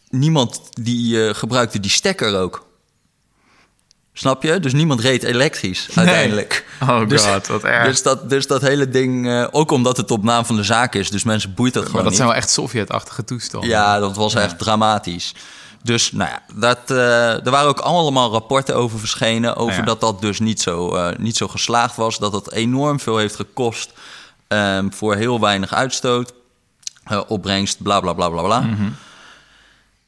niemand 0.09 0.61
die 0.71 1.33
gebruikte 1.33 1.79
die 1.79 1.91
stekker 1.91 2.37
ook. 2.39 2.69
Snap 4.13 4.43
je? 4.43 4.59
Dus 4.59 4.73
niemand 4.73 4.99
reed 4.99 5.23
elektrisch 5.23 5.87
uiteindelijk. 5.95 6.65
Oh 6.89 7.07
Dus- 7.07 7.25
god, 7.25 7.47
wat 7.47 7.63
erg. 7.63 7.85
Dus 7.87 8.01
dat, 8.03 8.29
dus 8.29 8.47
dat 8.47 8.61
hele 8.61 8.89
ding, 8.89 9.47
ook 9.51 9.71
omdat 9.71 9.97
het 9.97 10.11
op 10.11 10.23
naam 10.23 10.45
van 10.45 10.55
de 10.55 10.63
zaak 10.63 10.95
is, 10.95 11.09
dus 11.09 11.23
mensen 11.23 11.53
boeit 11.53 11.73
dat 11.73 11.81
maar 11.81 11.89
gewoon 11.91 12.03
dat 12.05 12.11
niet. 12.13 12.21
zijn 12.21 12.31
wel 12.33 12.41
echt 12.41 12.51
Sovjet-achtige 12.51 13.23
toestanden. 13.23 13.69
Ja, 13.69 13.99
dat 13.99 14.15
was 14.15 14.33
echt 14.35 14.57
dramatisch. 14.59 15.33
Dus 15.83 16.11
nou 16.11 16.29
ja, 16.29 16.43
dat, 16.55 16.79
eh, 16.91 17.45
er 17.45 17.51
waren 17.51 17.69
ook 17.69 17.79
allemaal 17.79 18.31
rapporten 18.31 18.75
over 18.75 18.99
verschenen... 18.99 19.55
over 19.55 19.79
Ja. 19.79 19.85
dat 19.85 19.99
dat 19.99 20.21
dus 20.21 20.39
niet 20.39 20.61
zo, 20.61 20.95
eh, 20.95 21.17
niet 21.17 21.37
zo 21.37 21.47
geslaagd 21.47 21.95
was. 21.95 22.17
Dat 22.19 22.33
het 22.33 22.51
enorm 22.51 22.99
veel 22.99 23.17
heeft 23.17 23.35
gekost 23.35 23.91
ehm, 24.47 24.89
voor 24.91 25.15
heel 25.15 25.39
weinig 25.39 25.73
uitstoot. 25.73 26.33
eh, 27.03 27.21
opbrengst, 27.27 27.83
bla 27.83 27.99
bla 27.99 28.13
bla 28.13 28.29
bla 28.29 28.41
bla. 28.41 28.59
Mhm. 28.59 28.89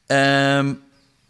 Ehm, 0.06 0.72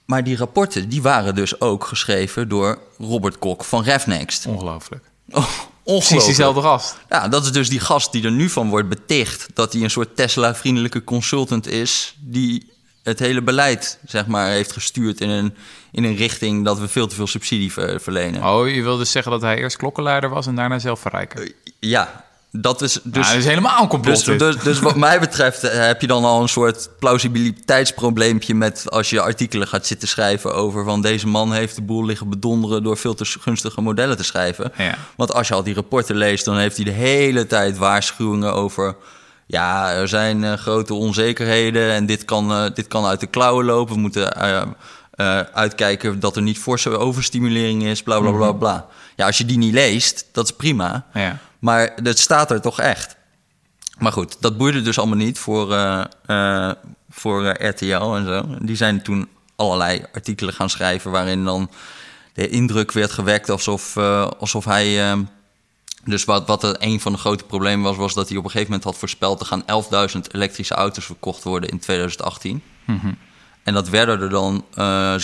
maar 0.04 0.24
die 0.24 0.36
rapporten 0.36 0.88
die 0.88 1.02
waren 1.02 1.34
dus 1.34 1.60
ook 1.60 1.84
geschreven 1.84 2.48
door 2.48 2.78
Robert 2.98 3.38
Kok 3.38 3.64
van 3.64 3.82
RefNext. 3.82 4.46
Ongelooflijk. 4.46 5.04
Oh, 5.30 5.46
Precies 5.84 6.24
diezelfde 6.24 6.60
gast. 6.62 6.96
Ja, 7.08 7.28
dat 7.28 7.44
is 7.44 7.52
dus 7.52 7.68
die 7.68 7.80
gast 7.80 8.12
die 8.12 8.24
er 8.24 8.30
nu 8.32 8.48
van 8.48 8.68
wordt 8.68 8.88
beticht... 8.88 9.46
dat 9.54 9.72
hij 9.72 9.82
een 9.82 9.90
soort 9.90 10.16
Tesla-vriendelijke 10.16 11.04
consultant 11.04 11.66
is... 11.66 12.16
die 12.20 12.72
het 13.04 13.18
hele 13.18 13.42
beleid, 13.42 13.98
zeg 14.06 14.26
maar, 14.26 14.50
heeft 14.50 14.72
gestuurd 14.72 15.20
in 15.20 15.28
een, 15.28 15.54
in 15.92 16.04
een 16.04 16.16
richting... 16.16 16.64
dat 16.64 16.78
we 16.78 16.88
veel 16.88 17.06
te 17.06 17.14
veel 17.14 17.26
subsidie 17.26 17.72
ver- 17.72 18.00
verlenen. 18.00 18.44
Oh, 18.44 18.68
je 18.68 18.82
wil 18.82 18.96
dus 18.96 19.10
zeggen 19.10 19.32
dat 19.32 19.42
hij 19.42 19.58
eerst 19.58 19.76
klokkenleider 19.76 20.30
was 20.30 20.46
en 20.46 20.54
daarna 20.54 20.78
zelfverrijker. 20.78 21.52
Ja, 21.80 22.24
dat 22.50 22.82
is 22.82 22.92
dus... 22.92 23.02
Dus, 23.04 23.28
dat 23.28 23.36
is 23.36 23.44
helemaal 23.44 23.82
een 23.82 23.88
complot. 23.88 24.14
Dus, 24.14 24.24
dit. 24.24 24.38
dus, 24.38 24.56
dus 24.56 24.80
wat 24.80 24.96
mij 24.96 25.20
betreft 25.20 25.64
eh, 25.64 25.86
heb 25.86 26.00
je 26.00 26.06
dan 26.06 26.24
al 26.24 26.42
een 26.42 26.48
soort 26.48 26.90
plausibiliteitsprobleempje 26.98 28.54
met 28.54 28.90
als 28.90 29.10
je 29.10 29.20
artikelen 29.20 29.68
gaat 29.68 29.86
zitten 29.86 30.08
schrijven 30.08 30.54
over 30.54 30.84
van 30.84 31.02
deze 31.02 31.26
man 31.26 31.52
heeft 31.52 31.74
de 31.74 31.82
boel 31.82 32.04
liggen 32.04 32.28
bedonderen 32.28 32.82
door 32.82 32.96
veel 32.96 33.14
te 33.14 33.24
gunstige 33.24 33.80
modellen 33.80 34.16
te 34.16 34.24
schrijven. 34.24 34.72
Ja. 34.78 34.94
Want 35.16 35.32
als 35.32 35.48
je 35.48 35.54
al 35.54 35.62
die 35.62 35.74
rapporten 35.74 36.16
leest, 36.16 36.44
dan 36.44 36.58
heeft 36.58 36.76
hij 36.76 36.84
de 36.84 36.90
hele 36.90 37.46
tijd 37.46 37.76
waarschuwingen 37.76 38.54
over 38.54 38.96
ja, 39.46 39.92
er 39.92 40.08
zijn 40.08 40.44
eh, 40.44 40.52
grote 40.52 40.94
onzekerheden 40.94 41.90
en 41.90 42.06
dit 42.06 42.24
kan, 42.24 42.52
eh, 42.52 42.64
dit 42.74 42.86
kan 42.86 43.04
uit 43.04 43.20
de 43.20 43.26
klauwen 43.26 43.64
lopen. 43.64 43.94
We 43.94 44.00
moeten 44.00 44.32
eh, 44.32 45.40
uitkijken 45.40 46.20
dat 46.20 46.36
er 46.36 46.42
niet 46.42 46.58
forse 46.58 46.98
overstimulering 46.98 47.84
is, 47.84 48.02
bla 48.02 48.20
bla 48.20 48.30
bla 48.30 48.52
bla. 48.52 48.86
Ja, 49.16 49.26
als 49.26 49.38
je 49.38 49.44
die 49.44 49.58
niet 49.58 49.72
leest, 49.72 50.28
dat 50.32 50.44
is 50.44 50.56
prima. 50.56 51.06
Ja. 51.14 51.38
Maar 51.58 52.02
dat 52.02 52.18
staat 52.18 52.50
er 52.50 52.60
toch 52.60 52.80
echt. 52.80 53.16
Maar 53.98 54.12
goed, 54.12 54.36
dat 54.40 54.56
boeide 54.56 54.82
dus 54.82 54.98
allemaal 54.98 55.16
niet 55.16 55.38
voor, 55.38 55.66
voor 57.10 57.48
RTL 57.48 58.14
en 58.14 58.24
zo. 58.26 58.44
Die 58.60 58.76
zijn 58.76 59.02
toen 59.02 59.28
allerlei 59.56 60.04
artikelen 60.12 60.54
gaan 60.54 60.70
schrijven... 60.70 61.10
waarin 61.10 61.44
dan 61.44 61.70
de 62.32 62.48
indruk 62.48 62.92
werd 62.92 63.12
gewekt 63.12 63.50
alsof, 63.50 63.96
alsof 64.38 64.64
hij... 64.64 65.16
dus 66.04 66.24
wat, 66.24 66.46
wat 66.46 66.62
er 66.62 66.76
een 66.78 67.00
van 67.00 67.12
de 67.12 67.18
grote 67.18 67.44
problemen 67.44 67.84
was... 67.84 67.96
was 67.96 68.14
dat 68.14 68.28
hij 68.28 68.36
op 68.36 68.44
een 68.44 68.50
gegeven 68.50 68.72
moment 68.72 68.88
had 68.88 68.98
voorspeld... 68.98 69.40
er 69.40 69.46
gaan 69.46 69.62
11.000 70.14 70.20
elektrische 70.30 70.74
auto's 70.74 71.04
verkocht 71.04 71.42
worden 71.42 71.70
in 71.70 71.78
2018. 71.78 72.62
En 73.62 73.74
dat 73.74 73.88
werden 73.88 74.20
er 74.20 74.28
dan 74.28 74.64
eh 74.74 75.14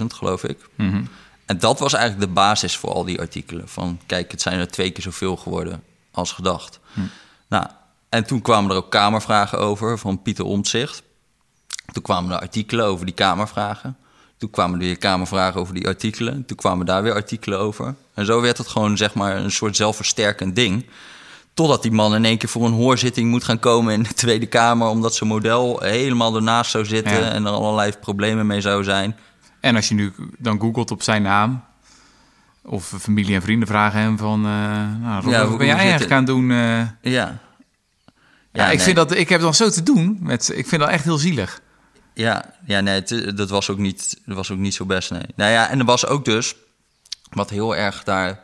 26.000, 0.00 0.06
geloof 0.06 0.44
ik. 0.44 0.68
Mhm. 0.74 1.04
En 1.46 1.58
dat 1.58 1.78
was 1.78 1.92
eigenlijk 1.92 2.26
de 2.26 2.34
basis 2.34 2.76
voor 2.76 2.92
al 2.92 3.04
die 3.04 3.20
artikelen. 3.20 3.68
Van 3.68 4.00
kijk, 4.06 4.30
het 4.30 4.42
zijn 4.42 4.58
er 4.58 4.70
twee 4.70 4.90
keer 4.90 5.02
zoveel 5.02 5.36
geworden 5.36 5.82
als 6.10 6.32
gedacht. 6.32 6.80
Nou, 7.48 7.66
en 8.08 8.24
toen 8.24 8.42
kwamen 8.42 8.70
er 8.70 8.76
ook 8.76 8.90
kamervragen 8.90 9.58
over 9.58 9.98
van 9.98 10.22
Pieter 10.22 10.44
Omtzigt. 10.44 11.02
Toen 11.92 12.02
kwamen 12.02 12.30
er 12.30 12.40
artikelen 12.40 12.86
over 12.86 13.06
die 13.06 13.14
kamervragen. 13.14 13.96
Toen 14.38 14.50
kwamen 14.50 14.78
er 14.80 14.86
weer 14.86 14.98
kamervragen 14.98 15.60
over 15.60 15.74
die 15.74 15.86
artikelen. 15.86 16.44
Toen 16.46 16.56
kwamen 16.56 16.86
daar 16.86 17.02
weer 17.02 17.14
artikelen 17.14 17.58
over. 17.58 17.94
En 18.14 18.26
zo 18.26 18.40
werd 18.40 18.58
het 18.58 18.68
gewoon 18.68 18.96
zeg 18.96 19.14
maar 19.14 19.36
een 19.36 19.50
soort 19.50 19.76
zelfversterkend 19.76 20.56
ding. 20.56 20.86
Totdat 21.54 21.82
die 21.82 21.92
man 21.92 22.14
in 22.14 22.24
één 22.24 22.38
keer 22.38 22.48
voor 22.48 22.64
een 22.66 22.72
hoorzitting 22.72 23.30
moet 23.30 23.44
gaan 23.44 23.58
komen 23.58 23.92
in 23.94 24.02
de 24.02 24.14
Tweede 24.14 24.46
Kamer. 24.46 24.88
Omdat 24.88 25.14
zijn 25.14 25.28
model 25.30 25.80
helemaal 25.80 26.34
ernaast 26.36 26.70
zou 26.70 26.84
zitten 26.84 27.12
Ja. 27.20 27.30
en 27.30 27.44
er 27.46 27.52
allerlei 27.52 27.92
problemen 28.00 28.46
mee 28.46 28.60
zou 28.60 28.84
zijn. 28.84 29.16
En 29.60 29.76
als 29.76 29.88
je 29.88 29.94
nu 29.94 30.12
dan 30.38 30.60
googelt 30.60 30.90
op 30.90 31.02
zijn 31.02 31.22
naam... 31.22 31.64
of 32.62 32.92
familie 33.00 33.34
en 33.34 33.42
vrienden 33.42 33.68
vragen 33.68 34.00
hem 34.00 34.18
van... 34.18 34.44
eh 34.44 34.50
nou, 35.02 35.22
Rob, 35.22 35.32
Ja, 35.32 35.38
wat 35.40 35.48
hoe 35.48 35.58
ben 35.58 35.66
jij 35.66 35.76
eigenlijk 35.76 36.04
het? 36.10 36.12
aan 36.12 36.24
het 36.24 36.26
doen? 36.26 36.50
eh? 36.50 37.12
Ja. 37.12 37.38
ja, 38.52 38.62
ik, 38.62 38.76
nee. 38.76 38.80
vind 38.80 38.96
dat, 38.96 39.14
ik 39.14 39.28
heb 39.28 39.40
dan 39.40 39.54
zo 39.54 39.68
te 39.70 39.82
doen. 39.82 40.18
Met, 40.20 40.50
ik 40.54 40.68
vind 40.68 40.80
dat 40.80 40.90
echt 40.90 41.04
heel 41.04 41.18
zielig. 41.18 41.60
Ja, 42.18 42.54
ja 42.66 42.80
nee, 42.80 42.94
het- 42.94 43.36
dat 43.36 43.50
was 43.50 43.70
ook 43.70 43.78
niet, 43.78 44.20
dat 44.26 44.36
was 44.36 44.50
ook 44.50 44.58
niet 44.58 44.74
zo 44.74 44.84
best, 44.84 45.10
nee. 45.10 45.22
Nou 45.36 45.50
ja, 45.50 45.68
en 45.68 45.78
er 45.78 45.84
was 45.84 46.06
ook 46.06 46.24
dus, 46.24 46.54
wat 47.30 47.50
heel 47.50 47.76
erg 47.76 48.02
daar 48.04 48.40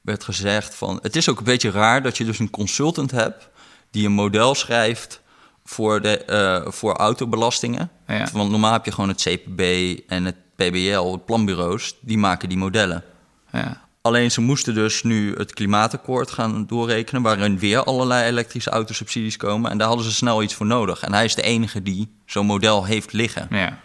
werd 0.00 0.24
gezegd 0.24 0.74
van... 0.74 0.98
Het 1.02 1.16
is 1.16 1.28
ook 1.28 1.38
een 1.38 1.44
beetje 1.44 1.70
raar 1.70 2.02
dat 2.02 2.16
je 2.16 2.24
dus 2.24 2.38
een 2.38 2.50
consultant 2.50 3.10
hebt... 3.10 3.48
die 3.90 4.06
een 4.06 4.12
model 4.12 4.54
schrijft 4.54 5.20
voor, 5.64 6.00
de, 6.02 6.24
eh, 6.24 6.72
voor 6.72 6.96
autobelastingen. 6.96 7.90
Ja. 8.06 8.28
Want 8.32 8.50
normaal 8.50 8.72
heb 8.72 8.84
je 8.84 8.92
gewoon 8.92 9.08
het 9.08 9.22
CPB 9.22 9.60
en 10.08 10.24
het 10.24 10.36
PBL, 10.54 11.10
de 11.10 11.18
planbureaus... 11.26 11.96
die 12.00 12.18
maken 12.18 12.48
die 12.48 12.58
modellen. 12.58 13.04
Ja. 13.52 13.85
Alleen 14.06 14.30
ze 14.30 14.40
moesten 14.40 14.74
dus 14.74 15.02
nu 15.02 15.34
het 15.36 15.54
klimaatakkoord 15.54 16.30
gaan 16.30 16.66
doorrekenen... 16.66 17.22
waarin 17.22 17.58
weer 17.58 17.84
allerlei 17.84 18.28
elektrische 18.28 18.70
autosubsidies 18.70 19.36
komen. 19.36 19.70
En 19.70 19.78
daar 19.78 19.88
hadden 19.88 20.06
ze 20.06 20.12
snel 20.12 20.42
iets 20.42 20.54
voor 20.54 20.66
nodig. 20.66 21.02
En 21.02 21.12
hij 21.12 21.24
is 21.24 21.34
de 21.34 21.42
enige 21.42 21.82
die 21.82 22.08
zo'n 22.26 22.46
model 22.46 22.84
heeft 22.84 23.12
liggen. 23.12 23.46
ja. 23.50 23.78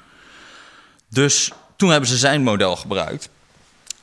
Dus 1.09 1.51
toen 1.75 1.89
hebben 1.89 2.09
ze 2.09 2.17
zijn 2.17 2.43
model 2.43 2.75
gebruikt. 2.75 3.29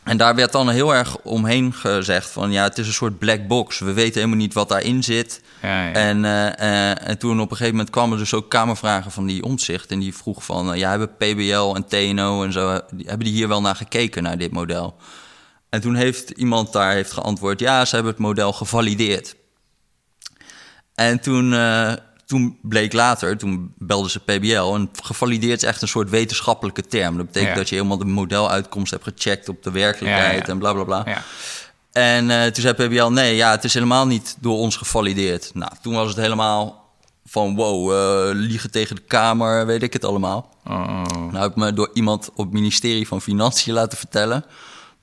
En 0.03 0.17
daar 0.17 0.35
werd 0.35 0.53
dan 0.53 0.69
heel 0.69 0.95
erg 0.95 1.17
omheen 1.19 1.73
gezegd 1.73 2.31
van... 2.31 2.51
ja, 2.53 2.63
het 2.63 2.79
is 2.79 2.87
een 2.87 2.93
soort 2.93 3.19
black 3.19 3.47
box. 3.47 3.79
We 3.79 3.93
weten 3.93 4.15
helemaal 4.15 4.37
niet 4.37 4.55
wat 4.55 4.69
daarin 4.69 5.03
zit. 5.03 5.43
Ja, 5.63 5.87
ja. 5.87 5.93
En, 5.93 6.25
eh, 6.25 6.91
eh, 6.91 7.09
en 7.09 7.19
toen 7.19 7.41
op 7.41 7.51
een 7.51 7.57
gegeven 7.57 7.75
moment 7.75 7.91
kwamen 7.91 8.19
dus 8.19 8.35
ook 8.35 8.51
kamervragen 8.51 9.11
van 9.11 9.27
die 9.27 9.43
omzicht. 9.43 9.91
En 9.91 9.99
die 9.99 10.15
vroeg 10.15 10.45
van, 10.45 10.73
eh, 10.73 10.79
ja, 10.79 10.91
hebben 10.91 11.17
PBL 11.17 11.75
en 11.75 11.87
TNO 11.87 12.45
en 12.45 12.53
zo... 12.53 12.69
hebben 12.97 13.27
die 13.27 13.35
hier 13.35 13.49
wel 13.49 13.61
naar 13.61 13.77
gekeken, 13.77 14.23
naar 14.23 14.39
dit 14.39 14.53
model? 14.53 14.97
En 15.71 15.81
toen 15.81 15.95
heeft 15.95 16.31
iemand 16.31 16.73
daar 16.73 16.93
heeft 16.93 17.13
geantwoord... 17.13 17.61
ja, 17.61 17.85
ze 17.85 17.95
hebben 17.95 18.13
het 18.13 18.21
model 18.23 18.53
gevalideerd. 18.53 19.37
En 20.95 21.21
toen, 21.21 21.53
eh, 21.55 21.93
toen 22.27 22.59
bleek 22.63 22.93
later, 22.93 23.37
toen 23.39 23.75
belden 23.79 24.11
ze 24.11 24.21
PBL... 24.21 24.75
en 24.75 24.91
gevalideerd 25.03 25.63
is 25.63 25.69
echt 25.69 25.83
een 25.83 25.89
soort 25.89 26.11
wetenschappelijke 26.11 26.83
term. 26.83 27.17
Dat 27.17 27.27
betekent 27.27 27.51
Ja. 27.53 27.57
dat 27.59 27.69
je 27.69 27.75
helemaal 27.75 27.99
de 27.99 28.05
modeluitkomst 28.05 28.91
hebt 28.91 29.05
gecheckt... 29.05 29.49
op 29.49 29.63
de 29.63 29.71
werkelijkheid 29.71 30.33
Ja, 30.33 30.43
ja. 30.47 30.47
en 30.47 30.59
bla, 30.59 30.73
bla, 30.73 30.85
bla. 30.85 31.03
ja. 31.07 31.23
En 31.93 32.31
eh, 32.31 32.43
toen 32.51 32.63
zei 32.63 32.75
PBL, 32.75 33.07
nee, 33.07 33.37
ja, 33.37 33.51
het 33.51 33.65
is 33.65 33.75
helemaal 33.75 34.07
niet 34.07 34.37
door 34.41 34.57
ons 34.59 34.77
gevalideerd. 34.77 35.51
Nou, 35.55 35.73
toen 35.83 35.95
was 35.95 36.09
het 36.09 36.17
helemaal 36.17 36.87
van, 37.25 37.55
wow, 37.55 37.93
eh, 37.93 38.35
liegen 38.35 38.71
tegen 38.71 38.97
de 38.97 39.03
Kamer, 39.03 39.67
weet 39.67 39.83
ik 39.83 39.93
het 39.93 40.05
allemaal. 40.05 40.55
Oh. 40.67 41.03
Nou 41.07 41.37
heb 41.39 41.51
ik 41.51 41.57
me 41.57 41.73
door 41.73 41.91
iemand 41.93 42.31
op 42.31 42.45
het 42.45 42.53
ministerie 42.53 43.07
van 43.09 43.21
Financiën 43.23 43.75
laten 43.75 43.99
vertellen... 43.99 44.45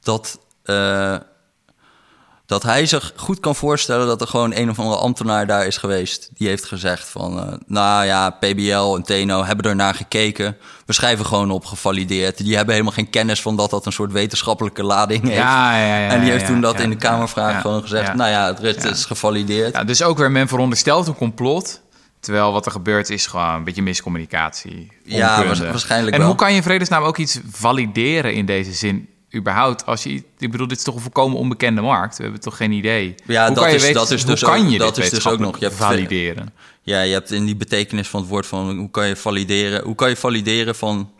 dat, 0.01 0.39
eh, 0.65 1.15
dat 2.45 2.63
hij 2.63 2.85
zich 2.85 3.13
goed 3.15 3.39
kan 3.39 3.55
voorstellen 3.55 4.07
dat 4.07 4.21
er 4.21 4.27
gewoon 4.27 4.55
een 4.55 4.69
of 4.69 4.79
andere 4.79 4.97
ambtenaar 4.97 5.47
daar 5.47 5.65
is 5.65 5.77
geweest. 5.77 6.29
Die 6.33 6.47
heeft 6.47 6.65
gezegd 6.65 7.09
van, 7.09 7.39
eh, 7.39 7.53
nou 7.67 8.05
ja, 8.05 8.29
PBL 8.29 8.95
en 8.95 9.03
TNO 9.03 9.43
hebben 9.43 9.65
er 9.69 9.75
naar 9.75 9.93
gekeken. 9.93 10.57
We 10.85 10.93
schrijven 10.93 11.25
gewoon 11.25 11.51
op 11.51 11.65
gevalideerd. 11.65 12.37
Die 12.37 12.55
hebben 12.55 12.73
helemaal 12.73 12.93
geen 12.95 13.09
kennis 13.09 13.41
van 13.41 13.55
dat 13.55 13.69
dat 13.69 13.85
een 13.85 13.91
soort 13.91 14.11
wetenschappelijke 14.11 14.83
lading 14.83 15.23
heeft. 15.23 15.35
Ja, 15.35 15.77
ja, 15.77 15.97
ja, 15.97 16.09
en 16.09 16.17
die 16.17 16.25
ja, 16.25 16.31
heeft 16.31 16.41
ja, 16.47 16.47
toen 16.51 16.61
dat 16.61 16.77
ja, 16.77 16.83
in 16.83 16.89
de 16.89 16.95
ja, 16.99 17.09
Kamervraag 17.09 17.51
ja, 17.53 17.59
gewoon 17.59 17.81
gezegd... 17.81 18.07
ja. 18.07 18.15
nou 18.15 18.29
ja, 18.29 18.53
het, 18.61 18.83
Ja. 18.83 18.89
is 18.89 19.05
gevalideerd. 19.05 19.73
Ja, 19.73 19.83
dus 19.83 20.03
ook 20.03 20.17
weer 20.17 20.31
men 20.31 20.47
veronderstelt 20.47 21.07
een 21.07 21.15
complot. 21.15 21.81
Terwijl 22.19 22.51
wat 22.51 22.65
er 22.65 22.71
gebeurt 22.71 23.09
is 23.09 23.27
gewoon 23.27 23.53
een 23.53 23.63
beetje 23.63 23.81
miscommunicatie. 23.81 24.91
Ja, 25.03 25.29
onkunde. 25.29 25.47
waars- 25.59 25.71
waarschijnlijk 25.71 26.13
En 26.13 26.19
wel. 26.19 26.27
hoe 26.29 26.37
kan 26.37 26.49
je 26.49 26.55
in 26.55 26.63
vredesnaam 26.63 27.03
ook 27.03 27.17
iets 27.17 27.39
valideren 27.51 28.33
in 28.33 28.45
deze 28.45 28.73
zin? 28.73 29.09
Überhaupt, 29.35 29.85
als 29.85 30.03
je, 30.03 30.23
ik 30.37 30.51
bedoel, 30.51 30.67
dit 30.67 30.77
is 30.77 30.83
toch 30.83 30.95
een 30.95 31.01
volkomen 31.01 31.37
onbekende 31.37 31.81
markt. 31.81 32.17
We 32.17 32.23
hebben 32.23 32.41
toch 32.41 32.57
geen 32.57 32.71
idee. 32.71 33.15
Ja, 33.25 33.45
hoe 33.45 33.55
dat 33.55 33.63
kan 33.63 33.69
je 33.73 33.75
is- 33.77 33.81
weten, 33.81 33.97
dat 33.99 34.11
is 34.11 34.21
hoe 34.21 34.31
dus 34.31 34.41
kan 34.41 34.59
ook- 34.65 34.69
je 34.71 34.77
dat 34.77 34.97
is 34.97 35.09
dus 35.09 35.27
ook 35.27 35.39
nog- 35.39 35.59
je 35.59 35.65
hebt 35.65 35.77
valideren? 35.77 36.53
Ja, 36.81 37.01
je 37.01 37.13
hebt 37.13 37.31
in 37.31 37.45
die 37.45 37.55
betekenis 37.55 38.07
van 38.07 38.19
het 38.19 38.29
woord 38.29 38.45
van... 38.45 38.77
hoe 38.77 38.89
kan 38.91 39.07
je 39.07 39.15
valideren, 39.15 39.83
hoe 39.83 39.95
kan 39.95 40.09
je 40.09 40.15
valideren 40.15 40.75
van... 40.75 41.11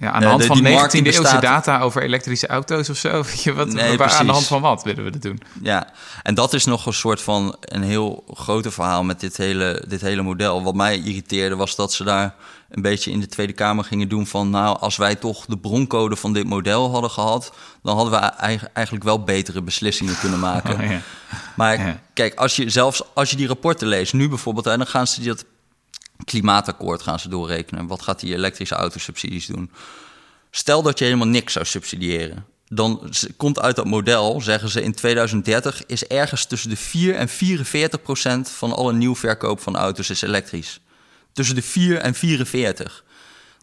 Ja, 0.00 0.10
aan 0.12 0.18
de 0.18 0.24
Eh, 0.24 0.30
hand 0.30 0.40
de- 0.42 0.46
van 0.46 0.56
die 0.56 0.64
19e 0.64 0.74
markt 0.78 0.92
die 0.92 1.04
eeuwse 1.04 1.20
bestaat- 1.22 1.42
data 1.42 1.80
over 1.80 2.02
elektrische 2.02 2.46
auto's 2.46 2.88
of 2.88 2.96
zo. 2.96 3.10
Wat, 3.54 3.68
Nee, 3.72 3.96
waar- 3.96 4.10
aan 4.12 4.26
de 4.26 4.32
hand 4.32 4.46
van 4.46 4.60
wat 4.60 4.82
willen 4.82 5.04
we 5.04 5.10
dat 5.10 5.22
doen? 5.22 5.40
Ja, 5.62 5.86
en 6.22 6.34
dat 6.34 6.52
is 6.52 6.64
nog 6.64 6.86
een 6.86 6.92
soort 6.92 7.22
van 7.22 7.56
een 7.60 7.82
heel 7.82 8.24
grote 8.34 8.70
verhaal 8.70 9.04
met 9.04 9.20
dit 9.20 9.36
hele, 9.36 9.84
dit 9.88 10.00
hele 10.00 10.22
model. 10.22 10.62
Wat 10.62 10.74
mij 10.74 10.98
irriteerde 10.98 11.56
was 11.56 11.76
dat 11.76 11.92
ze 11.92 12.04
daar 12.04 12.34
een 12.70 12.82
beetje 12.82 13.10
in 13.10 13.20
de 13.20 13.26
Tweede 13.26 13.52
Kamer 13.52 13.84
gingen 13.84 14.08
doen 14.08 14.26
van... 14.26 14.50
nou, 14.50 14.78
als 14.80 14.96
wij 14.96 15.14
toch 15.14 15.44
de 15.46 15.58
broncode 15.58 16.16
van 16.16 16.32
dit 16.32 16.44
model 16.46 16.90
hadden 16.90 17.10
gehad... 17.10 17.52
dan 17.82 17.94
hadden 17.96 18.12
we 18.20 18.26
eigen- 18.26 18.70
eigenlijk 18.72 19.04
wel 19.06 19.22
betere 19.24 19.62
beslissingen 19.62 20.18
kunnen 20.18 20.38
maken. 20.40 20.74
Oh, 20.80 20.90
ja. 20.90 21.00
Maar 21.56 21.78
Ja. 21.86 22.00
kijk, 22.14 22.34
als 22.34 22.56
je 22.56 22.70
zelfs 22.70 23.02
als 23.14 23.30
je 23.30 23.36
die 23.36 23.46
rapporten 23.46 23.88
leest, 23.88 24.12
nu 24.12 24.28
bijvoorbeeld... 24.28 24.66
en 24.66 24.78
dan 24.78 24.86
gaan 24.86 25.06
ze 25.06 25.22
dat 25.22 25.44
klimaatakkoord 26.24 27.02
gaan 27.02 27.18
ze 27.18 27.28
doorrekenen. 27.28 27.86
Wat 27.86 28.02
gaat 28.02 28.20
die 28.20 28.34
elektrische 28.34 28.74
autosubsidies 28.74 29.46
doen? 29.46 29.70
Stel 30.50 30.82
dat 30.82 30.98
je 30.98 31.04
helemaal 31.04 31.26
niks 31.26 31.52
zou 31.52 31.64
subsidiëren. 31.64 32.44
Dan 32.68 33.12
komt 33.36 33.60
uit 33.60 33.76
dat 33.76 33.84
model, 33.84 34.40
zeggen 34.40 34.68
ze 34.68 34.82
in 34.82 34.94
2030... 34.94 35.86
is 35.86 36.06
ergens 36.06 36.46
tussen 36.46 36.70
de 36.70 36.76
4 36.76 37.14
en 37.14 37.28
44 37.28 38.02
procent 38.02 38.50
van 38.50 38.72
alle 38.72 38.92
nieuwverkoop 38.92 39.60
van 39.60 39.76
auto's 39.76 40.10
is 40.10 40.22
elektrisch. 40.22 40.80
Tussen 41.32 41.54
de 41.54 41.62
4 41.62 41.98
en 41.98 42.14
44. 42.14 43.04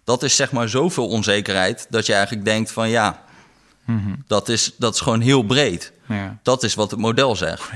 Dat 0.04 0.24
is 0.24 0.36
zeg 0.36 0.52
maar 0.52 0.70
zoveel 0.70 1.08
onzekerheid 1.08 1.88
dat 1.90 2.06
je 2.06 2.14
eigenlijk 2.14 2.46
denkt 2.46 2.72
van 2.72 2.90
ja... 2.90 3.24
dat, 4.28 4.50
is, 4.50 4.72
dat 4.78 4.94
is 4.94 5.02
gewoon 5.02 5.22
heel 5.22 5.44
breed. 5.44 5.92
Ja. 6.08 6.38
Dat 6.44 6.64
is 6.64 6.76
wat 6.76 6.92
het 6.92 7.00
model 7.00 7.36
zegt. 7.36 7.70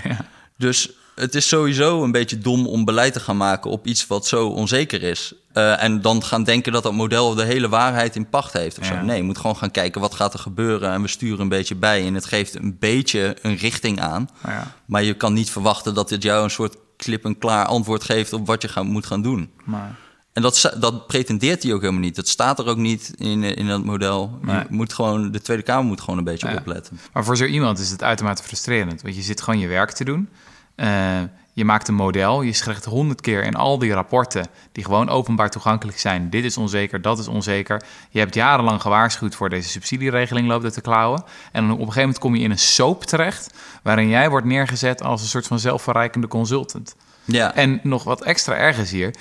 Dus 0.61 0.89
het 1.15 1.35
is 1.35 1.47
sowieso 1.47 2.03
een 2.03 2.11
beetje 2.11 2.37
dom 2.37 2.67
om 2.67 2.85
beleid 2.85 3.13
te 3.13 3.19
gaan 3.19 3.37
maken 3.37 3.71
op 3.71 3.85
iets 3.87 4.07
wat 4.07 4.27
zo 4.27 4.47
onzeker 4.47 5.03
is. 5.03 5.33
Eh, 5.53 5.83
en 5.83 6.01
dan 6.01 6.23
gaan 6.23 6.43
denken 6.43 6.71
dat 6.71 6.83
dat 6.83 6.93
model 6.93 7.35
de 7.35 7.43
hele 7.45 7.69
waarheid 7.69 8.15
in 8.15 8.29
pacht 8.29 8.53
heeft. 8.53 8.79
Of 8.79 8.85
zo. 8.85 8.95
Nee, 9.01 9.17
je 9.17 9.23
moet 9.23 9.37
gewoon 9.37 9.55
gaan 9.57 9.71
kijken 9.71 10.01
wat 10.01 10.15
gaat 10.15 10.33
er 10.33 10.39
gebeuren. 10.39 10.91
En 10.91 11.01
we 11.01 11.07
sturen 11.07 11.39
een 11.39 11.49
beetje 11.49 11.75
bij. 11.75 12.05
En 12.05 12.13
het 12.13 12.25
geeft 12.25 12.55
een 12.55 12.77
beetje 12.79 13.35
een 13.41 13.55
richting 13.55 13.99
aan. 14.01 14.29
Ja. 14.45 14.73
Maar 14.85 15.03
je 15.03 15.13
kan 15.13 15.33
niet 15.33 15.49
verwachten 15.49 15.93
dat 15.93 16.09
dit 16.09 16.23
jou 16.23 16.43
een 16.43 16.49
soort 16.49 16.75
klip-en-klaar 16.97 17.65
antwoord 17.65 18.03
geeft 18.03 18.33
op 18.33 18.47
wat 18.47 18.61
je 18.61 18.67
gaan, 18.67 18.85
moet 18.87 19.05
gaan 19.05 19.21
doen. 19.21 19.49
Maar, 19.63 19.95
En 20.33 20.41
dat, 20.41 20.73
dat 20.79 21.07
pretendeert 21.07 21.63
hij 21.63 21.73
ook 21.73 21.81
helemaal 21.81 22.01
niet. 22.01 22.15
Dat 22.15 22.27
staat 22.27 22.59
er 22.59 22.67
ook 22.67 22.77
niet 22.77 23.13
in, 23.17 23.43
in 23.43 23.67
dat 23.67 23.83
model. 23.83 24.39
Nee. 24.41 24.55
Je 24.55 24.65
moet 24.69 24.93
gewoon, 24.93 25.31
de 25.31 25.41
Tweede 25.41 25.63
Kamer 25.63 25.85
moet 25.85 26.01
gewoon 26.01 26.17
een 26.17 26.23
beetje 26.23 26.47
Ja. 26.49 26.55
opletten. 26.55 26.99
Maar 27.13 27.23
voor 27.25 27.37
zo 27.37 27.45
iemand 27.45 27.79
is 27.79 27.89
het 27.89 28.03
uitermate 28.03 28.43
frustrerend. 28.43 29.01
Want 29.01 29.15
je 29.15 29.21
zit 29.21 29.41
gewoon 29.41 29.59
je 29.59 29.67
werk 29.67 29.91
te 29.91 30.03
doen. 30.03 30.29
Eh, 30.75 31.21
je 31.53 31.65
maakt 31.65 31.87
een 31.87 31.95
model. 31.95 32.41
Je 32.41 32.53
schrijft 32.53 32.85
honderd 32.85 33.21
keer 33.21 33.43
in 33.43 33.55
al 33.55 33.77
die 33.77 33.93
rapporten... 33.93 34.47
die 34.71 34.83
gewoon 34.83 35.09
openbaar 35.09 35.49
toegankelijk 35.49 35.99
zijn. 35.99 36.29
Dit 36.29 36.43
is 36.43 36.57
onzeker, 36.57 37.01
dat 37.01 37.19
is 37.19 37.27
onzeker. 37.27 37.83
Je 38.09 38.19
hebt 38.19 38.33
jarenlang 38.33 38.81
gewaarschuwd 38.81 39.35
voor 39.35 39.49
deze 39.49 39.69
subsidieregeling 39.69 40.47
loopt 40.47 40.73
te 40.73 40.81
klauwen. 40.81 41.23
En 41.51 41.61
dan 41.61 41.71
op 41.71 41.79
een 41.79 41.85
gegeven 41.85 42.01
moment 42.01 42.19
kom 42.19 42.35
je 42.35 42.43
in 42.43 42.51
een 42.51 42.59
soap 42.59 43.03
terecht... 43.03 43.53
waarin 43.83 44.09
jij 44.09 44.29
wordt 44.29 44.45
neergezet 44.45 45.03
als 45.03 45.21
een 45.21 45.27
soort 45.27 45.47
van 45.47 45.59
zelfverrijkende 45.59 46.27
consultant. 46.27 46.95
Ja, 47.25 47.55
En 47.55 47.79
nog 47.83 48.03
wat 48.03 48.23
extra 48.23 48.55
erg 48.55 48.77
is 48.77 48.91
hier... 48.91 49.15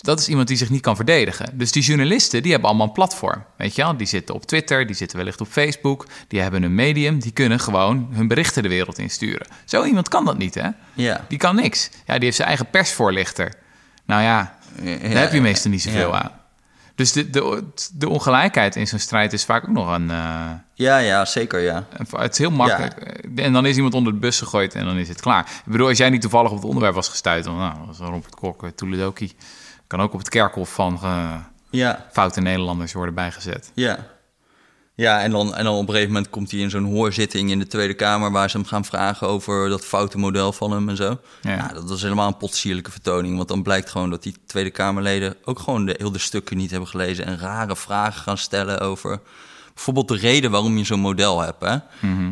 Dat 0.00 0.18
is 0.20 0.28
iemand 0.28 0.48
die 0.48 0.56
zich 0.56 0.70
niet 0.70 0.80
kan 0.80 0.96
verdedigen. 0.96 1.50
Dus 1.58 1.72
die 1.72 1.82
journalisten, 1.82 2.42
die 2.42 2.50
hebben 2.50 2.68
allemaal 2.68 2.86
een 2.86 2.92
platform. 2.92 3.44
Weet 3.56 3.74
je 3.74 3.82
wel? 3.82 3.96
Die 3.96 4.06
zitten 4.06 4.34
op 4.34 4.44
Twitter, 4.46 4.86
die 4.86 4.96
zitten 4.96 5.16
wellicht 5.18 5.40
op 5.40 5.48
Facebook. 5.48 6.06
Die 6.28 6.40
hebben 6.40 6.62
een 6.62 6.74
medium, 6.74 7.18
die 7.18 7.32
kunnen 7.32 7.60
gewoon 7.60 8.08
hun 8.12 8.28
berichten 8.28 8.62
de 8.62 8.68
wereld 8.68 8.98
insturen. 8.98 9.46
Zo 9.64 9.84
iemand 9.84 10.08
kan 10.08 10.24
dat 10.24 10.38
niet, 10.38 10.54
hè? 10.54 10.68
ja. 10.94 11.24
Die 11.28 11.38
kan 11.38 11.54
niks. 11.56 11.90
Ja, 12.06 12.14
die 12.14 12.24
heeft 12.24 12.36
zijn 12.36 12.48
eigen 12.48 12.70
persvoorlichter. 12.70 13.52
Nou 14.06 14.22
ja, 14.22 14.56
Ja, 14.82 14.96
daar 14.98 15.22
heb 15.22 15.32
je 15.32 15.40
meestal 15.40 15.70
niet 15.70 15.82
zoveel 15.82 16.08
ja. 16.12 16.22
aan. 16.22 16.30
Dus 16.94 17.12
de, 17.12 17.30
de, 17.30 17.64
de 17.94 18.08
ongelijkheid 18.08 18.76
in 18.76 18.86
zo'n 18.86 18.98
strijd 18.98 19.32
is 19.32 19.44
vaak 19.44 19.62
ook 19.64 19.74
nog 19.74 19.94
een... 19.94 20.10
eh, 20.10 20.50
Ja, 20.74 20.98
ja, 20.98 21.24
zeker, 21.24 21.60
ja. 21.60 21.86
een- 21.96 22.06
het 22.20 22.32
is 22.32 22.38
heel 22.38 22.50
makkelijk. 22.50 22.94
En 23.36 23.52
dan 23.52 23.66
is 23.66 23.76
iemand 23.76 23.94
onder 23.94 24.12
de 24.12 24.18
bus 24.18 24.38
gegooid 24.38 24.74
en 24.74 24.84
dan 24.84 24.96
is 24.96 25.08
het 25.08 25.20
klaar. 25.20 25.40
Ik 25.66 25.72
bedoel, 25.72 25.88
als 25.88 25.98
jij 25.98 26.10
niet 26.10 26.20
toevallig 26.20 26.50
op 26.50 26.56
het 26.56 26.66
onderwerp 26.66 26.94
was 26.94 27.08
gestuurd... 27.08 27.44
dan 27.44 27.56
nou, 27.56 27.74
was 27.86 27.98
Robert 27.98 28.34
Kok, 28.34 28.62
eh, 28.62 28.70
Toeledoki... 28.70 29.32
kan 29.88 30.00
ook 30.00 30.12
op 30.12 30.18
het 30.18 30.28
kerkhof 30.28 30.72
van 30.72 30.98
eh, 31.02 31.34
Ja, 31.70 32.06
foute 32.12 32.40
Nederlanders 32.40 32.92
worden 32.92 33.14
bijgezet. 33.14 33.70
ja. 33.74 34.16
Ja, 34.94 35.20
en 35.20 35.30
dan, 35.30 35.54
en 35.54 35.64
dan 35.64 35.74
op 35.74 35.80
een 35.80 35.88
gegeven 35.88 36.12
moment 36.12 36.30
komt 36.30 36.50
hij 36.50 36.60
in 36.60 36.70
zo'n 36.70 36.84
hoorzitting 36.84 37.50
in 37.50 37.58
de 37.58 37.66
Tweede 37.66 37.94
Kamer... 37.94 38.30
waar 38.30 38.50
ze 38.50 38.56
hem 38.56 38.66
gaan 38.66 38.84
vragen 38.84 39.28
over 39.28 39.68
dat 39.68 39.84
foute 39.84 40.18
model 40.18 40.52
van 40.52 40.70
hem 40.70 40.88
en 40.88 40.96
zo. 40.96 41.20
Ja. 41.42 41.54
Ja, 41.54 41.68
dat 41.72 41.90
is 41.90 42.02
helemaal 42.02 42.26
een 42.26 42.36
potsierlijke 42.36 42.90
vertoning. 42.90 43.36
Want 43.36 43.48
dan 43.48 43.62
blijkt 43.62 43.90
gewoon 43.90 44.10
dat 44.10 44.22
die 44.22 44.34
Tweede 44.46 44.70
Kamerleden... 44.70 45.34
ook 45.44 45.58
gewoon 45.58 45.86
de 45.86 45.94
hele 45.98 46.18
stukken 46.18 46.56
niet 46.56 46.70
hebben 46.70 46.88
gelezen... 46.88 47.24
en 47.24 47.38
rare 47.38 47.76
vragen 47.76 48.22
gaan 48.22 48.38
stellen 48.38 48.80
over... 48.80 49.20
bijvoorbeeld 49.74 50.08
de 50.08 50.16
reden 50.16 50.50
waarom 50.50 50.78
je 50.78 50.84
zo'n 50.84 51.00
model 51.00 51.40
hebt... 51.40 51.64
Hè, 51.64 51.76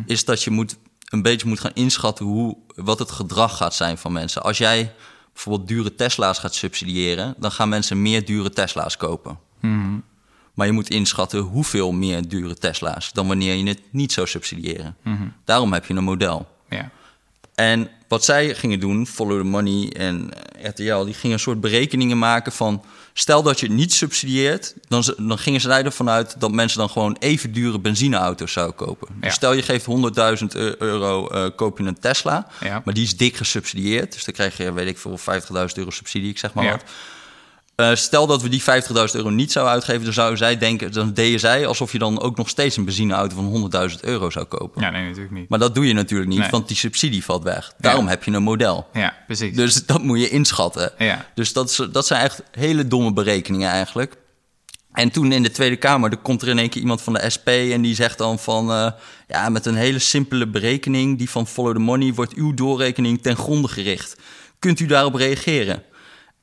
is 0.07 0.25
dat 0.25 0.43
je 0.43 0.51
moet, 0.51 0.77
een 1.05 1.23
beetje 1.23 1.49
moet 1.49 1.61
gaan 1.61 1.75
inschatten... 1.75 2.25
Hoe, 2.25 2.57
wat 2.75 2.99
het 2.99 3.11
gedrag 3.11 3.57
gaat 3.57 3.75
zijn 3.75 3.99
van 3.99 4.13
mensen. 4.13 4.43
Als 4.43 4.59
jij 4.59 4.93
bijvoorbeeld 5.37 5.69
dure 5.69 5.95
Tesla's 5.95 6.39
gaat 6.39 6.55
subsidiëren... 6.55 7.35
dan 7.39 7.51
gaan 7.53 7.69
mensen 7.69 8.03
meer 8.03 8.25
dure 8.25 8.51
Tesla's 8.51 8.97
kopen. 8.97 9.39
Maar 10.55 10.67
je 10.67 10.73
moet 10.73 10.91
inschatten 10.91 11.41
hoeveel 11.41 11.93
meer 11.93 12.29
dure 12.29 12.55
Tesla's 12.55 13.13
dan 13.13 13.27
wanneer 13.27 13.55
je 13.55 13.69
het 13.69 13.81
niet 13.91 14.13
zou 14.13 14.27
subsidiëren. 14.27 14.97
Daarom 15.45 15.73
heb 15.73 15.87
je 15.87 15.95
een 15.95 16.05
model. 16.05 16.49
Ja. 16.69 16.91
En 17.55 17.91
wat 18.09 18.25
zij 18.25 18.55
gingen 18.55 18.81
doen, 18.81 19.07
Follow 19.07 19.39
the 19.39 19.45
Money 19.45 19.93
en 19.93 20.31
RTL, 20.63 21.05
die 21.05 21.15
gingen 21.15 21.37
een 21.37 21.43
soort 21.43 21.61
berekeningen 21.61 22.19
maken 22.19 22.53
van... 22.53 22.85
stel 23.19 23.43
dat 23.43 23.61
je 23.61 23.67
het 23.67 23.75
niet 23.75 23.93
subsidieert, 23.93 24.75
dan, 24.89 25.05
dan 25.17 25.39
gingen 25.39 25.61
ze 25.61 25.69
ervan 25.71 26.11
uit... 26.11 26.35
dat 26.39 26.53
mensen 26.53 26.79
dan 26.79 26.91
gewoon 26.91 27.17
even 27.19 27.53
dure 27.53 27.79
benzineauto's 27.79 28.53
zouden 28.53 28.77
kopen. 28.77 29.09
Ja. 29.15 29.21
Dus 29.21 29.35
stel 29.35 29.53
je 29.53 29.63
geeft 29.63 29.87
100.000 29.87 29.93
eu- 30.53 30.75
euro, 30.79 31.29
eh, 31.29 31.47
koop 31.57 31.79
je 31.79 31.85
een 31.85 31.99
Tesla... 31.99 32.47
Ja. 32.61 32.83
maar 32.85 32.95
die 32.95 33.05
is 33.05 33.17
dik 33.17 33.37
gesubsidieerd. 33.37 34.13
Dus 34.13 34.25
dan 34.25 34.35
krijg 34.35 34.57
je, 34.57 34.73
weet 34.73 34.89
ik 34.89 34.99
veel, 34.99 35.19
50.000 35.19 35.25
euro 35.75 35.91
subsidie, 35.91 36.31
ik 36.31 36.39
zeg 36.39 36.55
maar 36.55 36.71
wat. 36.71 36.83
Eh, 37.77 37.95
stel 37.95 38.27
dat 38.27 38.43
we 38.43 38.49
die 38.49 38.63
50.000 38.63 38.67
euro 39.17 39.31
niet 39.31 39.53
zouden 39.53 39.75
uitgeven, 39.75 40.05
dan 40.05 40.13
zou 40.13 40.37
zij 40.37 40.59
denken, 40.59 40.93
dan 40.93 41.13
deden 41.13 41.41
zij 41.41 41.67
alsof 41.67 41.93
je 41.93 41.99
dan 41.99 42.21
ook 42.21 42.37
nog 42.37 42.49
steeds 42.49 42.77
een 42.77 42.85
benzineauto 42.85 43.35
van 43.35 43.71
100.000 43.91 44.01
euro 44.01 44.31
zou 44.31 44.45
kopen. 44.45 44.83
ja, 44.83 44.91
nee, 44.91 45.05
natuurlijk 45.07 45.35
niet. 45.35 45.49
Maar 45.49 45.59
dat 45.59 45.75
doe 45.75 45.87
je 45.87 45.93
natuurlijk 45.93 46.31
niet, 46.31 46.39
Nee. 46.39 46.51
want 46.51 46.69
die 46.69 46.77
subsidie 46.77 47.25
valt 47.25 47.43
weg. 47.43 47.73
Daarom 47.79 48.07
heb 48.09 48.25
je 48.25 48.31
een 48.31 48.43
model. 48.43 48.87
Ja, 48.93 49.17
precies. 49.27 49.57
Dus 49.57 49.87
dat 49.87 50.03
moet 50.03 50.21
je 50.21 50.29
inschatten. 50.29 50.93
Ja. 50.99 51.27
Dus 51.35 51.53
dat, 51.53 51.71
is, 51.71 51.81
dat 51.93 52.07
zijn 52.07 52.23
echt 52.23 52.43
hele 52.51 52.87
domme 52.89 53.13
berekeningen 53.13 53.71
eigenlijk. 53.71 54.17
En 54.93 55.11
toen 55.11 55.33
in 55.33 55.43
de 55.43 55.51
Tweede 55.51 55.77
Kamer, 55.77 56.11
er 56.11 56.17
komt 56.17 56.43
er 56.43 56.49
in 56.49 56.59
één 56.59 56.69
keer 56.69 56.81
iemand 56.81 57.03
van 57.03 57.13
de 57.13 57.31
SP 57.35 57.49
en 57.49 57.83
die 57.83 57.95
zegt 57.95 58.19
dan 58.19 58.39
van, 58.39 58.71
eh, 58.71 58.91
ja, 59.29 59.49
met 59.49 59.67
een 59.67 59.75
hele 59.77 59.99
simpele 59.99 60.47
berekening, 60.47 61.19
die 61.19 61.31
van 61.31 61.47
Follow 61.47 61.73
the 61.73 61.79
Money, 61.79 62.13
wordt 62.15 62.35
uw 62.35 62.55
doorrekening 62.55 63.23
ten 63.23 63.37
gronde 63.37 63.69
gericht. 63.69 64.17
Kunt 64.59 64.81
u 64.81 64.87
daarop 64.87 65.15
reageren? 65.15 65.83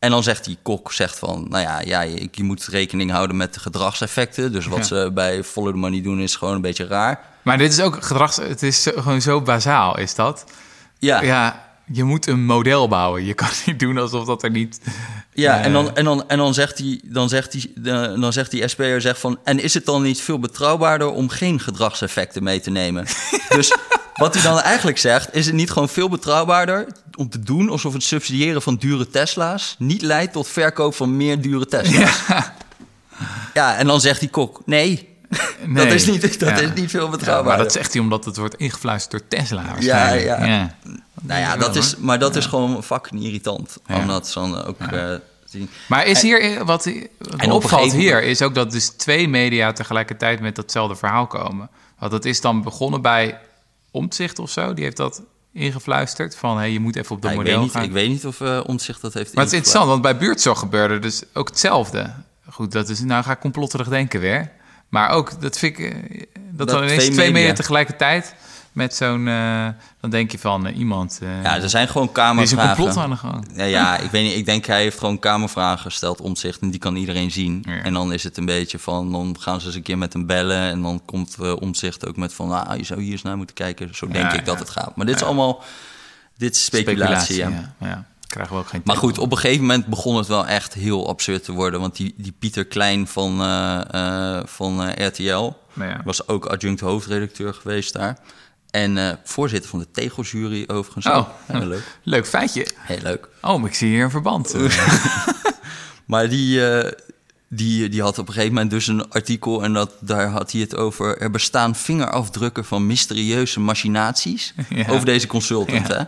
En 0.04 0.10
dan 0.12 0.24
zegt 0.24 0.46
die 0.46 0.58
kok 0.62 0.92
zegt 0.92 1.20
van, 1.20 1.46
nou 1.50 1.64
ja, 1.64 1.82
ja 1.86 2.02
je, 2.02 2.28
je 2.32 2.44
moet 2.44 2.66
rekening 2.66 3.12
houden 3.12 3.38
met 3.38 3.54
de 3.54 3.60
gedragseffecten. 3.60 4.52
Dus 4.52 4.66
wat 4.68 4.78
Ja. 4.78 4.84
ze 4.84 5.12
bij 5.14 5.44
Follow 5.44 5.72
the 5.72 5.78
Money 5.78 6.02
doen 6.02 6.20
is 6.20 6.36
gewoon 6.36 6.56
een 6.56 6.62
beetje 6.62 6.88
raar. 6.88 7.20
Maar 7.42 7.58
dit 7.58 7.72
is 7.74 7.80
ook 7.82 8.04
gedrags... 8.04 8.36
Het 8.38 8.64
is 8.64 8.84
zo- 8.84 8.92
gewoon 9.02 9.22
zo 9.22 9.42
bazaal, 9.42 9.98
is 9.98 10.16
dat? 10.16 10.46
Ja, 11.00 11.22
ja, 11.22 11.28
Ja, 11.28 11.66
je 11.92 12.04
moet 12.04 12.28
een 12.28 12.46
model 12.46 12.88
bouwen. 12.88 13.26
Je 13.26 13.34
kan 13.34 13.48
niet 13.66 13.80
doen 13.80 13.98
alsof 13.98 14.26
dat 14.26 14.44
er 14.44 14.52
niet... 14.52 14.80
en, 15.34 15.44
Eh. 15.64 15.74
dan, 15.74 15.96
en, 15.96 16.04
dan, 16.04 16.28
en 16.30 16.38
dan 16.38 16.54
zegt 16.54 16.78
die, 16.78 17.02
dan 17.04 17.30
zegt 17.30 17.52
die, 17.52 17.74
eh, 17.84 17.92
dan 18.22 18.34
zegt 18.34 18.52
die 18.52 18.68
SP'er 18.68 19.02
zegt 19.02 19.20
van, 19.20 19.40
en 19.44 19.60
is 19.60 19.74
het 19.74 19.86
dan 19.86 20.02
niet 20.02 20.22
veel 20.22 20.40
betrouwbaarder 20.40 21.10
om 21.12 21.30
geen 21.30 21.60
gedragseffecten 21.60 22.44
mee 22.44 22.60
te 22.60 22.70
nemen? 22.70 23.06
dus 23.56 23.74
wat 24.14 24.34
hij 24.34 24.44
dan 24.44 24.60
eigenlijk 24.60 24.98
zegt, 24.98 25.36
is 25.36 25.46
het 25.46 25.56
niet 25.56 25.72
gewoon 25.72 25.90
veel 25.90 26.10
betrouwbaarder 26.10 26.88
om 27.18 27.30
te 27.30 27.40
doen 27.40 27.70
alsof 27.70 27.94
het 27.94 28.04
subsidiëren 28.04 28.62
van 28.62 28.76
dure 28.76 29.10
Tesla's 29.10 29.76
niet 29.80 30.02
leidt 30.02 30.34
tot 30.34 30.48
verkoop 30.48 30.96
van 30.96 31.18
meer 31.18 31.42
dure 31.42 31.66
Tesla's? 31.66 32.22
Ja, 33.54 33.76
en 33.76 33.88
dan 33.88 34.02
zegt 34.02 34.20
die 34.20 34.30
kok, 34.30 34.62
nee, 34.66 35.12
Nee. 35.66 35.86
dat, 35.86 35.94
is 35.94 36.06
niet, 36.06 36.22
dat 36.40 36.50
Ja. 36.50 36.56
is 36.60 36.74
niet 36.74 36.90
veel 36.90 37.00
Ja, 37.02 37.08
maar 37.08 37.18
betrouwbaarder. 37.18 37.64
dat 37.64 37.74
zegt 37.74 37.94
hij 37.94 38.02
omdat 38.02 38.26
het 38.26 38.38
wordt 38.38 38.56
ingefluisterd 38.56 39.12
door 39.12 39.40
Tesla 39.40 39.64
waarschijnlijk. 39.66 40.24
ja. 40.26 40.46
ja. 40.46 40.76
nou 41.22 41.40
ja, 41.42 41.58
dat 41.58 41.76
is, 41.76 41.96
maar 41.98 42.20
dat 42.20 42.36
is 42.36 42.46
gewoon 42.46 42.84
fucking 42.84 43.24
irritant. 43.24 43.78
Om 43.90 44.08
dat 44.08 44.32
dan 44.34 44.64
ook 44.66 44.80
eh, 44.80 45.12
zien. 45.46 45.70
Maar 45.88 46.06
is 46.06 46.22
hier, 46.22 46.66
wat, 46.66 46.86
wat 47.20 47.36
En 47.38 47.52
opvalt 47.52 47.92
hier, 47.94 48.24
is 48.24 48.42
ook 48.42 48.56
dat 48.56 48.72
dus 48.72 48.90
twee 48.90 49.28
media 49.28 49.72
tegelijkertijd 49.72 50.40
met 50.40 50.56
datzelfde 50.56 50.96
verhaal 50.96 51.28
komen. 51.28 51.70
Want 52.00 52.12
dat 52.12 52.26
is 52.26 52.42
dan 52.42 52.62
begonnen 52.62 53.02
bij 53.02 53.40
Omtzigt 53.94 54.40
of 54.40 54.50
zo, 54.50 54.74
die 54.74 54.84
heeft 54.84 54.98
dat 54.98 55.22
ingefluisterd 55.54 56.36
van 56.36 56.58
hey, 56.58 56.72
je 56.72 56.80
moet 56.80 56.96
even 56.96 57.16
op 57.16 57.22
dat 57.22 57.32
Ja, 57.32 57.38
ik, 57.38 57.44
model 57.44 57.56
weet 57.56 57.64
niet, 57.66 57.74
gaan. 57.76 57.84
ik 57.84 57.92
weet 57.92 58.10
niet 58.10 58.26
of 58.26 58.42
eh 58.42 58.60
Omtzigt 58.66 59.02
dat 59.02 59.14
heeft 59.14 59.34
maar 59.34 59.44
het 59.44 59.54
is 59.54 59.58
interessant, 59.60 59.90
want 59.92 60.02
bij 60.02 60.18
buurtzorg 60.18 60.60
gebeurde 60.60 61.00
dus 61.00 61.24
ook 61.34 61.48
hetzelfde. 61.48 62.14
Goed, 62.50 62.72
dat 62.72 62.90
is, 62.90 63.00
nou 63.00 63.24
ga 63.24 63.32
ik 63.32 63.40
complotterig 63.40 63.90
denken 63.90 64.20
weer. 64.20 64.52
Maar 64.90 65.10
ook, 65.10 65.42
dat 65.42 65.58
vind 65.58 65.80
ik, 65.80 65.86
eh, 65.94 66.20
dat, 66.34 66.58
Dat 66.58 66.68
dan 66.68 66.78
ineens 66.84 66.94
twee 67.04 67.06
twee, 67.12 67.26
media. 67.26 67.40
media 67.40 67.54
tegelijkertijd 67.54 68.36
met 68.74 68.96
zo'n, 68.96 69.28
eh, 69.28 69.68
dan 70.00 70.10
denk 70.10 70.32
je 70.32 70.40
van 70.40 70.68
eh, 70.68 70.78
iemand, 70.78 71.20
eh 71.22 71.44
Ja, 71.44 71.56
er 71.62 71.70
zijn 71.70 71.88
gewoon 71.88 72.04
er 72.04 72.42
is 72.42 72.52
een 72.52 72.58
kamervragen. 72.58 72.76
complot 72.76 72.98
aan 73.04 73.10
de 73.10 73.16
gang. 73.16 73.48
Ja, 73.56 73.64
ja, 73.64 73.98
ik 73.98 74.12
weet 74.12 74.24
niet. 74.24 74.36
Ik 74.36 74.46
denk 74.46 74.66
hij 74.66 74.82
heeft 74.82 75.00
gewoon 75.00 75.20
kamervragen 75.20 75.80
gesteld 75.92 76.22
om 76.22 76.36
zich 76.36 76.60
en 76.60 76.70
die 76.70 76.80
kan 76.80 76.96
iedereen 76.96 77.32
zien. 77.32 77.64
Ja. 77.68 77.82
En 77.84 77.94
dan 77.94 78.14
is 78.14 78.24
het 78.24 78.38
een 78.38 78.46
beetje 78.46 78.80
van, 78.80 79.12
dan 79.12 79.36
gaan 79.40 79.60
ze 79.60 79.66
eens 79.68 79.76
een 79.76 79.82
keer 79.82 79.98
met 79.98 80.14
hem 80.14 80.26
bellen 80.26 80.62
en 80.62 80.82
dan 80.82 81.02
komt 81.06 81.38
omzicht 81.60 82.08
ook 82.08 82.16
met 82.18 82.34
van, 82.34 82.52
ah, 82.68 82.78
je 82.78 82.84
zou 82.84 83.02
hier 83.02 83.12
eens 83.12 83.22
naar 83.22 83.38
moeten 83.38 83.56
kijken. 83.56 83.96
Zo 83.96 84.08
denk 84.08 84.32
Ja, 84.32 84.34
ik 84.34 84.46
dat 84.46 84.60
het 84.60 84.70
gaat. 84.70 84.96
Maar 84.96 85.06
dit 85.06 85.16
is 85.16 85.24
allemaal, 85.24 85.62
dit 86.38 86.56
is 86.56 86.66
speculatie. 86.66 87.38
ja. 87.80 88.06
Krijgen 88.28 88.54
we 88.56 88.60
ook 88.62 88.68
geen 88.68 88.82
Maar 88.84 88.96
goed, 88.98 89.18
op 89.18 89.32
een 89.32 89.38
gegeven 89.38 89.62
moment 89.62 89.86
begon 89.86 90.16
het 90.18 90.28
wel 90.28 90.46
echt 90.48 90.74
heel 90.74 91.08
absurd 91.10 91.44
te 91.44 91.52
worden. 91.52 91.80
Want 91.80 91.96
die, 91.96 92.14
die 92.18 92.34
Pieter 92.40 92.66
Klein 92.66 93.08
van, 93.08 93.38
van 94.48 94.90
RTL 95.06 95.52
Nou 95.74 95.90
ja. 95.90 96.02
was 96.06 96.28
ook 96.28 96.46
adjunct 96.46 96.80
hoofdredacteur 96.82 97.54
geweest 97.54 97.94
daar. 97.94 98.18
En 98.74 98.98
eh, 98.98 99.14
voorzitter 99.24 99.70
van 99.70 99.80
de 99.80 99.88
tegeljury 99.92 100.64
overigens. 100.68 101.06
Oh. 101.06 101.28
leuk. 101.48 101.98
Leuk 102.04 102.28
feitje. 102.28 102.68
Heel 102.78 103.00
leuk. 103.02 103.30
Oh, 103.42 103.60
maar 103.60 103.70
ik 103.70 103.76
zie 103.76 103.90
hier 103.90 104.04
een 104.04 104.12
verband. 104.12 104.56
Maar 106.06 106.30
die, 106.30 106.68
eh, 106.72 106.92
die, 107.48 107.90
die 107.90 108.02
had 108.02 108.18
op 108.18 108.28
een 108.28 108.34
gegeven 108.34 108.54
moment 108.54 108.72
dus 108.72 108.88
een 108.88 109.10
artikel... 109.10 109.64
en 109.64 109.74
dat, 109.74 109.94
daar 110.00 110.28
had 110.28 110.52
hij 110.52 110.62
het 110.62 110.76
over... 110.76 111.18
er 111.18 111.32
bestaan 111.32 111.76
vingerafdrukken 111.76 112.66
van 112.66 112.88
mysterieuze 112.88 113.60
machinaties... 113.60 114.54
Ja. 114.70 114.88
over 114.90 115.06
deze 115.06 115.28
consultant, 115.28 115.88
Ja. 115.88 115.96
hè? 115.98 116.04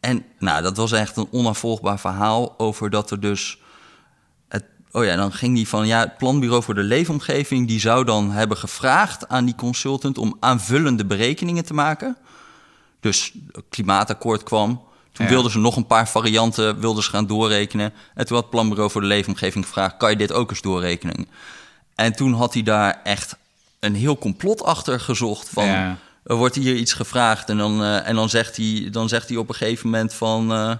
En 0.00 0.24
nou, 0.38 0.62
dat 0.62 0.76
was 0.76 0.92
echt 0.92 1.16
een 1.16 1.28
onafvolgbaar 1.30 2.00
verhaal... 2.00 2.54
over 2.58 2.90
dat 2.90 3.10
er 3.10 3.20
dus... 3.20 3.58
Oh 4.92 5.04
ja, 5.04 5.16
dan 5.16 5.32
ging 5.32 5.54
die 5.54 5.68
van... 5.68 5.86
ja, 5.86 6.00
het 6.00 6.16
Planbureau 6.18 6.62
voor 6.62 6.74
de 6.74 6.82
Leefomgeving... 6.82 7.68
die 7.68 7.80
zou 7.80 8.04
dan 8.04 8.30
hebben 8.30 8.56
gevraagd 8.56 9.28
aan 9.28 9.44
die 9.44 9.54
consultant... 9.54 10.18
om 10.18 10.36
aanvullende 10.40 11.04
berekeningen 11.04 11.64
te 11.64 11.74
maken... 11.74 12.16
Dus 13.00 13.32
het 13.52 13.64
klimaatakkoord 13.68 14.42
kwam. 14.42 14.82
Toen 15.12 15.26
Ja. 15.26 15.32
wilden 15.32 15.50
ze 15.50 15.58
nog 15.58 15.76
een 15.76 15.86
paar 15.86 16.08
varianten 16.08 16.80
wilden 16.80 17.02
ze 17.02 17.10
gaan 17.10 17.26
doorrekenen. 17.26 17.92
En 18.14 18.26
toen 18.26 18.34
had 18.34 18.44
het 18.44 18.50
Planbureau 18.50 18.90
voor 18.90 19.00
de 19.00 19.06
Leefomgeving 19.06 19.64
gevraagd... 19.64 19.96
kan 19.96 20.10
je 20.10 20.16
dit 20.16 20.32
ook 20.32 20.50
eens 20.50 20.60
doorrekenen? 20.60 21.28
En 21.94 22.12
toen 22.12 22.32
had 22.32 22.54
hij 22.54 22.62
daar 22.62 23.00
echt 23.04 23.36
een 23.78 23.94
heel 23.94 24.18
complot 24.18 24.62
achter 24.64 25.00
gezocht. 25.00 25.48
Van, 25.48 25.64
Ja. 25.66 25.96
Er 26.24 26.36
wordt 26.36 26.54
hier 26.54 26.74
iets 26.74 26.92
gevraagd 26.92 27.48
en 27.48 27.56
dan, 27.58 27.82
eh, 27.82 28.08
en 28.08 28.14
dan, 28.14 28.28
zegt, 28.28 28.56
hij, 28.56 28.88
dan 28.90 29.08
zegt 29.08 29.28
hij 29.28 29.36
op 29.38 29.48
een 29.48 29.54
gegeven 29.54 29.90
moment 29.90 30.14
van... 30.14 30.52
eh, 30.52 30.72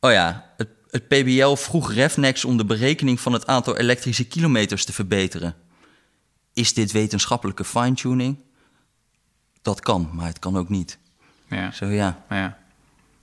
oh 0.00 0.12
ja, 0.12 0.44
het, 0.56 0.68
het 0.94 1.08
PBL 1.08 1.54
vroeg 1.54 1.92
Refnex 1.92 2.44
om 2.44 2.56
de 2.56 2.64
berekening 2.64 3.20
van 3.20 3.32
het 3.32 3.46
aantal 3.46 3.76
elektrische 3.76 4.24
kilometers 4.24 4.84
te 4.84 4.92
verbeteren. 4.92 5.54
Is 6.52 6.74
dit 6.74 6.92
wetenschappelijke 6.92 7.64
fine-tuning? 7.64 8.36
Dat 9.62 9.80
kan, 9.80 10.10
maar 10.12 10.26
het 10.26 10.38
kan 10.38 10.56
ook 10.56 10.68
niet. 10.68 10.98
ja. 11.48 11.70
Zo 11.70 11.86
ja. 11.86 12.24
ja. 12.30 12.58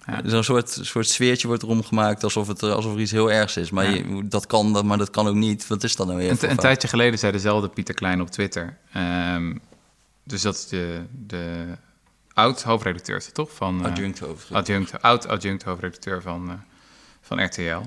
Ja. 0.05 0.21
Zo'n 0.25 0.43
soort, 0.43 0.77
soort 0.81 1.07
sfeertje 1.09 1.47
wordt 1.47 1.63
erom 1.63 1.83
gemaakt 1.83 2.23
alsof, 2.23 2.47
het, 2.47 2.61
er- 2.61 2.73
alsof 2.73 2.93
er 2.93 2.99
iets 2.99 3.11
heel 3.11 3.31
ergs 3.31 3.57
is. 3.57 3.69
Maar 3.71 3.85
Ja. 3.89 3.91
je, 3.95 4.27
dat 4.27 4.47
kan, 4.47 4.85
maar 4.85 4.97
dat 4.97 5.09
kan 5.09 5.27
ook 5.27 5.35
niet. 5.35 5.67
Wat 5.67 5.83
is 5.83 5.95
dat 5.95 6.07
nou 6.07 6.19
weer? 6.19 6.43
Een, 6.49 6.57
tijdje 6.57 6.87
geleden 6.87 7.19
zei 7.19 7.31
dezelfde 7.31 7.69
Pieter 7.69 7.95
Klein 7.95 8.21
op 8.21 8.29
Twitter. 8.29 8.77
ehm, 8.93 9.55
dus 10.23 10.41
dat 10.41 10.55
is 10.55 10.67
de, 10.67 11.01
de 11.27 11.65
oud-hoofdredacteur, 12.33 13.31
toch? 13.31 13.51
Van, 13.55 13.85
eh, 13.85 13.91
Adjunct 13.91 14.19
hoofd. 14.19 14.51
adjunct, 14.51 15.01
oud-adjunct 15.01 15.63
hoofdredacteur 15.63 16.21
van, 16.21 16.49
eh, 16.49 16.55
van 17.21 17.43
RTL. 17.43 17.81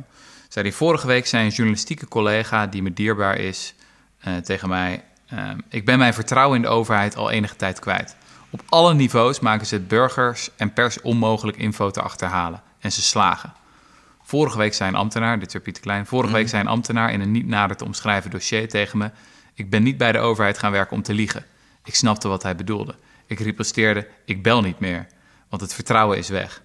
Zei 0.48 0.66
hij, 0.66 0.72
vorige 0.76 1.06
week 1.06 1.26
zei 1.26 1.44
een 1.44 1.50
journalistieke 1.50 2.08
collega 2.08 2.66
die 2.66 2.82
me 2.82 2.92
dierbaar 2.92 3.38
is 3.38 3.74
eh, 4.20 4.36
tegen 4.36 4.68
mij... 4.68 5.04
ehm, 5.28 5.58
ik 5.68 5.84
ben 5.84 5.98
mijn 5.98 6.14
vertrouwen 6.14 6.56
in 6.56 6.62
de 6.62 6.68
overheid 6.68 7.16
al 7.16 7.30
enige 7.30 7.56
tijd 7.56 7.78
kwijt. 7.78 8.16
Op 8.50 8.62
alle 8.68 8.94
niveaus 8.94 9.40
maken 9.40 9.66
ze 9.66 9.74
het 9.74 9.88
burgers 9.88 10.50
en 10.56 10.72
pers 10.72 11.00
onmogelijk 11.00 11.56
info 11.56 11.90
te 11.90 12.00
achterhalen. 12.02 12.62
En 12.78 12.92
ze 12.92 13.02
slagen. 13.02 13.52
Vorige 14.22 14.58
week 14.58 14.74
zei 14.74 14.90
een 14.90 14.96
ambtenaar, 14.96 15.38
dit 15.38 15.54
is 15.54 15.60
Pieter 15.62 15.82
Klein... 15.82 16.06
Vorige 16.06 16.32
week 16.32 16.48
zei 16.48 16.62
een 16.62 16.68
ambtenaar 16.68 17.12
in 17.12 17.20
een 17.20 17.30
niet 17.30 17.46
nader 17.46 17.76
te 17.76 17.84
omschrijven 17.84 18.30
dossier 18.30 18.68
tegen 18.68 18.98
me... 18.98 19.10
ik 19.54 19.70
ben 19.70 19.82
niet 19.82 19.96
bij 19.96 20.12
de 20.12 20.18
overheid 20.18 20.58
gaan 20.58 20.72
werken 20.72 20.96
om 20.96 21.02
te 21.02 21.14
liegen. 21.14 21.44
Ik 21.84 21.94
snapte 21.94 22.28
wat 22.28 22.42
hij 22.42 22.56
bedoelde. 22.56 22.94
Ik 23.26 23.40
riposteerde, 23.40 24.08
ik 24.24 24.42
bel 24.42 24.60
niet 24.60 24.78
meer, 24.78 25.06
want 25.48 25.62
het 25.62 25.74
vertrouwen 25.74 26.18
is 26.18 26.28
weg. 26.28 26.62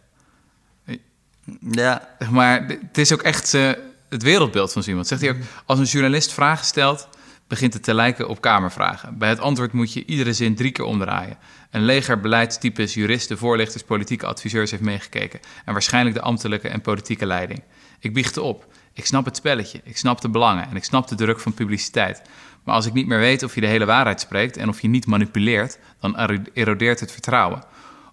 Ja, 1.71 2.15
Maar 2.31 2.65
het 2.67 2.97
is 2.97 3.13
ook 3.13 3.21
echt 3.21 3.53
eh, 3.53 3.71
het 4.09 4.23
wereldbeeld 4.23 4.71
van 4.73 4.83
iemand. 4.85 5.07
Zegt 5.07 5.21
hij 5.21 5.29
ook, 5.29 5.37
als 5.65 5.79
een 5.79 5.85
journalist 5.85 6.33
vragen 6.33 6.65
stelt... 6.65 7.07
begint 7.47 7.73
het 7.73 7.83
te 7.83 7.93
lijken 7.93 8.27
op 8.27 8.41
kamervragen. 8.41 9.17
Bij 9.17 9.29
het 9.29 9.39
antwoord 9.39 9.73
moet 9.73 9.93
je 9.93 10.05
iedere 10.05 10.33
zin 10.33 10.55
drie 10.55 10.71
keer 10.71 10.85
omdraaien. 10.85 11.37
Een 11.71 11.85
leger 11.85 12.19
beleidstypes, 12.19 12.93
juristen, 12.93 13.37
voorlichters, 13.37 13.83
politieke 13.83 14.25
adviseurs 14.25 14.71
heeft 14.71 14.83
meegekeken. 14.83 15.39
En 15.65 15.73
waarschijnlijk 15.73 16.15
de 16.15 16.21
ambtelijke 16.21 16.67
en 16.67 16.81
politieke 16.81 17.25
leiding. 17.25 17.63
Ik 17.99 18.13
biechte 18.13 18.41
op. 18.41 18.67
Ik 18.93 19.05
snap 19.05 19.25
het 19.25 19.35
spelletje, 19.35 19.81
ik 19.83 19.97
snap 19.97 20.21
de 20.21 20.29
belangen 20.29 20.69
en 20.69 20.75
ik 20.75 20.83
snap 20.83 21.07
de 21.07 21.15
druk 21.15 21.39
van 21.39 21.53
publiciteit. 21.53 22.21
Maar 22.63 22.75
als 22.75 22.85
ik 22.85 22.93
niet 22.93 23.07
meer 23.07 23.19
weet 23.19 23.43
of 23.43 23.55
je 23.55 23.61
de 23.61 23.67
hele 23.67 23.85
waarheid 23.85 24.21
spreekt 24.21 24.57
en 24.57 24.69
of 24.69 24.81
je 24.81 24.87
niet 24.87 25.05
manipuleert, 25.05 25.79
dan 25.99 26.17
erodeert 26.53 26.99
het 26.99 27.11
vertrouwen. 27.11 27.63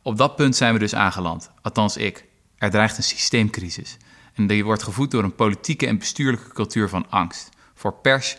Op 0.02 0.16
dat 0.16 0.36
punt 0.36 0.56
zijn 0.56 0.72
we 0.72 0.78
dus 0.78 0.94
aangeland, 0.94 1.50
althans 1.62 1.96
ik. 1.96 2.24
Er 2.58 2.70
dreigt 2.70 2.96
een 2.96 3.02
systeemcrisis. 3.02 3.96
En 4.34 4.46
die 4.46 4.64
wordt 4.64 4.82
gevoed 4.82 5.10
door 5.10 5.24
een 5.24 5.34
politieke 5.34 5.86
en 5.86 5.98
bestuurlijke 5.98 6.52
cultuur 6.52 6.88
van 6.88 7.10
angst. 7.10 7.48
Voor 7.74 7.92
pers, 7.92 8.36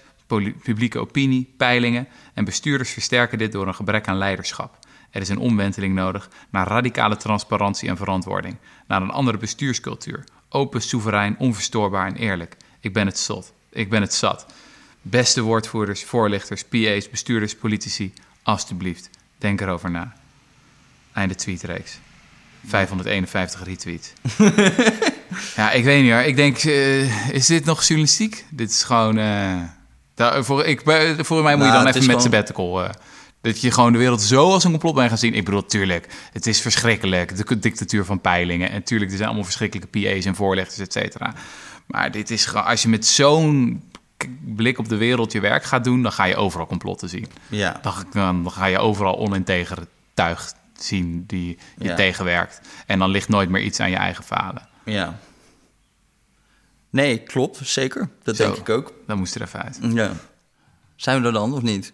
publieke 0.63 0.99
opinie, 0.99 1.53
peilingen 1.57 2.07
en 2.33 2.45
bestuurders 2.45 2.89
versterken 2.89 3.37
dit 3.37 3.51
door 3.51 3.67
een 3.67 3.75
gebrek 3.75 4.07
aan 4.07 4.17
leiderschap. 4.17 4.77
Er 5.09 5.21
is 5.21 5.29
een 5.29 5.37
omwenteling 5.37 5.95
nodig 5.95 6.29
naar 6.49 6.67
radicale 6.67 7.17
transparantie 7.17 7.89
en 7.89 7.97
verantwoording, 7.97 8.57
naar 8.87 9.01
een 9.01 9.11
andere 9.11 9.37
bestuurscultuur. 9.37 10.23
Open, 10.49 10.81
soeverein, 10.81 11.35
onverstoorbaar 11.39 12.07
en 12.07 12.15
eerlijk. 12.15 12.57
Ik 12.79 12.93
ben 12.93 13.05
het 13.05 13.19
zot. 13.19 13.53
Ik 13.69 13.89
ben 13.89 14.01
het 14.01 14.13
zat. 14.13 14.45
Beste 15.01 15.41
woordvoerders, 15.41 16.03
voorlichters, 16.03 16.63
PA's, 16.63 17.09
bestuurders, 17.09 17.55
politici, 17.55 18.13
alstublieft, 18.43 19.09
denk 19.37 19.61
erover 19.61 19.91
na. 19.91 20.13
Einde 21.13 21.35
tweetreeks. 21.35 21.99
551 22.67 23.63
retweets. 23.63 24.13
ja, 25.55 25.71
ik 25.71 25.83
weet 25.83 26.03
niet 26.03 26.11
hoor. 26.11 26.21
Ik 26.21 26.35
denk, 26.35 26.63
uh, 26.63 27.33
is 27.33 27.45
dit 27.45 27.65
nog 27.65 27.83
journalistiek? 27.83 28.45
Dit 28.49 28.69
is 28.69 28.83
gewoon... 28.83 29.17
Uh, 29.17 29.55
daar, 30.15 30.43
voor, 30.43 30.65
ik, 30.65 30.81
voor 31.17 31.43
mij 31.43 31.55
moet 31.55 31.65
je 31.65 31.71
nou, 31.71 31.83
dan 31.83 31.87
even 31.87 31.99
met 31.99 32.03
gewoon... 32.03 32.21
sabbatical... 32.21 32.83
Uh, 32.83 32.89
dat 33.41 33.61
je 33.61 33.71
gewoon 33.71 33.91
de 33.91 33.97
wereld 33.97 34.21
zo 34.21 34.51
als 34.51 34.63
een 34.63 34.71
complot 34.71 34.95
bent 34.95 35.09
gaan 35.09 35.17
zien. 35.17 35.33
Ik 35.33 35.45
bedoel, 35.45 35.65
tuurlijk, 35.65 36.07
het 36.31 36.47
is 36.47 36.61
verschrikkelijk. 36.61 37.47
De 37.47 37.59
dictatuur 37.59 38.05
van 38.05 38.21
peilingen. 38.21 38.69
En 38.69 38.83
tuurlijk, 38.83 39.09
er 39.09 39.15
zijn 39.15 39.27
allemaal 39.27 39.45
verschrikkelijke 39.45 39.99
PA's 39.99 40.25
en 40.25 40.35
voorlichters, 40.35 40.79
et 40.79 40.93
cetera. 40.93 41.33
Maar 41.85 42.11
dit 42.11 42.31
is 42.31 42.45
gewoon, 42.45 42.65
als 42.65 42.81
je 42.81 42.89
met 42.89 43.05
zo'n 43.05 43.83
blik 44.55 44.77
op 44.77 44.89
de 44.89 44.97
wereld 44.97 45.31
je 45.31 45.39
werk 45.39 45.63
gaat 45.63 45.83
doen, 45.83 46.01
dan 46.01 46.11
ga 46.11 46.23
je 46.23 46.35
overal 46.35 46.67
complotten 46.67 47.09
zien. 47.09 47.27
Ja. 47.49 47.79
Dan, 47.81 47.93
dan 48.11 48.51
ga 48.51 48.65
je 48.65 48.79
overal 48.79 49.17
onintegere 49.17 49.87
tuig 50.13 50.53
zien 50.83 51.23
die 51.25 51.57
je 51.77 51.93
tegenwerkt. 51.93 52.61
En 52.85 52.99
dan 52.99 53.09
ligt 53.09 53.29
nooit 53.29 53.49
meer 53.49 53.61
iets 53.61 53.79
aan 53.79 53.89
je 53.89 53.95
eigen 53.95 54.23
falen. 54.23 54.67
Ja. 54.85 55.19
Nee, 56.89 57.17
klopt, 57.17 57.59
zeker. 57.63 58.09
Dat 58.23 58.37
denk 58.37 58.55
ik 58.55 58.69
ook. 58.69 58.93
Dan 59.07 59.17
moest 59.17 59.35
er 59.35 59.41
even 59.41 59.63
uit. 59.63 59.79
Ja. 59.81 60.11
Zijn 60.95 61.21
we 61.21 61.27
er 61.27 61.33
dan, 61.33 61.53
of 61.53 61.61
niet? 61.61 61.93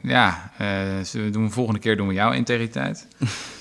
Ja, 0.00 0.52
uh, 0.60 1.32
doen 1.32 1.44
we 1.44 1.50
volgende 1.50 1.80
keer 1.80 1.96
doen 1.96 2.08
we 2.08 2.14
jouw 2.14 2.32
integriteit. 2.32 3.06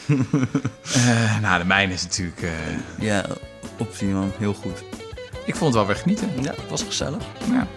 uh, 0.08 1.40
nou, 1.42 1.60
de 1.60 1.66
mijne 1.66 1.94
is 1.94 2.04
natuurlijk... 2.04 2.42
Uh... 2.42 2.52
Ja, 3.00 3.26
optimaal. 3.78 4.32
Heel 4.38 4.54
goed. 4.54 4.84
Ik 5.46 5.56
vond 5.56 5.74
het 5.74 5.74
wel 5.74 5.86
weer 5.86 5.96
genieten. 5.96 6.30
Ja, 6.42 6.52
het 6.52 6.70
was 6.70 6.84
gezellig. 6.84 7.24
Ja. 7.52 7.68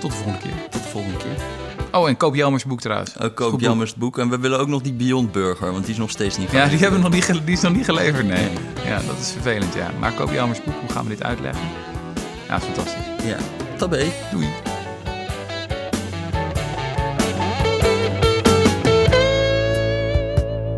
Tot 0.00 0.10
de 0.10 0.16
volgende 0.16 0.38
keer. 0.38 0.68
Tot 0.70 0.82
de 0.82 0.88
volgende 0.88 1.16
keer. 1.16 1.63
Oh, 1.94 2.08
en 2.08 2.16
koop 2.16 2.34
Jelmers 2.34 2.64
boek 2.64 2.80
trouwens. 2.80 3.16
Oh, 3.16 3.34
koop 3.34 3.60
Jelmers 3.60 3.94
boek. 3.94 4.18
En 4.18 4.28
we 4.28 4.38
willen 4.38 4.58
ook 4.58 4.68
nog 4.68 4.82
die 4.82 4.92
Beyond 4.92 5.32
Burger, 5.32 5.72
want 5.72 5.84
die 5.84 5.92
is 5.92 5.98
nog 5.98 6.10
steeds 6.10 6.36
niet 6.38 6.48
geleverd. 6.48 6.70
Ja, 6.72 6.76
die, 6.76 6.86
hebben 6.88 7.00
nog 7.00 7.12
niet 7.12 7.46
die 7.46 7.54
is 7.54 7.60
nog 7.60 7.72
niet 7.74 7.84
geleverd, 7.84 8.26
nee. 8.26 8.50
Ja, 8.84 9.00
dat 9.06 9.18
is 9.18 9.32
vervelend, 9.32 9.74
ja. 9.74 9.90
Maar 10.00 10.12
koop 10.12 10.30
Jelmers 10.30 10.62
boek, 10.62 10.74
hoe 10.80 10.88
gaan 10.88 11.02
we 11.02 11.08
dit 11.08 11.22
uitleggen? 11.22 11.62
Ja, 12.48 12.60
fantastisch. 12.60 13.04
Ja, 13.24 13.36
tabé. 13.76 14.12
Doei. 14.30 14.48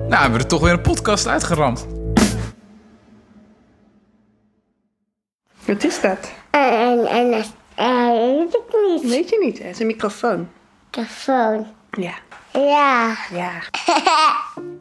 Nou, 0.09 0.23
hebben 0.23 0.33
we 0.33 0.39
er 0.39 0.47
toch 0.47 0.61
weer 0.61 0.73
een 0.73 0.81
podcast 0.81 1.27
uitgeramd. 1.27 1.87
Wat 5.65 5.85
is 5.85 6.01
dat? 6.01 6.33
En, 6.51 7.07
en, 7.07 7.45
en 7.75 7.87
uh, 7.87 8.39
weet 8.39 8.55
ik 8.55 9.03
niet. 9.03 9.11
Weet 9.11 9.29
je 9.29 9.39
niet, 9.45 9.59
het 9.59 9.67
is 9.67 9.79
een 9.79 9.87
microfoon. 9.87 10.49
Microfoon. 10.97 11.67
Ja. 11.99 12.15
Ja. 12.53 13.17
Ja. 13.31 13.61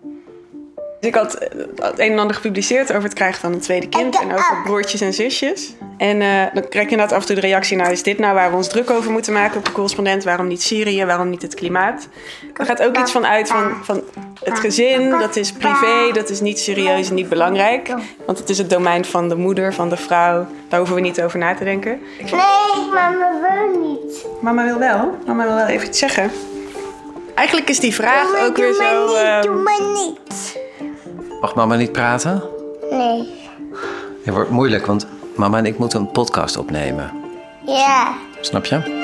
Dus 1.05 1.13
ik 1.13 1.19
had 1.19 1.33
eh, 1.33 1.59
het 1.75 1.99
een 1.99 2.11
en 2.11 2.19
ander 2.19 2.35
gepubliceerd 2.35 2.91
over 2.91 3.03
het 3.03 3.13
krijgen 3.13 3.39
van 3.41 3.53
een 3.53 3.59
tweede 3.59 3.89
kind 3.89 4.19
en 4.19 4.33
over 4.33 4.61
broertjes 4.63 5.01
en 5.01 5.13
zusjes. 5.13 5.73
En 5.97 6.21
uh, 6.21 6.43
dan 6.53 6.67
krijg 6.69 6.85
je 6.85 6.91
inderdaad 6.91 7.11
af 7.11 7.21
en 7.21 7.25
toe 7.25 7.35
de 7.35 7.41
reactie: 7.41 7.77
nou, 7.77 7.91
is 7.91 8.03
dit 8.03 8.17
nou 8.17 8.33
waar 8.33 8.49
we 8.49 8.55
ons 8.55 8.67
druk 8.67 8.89
over 8.89 9.11
moeten 9.11 9.33
maken 9.33 9.57
op 9.57 9.65
de 9.65 9.71
correspondent? 9.71 10.23
Waarom 10.23 10.47
niet 10.47 10.61
Syrië? 10.61 11.05
Waarom 11.05 11.29
niet 11.29 11.41
het 11.41 11.53
klimaat? 11.53 12.07
Er 12.53 12.65
gaat 12.65 12.83
ook 12.83 12.97
iets 12.97 13.11
van 13.11 13.25
uit 13.25 13.47
van, 13.47 13.73
van 13.83 14.03
het 14.43 14.59
gezin, 14.59 15.09
dat 15.09 15.35
is 15.35 15.51
privé, 15.51 16.11
dat 16.13 16.29
is 16.29 16.41
niet 16.41 16.59
serieus 16.59 17.09
en 17.09 17.15
niet 17.15 17.29
belangrijk. 17.29 17.93
Want 18.25 18.37
het 18.37 18.49
is 18.49 18.57
het 18.57 18.69
domein 18.69 19.05
van 19.05 19.29
de 19.29 19.35
moeder, 19.35 19.73
van 19.73 19.89
de 19.89 19.97
vrouw. 19.97 20.47
Daar 20.69 20.79
hoeven 20.79 20.95
we 20.95 21.01
niet 21.01 21.21
over 21.21 21.39
na 21.39 21.53
te 21.53 21.63
denken. 21.63 21.99
Nee, 22.19 22.31
mama 22.93 23.31
wil 23.41 23.81
niet. 23.81 24.25
Mama 24.41 24.63
wil 24.65 24.79
wel. 24.79 25.17
Mama 25.25 25.45
wil 25.45 25.55
wel 25.55 25.67
even 25.67 25.87
iets 25.87 25.99
zeggen. 25.99 26.31
Eigenlijk 27.35 27.69
is 27.69 27.79
die 27.79 27.93
vraag 27.93 28.27
doe 28.27 28.37
ook 28.37 28.57
weer 28.57 28.73
zo. 28.73 29.05
Niet, 29.05 29.17
um... 29.17 29.41
Doe 29.41 29.61
maar 29.61 29.81
niet. 29.93 30.63
Mag 31.41 31.55
mama 31.55 31.75
niet 31.75 31.91
praten? 31.91 32.43
Nee. 32.91 33.27
Het 34.23 34.33
wordt 34.33 34.49
moeilijk, 34.49 34.85
want 34.85 35.07
mama 35.35 35.57
en 35.57 35.65
ik 35.65 35.77
moeten 35.77 35.99
een 35.99 36.11
podcast 36.11 36.57
opnemen. 36.57 37.11
Ja. 37.65 38.17
Snap 38.41 38.65
je? 38.65 39.03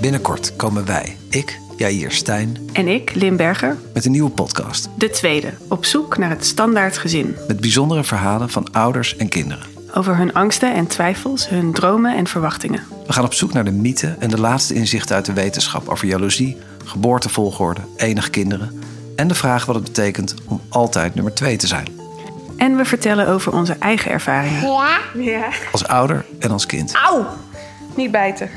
Binnenkort 0.00 0.56
komen 0.56 0.86
wij, 0.86 1.16
ik, 1.30 1.58
Jair 1.76 2.12
Stijn... 2.12 2.56
En 2.72 2.88
ik, 2.88 3.14
Limberger. 3.14 3.76
Met 3.94 4.04
een 4.04 4.10
nieuwe 4.10 4.30
podcast. 4.30 4.88
De 4.96 5.10
tweede, 5.10 5.52
op 5.68 5.84
zoek 5.84 6.18
naar 6.18 6.30
het 6.30 6.44
standaard 6.44 6.98
gezin. 6.98 7.36
Met 7.48 7.60
bijzondere 7.60 8.04
verhalen 8.04 8.50
van 8.50 8.72
ouders 8.72 9.16
en 9.16 9.28
kinderen. 9.28 9.64
Over 9.94 10.16
hun 10.16 10.34
angsten 10.34 10.74
en 10.74 10.86
twijfels, 10.86 11.48
hun 11.48 11.72
dromen 11.72 12.16
en 12.16 12.26
verwachtingen. 12.26 12.82
We 13.06 13.12
gaan 13.12 13.24
op 13.24 13.34
zoek 13.34 13.52
naar 13.52 13.64
de 13.64 13.70
mythe 13.70 14.16
en 14.18 14.30
de 14.30 14.40
laatste 14.40 14.74
inzichten 14.74 15.16
uit 15.16 15.24
de 15.24 15.32
wetenschap... 15.32 15.88
over 15.88 16.06
jaloezie, 16.06 16.56
geboortevolgorde, 16.84 17.80
enig 17.96 18.30
kinderen... 18.30 18.80
en 19.16 19.28
de 19.28 19.34
vraag 19.34 19.64
wat 19.64 19.74
het 19.74 19.84
betekent 19.84 20.34
om 20.48 20.60
altijd 20.68 21.14
nummer 21.14 21.34
twee 21.34 21.56
te 21.56 21.66
zijn. 21.66 21.86
En 22.56 22.76
we 22.76 22.84
vertellen 22.84 23.28
over 23.28 23.52
onze 23.52 23.76
eigen 23.78 24.10
ervaringen. 24.10 24.62
Ja? 24.62 24.98
Ja. 25.14 25.48
Als 25.72 25.86
ouder 25.86 26.24
en 26.38 26.50
als 26.50 26.66
kind. 26.66 26.94
Auw! 26.94 27.26
Niet 27.94 28.10
bijten. 28.10 28.50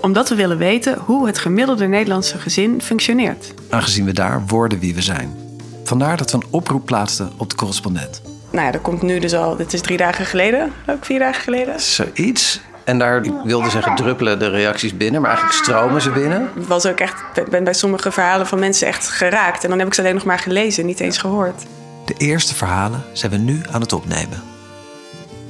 Omdat 0.00 0.28
we 0.28 0.34
willen 0.34 0.58
weten 0.58 0.98
hoe 0.98 1.26
het 1.26 1.38
gemiddelde 1.38 1.86
Nederlandse 1.86 2.38
gezin 2.38 2.82
functioneert. 2.82 3.54
Aangezien 3.70 4.04
we 4.04 4.12
daar 4.12 4.42
worden 4.46 4.78
wie 4.78 4.94
we 4.94 5.02
zijn. 5.02 5.36
Vandaar 5.84 6.16
dat 6.16 6.30
we 6.30 6.36
een 6.36 6.46
oproep 6.50 6.84
plaatsten 6.84 7.32
op 7.36 7.50
de 7.50 7.56
correspondent. 7.56 8.22
Nou 8.50 8.66
ja, 8.66 8.72
dat 8.72 8.82
komt 8.82 9.02
nu 9.02 9.18
dus 9.18 9.34
al, 9.34 9.56
dit 9.56 9.72
is 9.72 9.80
drie 9.80 9.96
dagen 9.96 10.26
geleden, 10.26 10.72
ook 10.86 11.04
vier 11.04 11.18
dagen 11.18 11.42
geleden. 11.42 11.80
Zoiets. 11.80 12.60
En 12.90 12.98
daar, 12.98 13.24
ik 13.24 13.32
wilde 13.44 13.70
zeggen, 13.70 13.94
druppelen 13.94 14.38
de 14.38 14.48
reacties 14.48 14.96
binnen, 14.96 15.20
maar 15.20 15.30
eigenlijk 15.30 15.62
stromen 15.62 16.02
ze 16.02 16.10
binnen. 16.10 16.50
Ik 16.56 16.66
was 16.66 16.86
ook 16.86 17.00
echt, 17.00 17.22
ben 17.50 17.64
bij 17.64 17.72
sommige 17.72 18.12
verhalen 18.12 18.46
van 18.46 18.58
mensen 18.58 18.86
echt 18.86 19.08
geraakt. 19.08 19.64
En 19.64 19.70
dan 19.70 19.78
heb 19.78 19.88
ik 19.88 19.94
ze 19.94 20.00
alleen 20.00 20.14
nog 20.14 20.24
maar 20.24 20.38
gelezen, 20.38 20.86
niet 20.86 21.00
eens 21.00 21.18
gehoord. 21.18 21.62
De 22.04 22.14
eerste 22.16 22.54
verhalen 22.54 23.02
zijn 23.12 23.30
we 23.30 23.36
nu 23.36 23.60
aan 23.70 23.80
het 23.80 23.92
opnemen. 23.92 24.42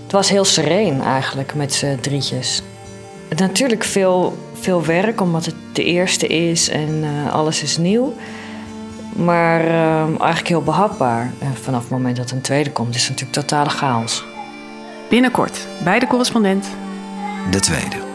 Het 0.02 0.12
was 0.12 0.28
heel 0.28 0.44
sereen 0.44 1.02
eigenlijk 1.02 1.54
met 1.54 1.74
z'n 1.74 1.98
drietjes. 2.00 2.62
Natuurlijk 3.36 3.84
veel, 3.84 4.38
veel 4.60 4.84
werk, 4.84 5.20
omdat 5.20 5.44
het 5.44 5.54
de 5.72 5.84
eerste 5.84 6.26
is 6.26 6.68
en 6.68 7.04
uh, 7.04 7.32
alles 7.32 7.62
is 7.62 7.76
nieuw. 7.76 8.14
Maar 9.12 9.64
uh, 9.64 10.00
eigenlijk 10.00 10.48
heel 10.48 10.62
behapbaar. 10.62 11.32
En 11.38 11.54
vanaf 11.62 11.80
het 11.80 11.90
moment 11.90 12.16
dat 12.16 12.30
een 12.30 12.40
tweede 12.40 12.70
komt, 12.70 12.94
is 12.94 13.00
het 13.00 13.10
natuurlijk 13.10 13.38
totale 13.38 13.70
chaos. 13.70 14.24
Binnenkort 15.08 15.66
bij 15.84 15.98
de 15.98 16.06
correspondent. 16.06 16.66
De 17.48 17.60
tweede. 17.60 18.09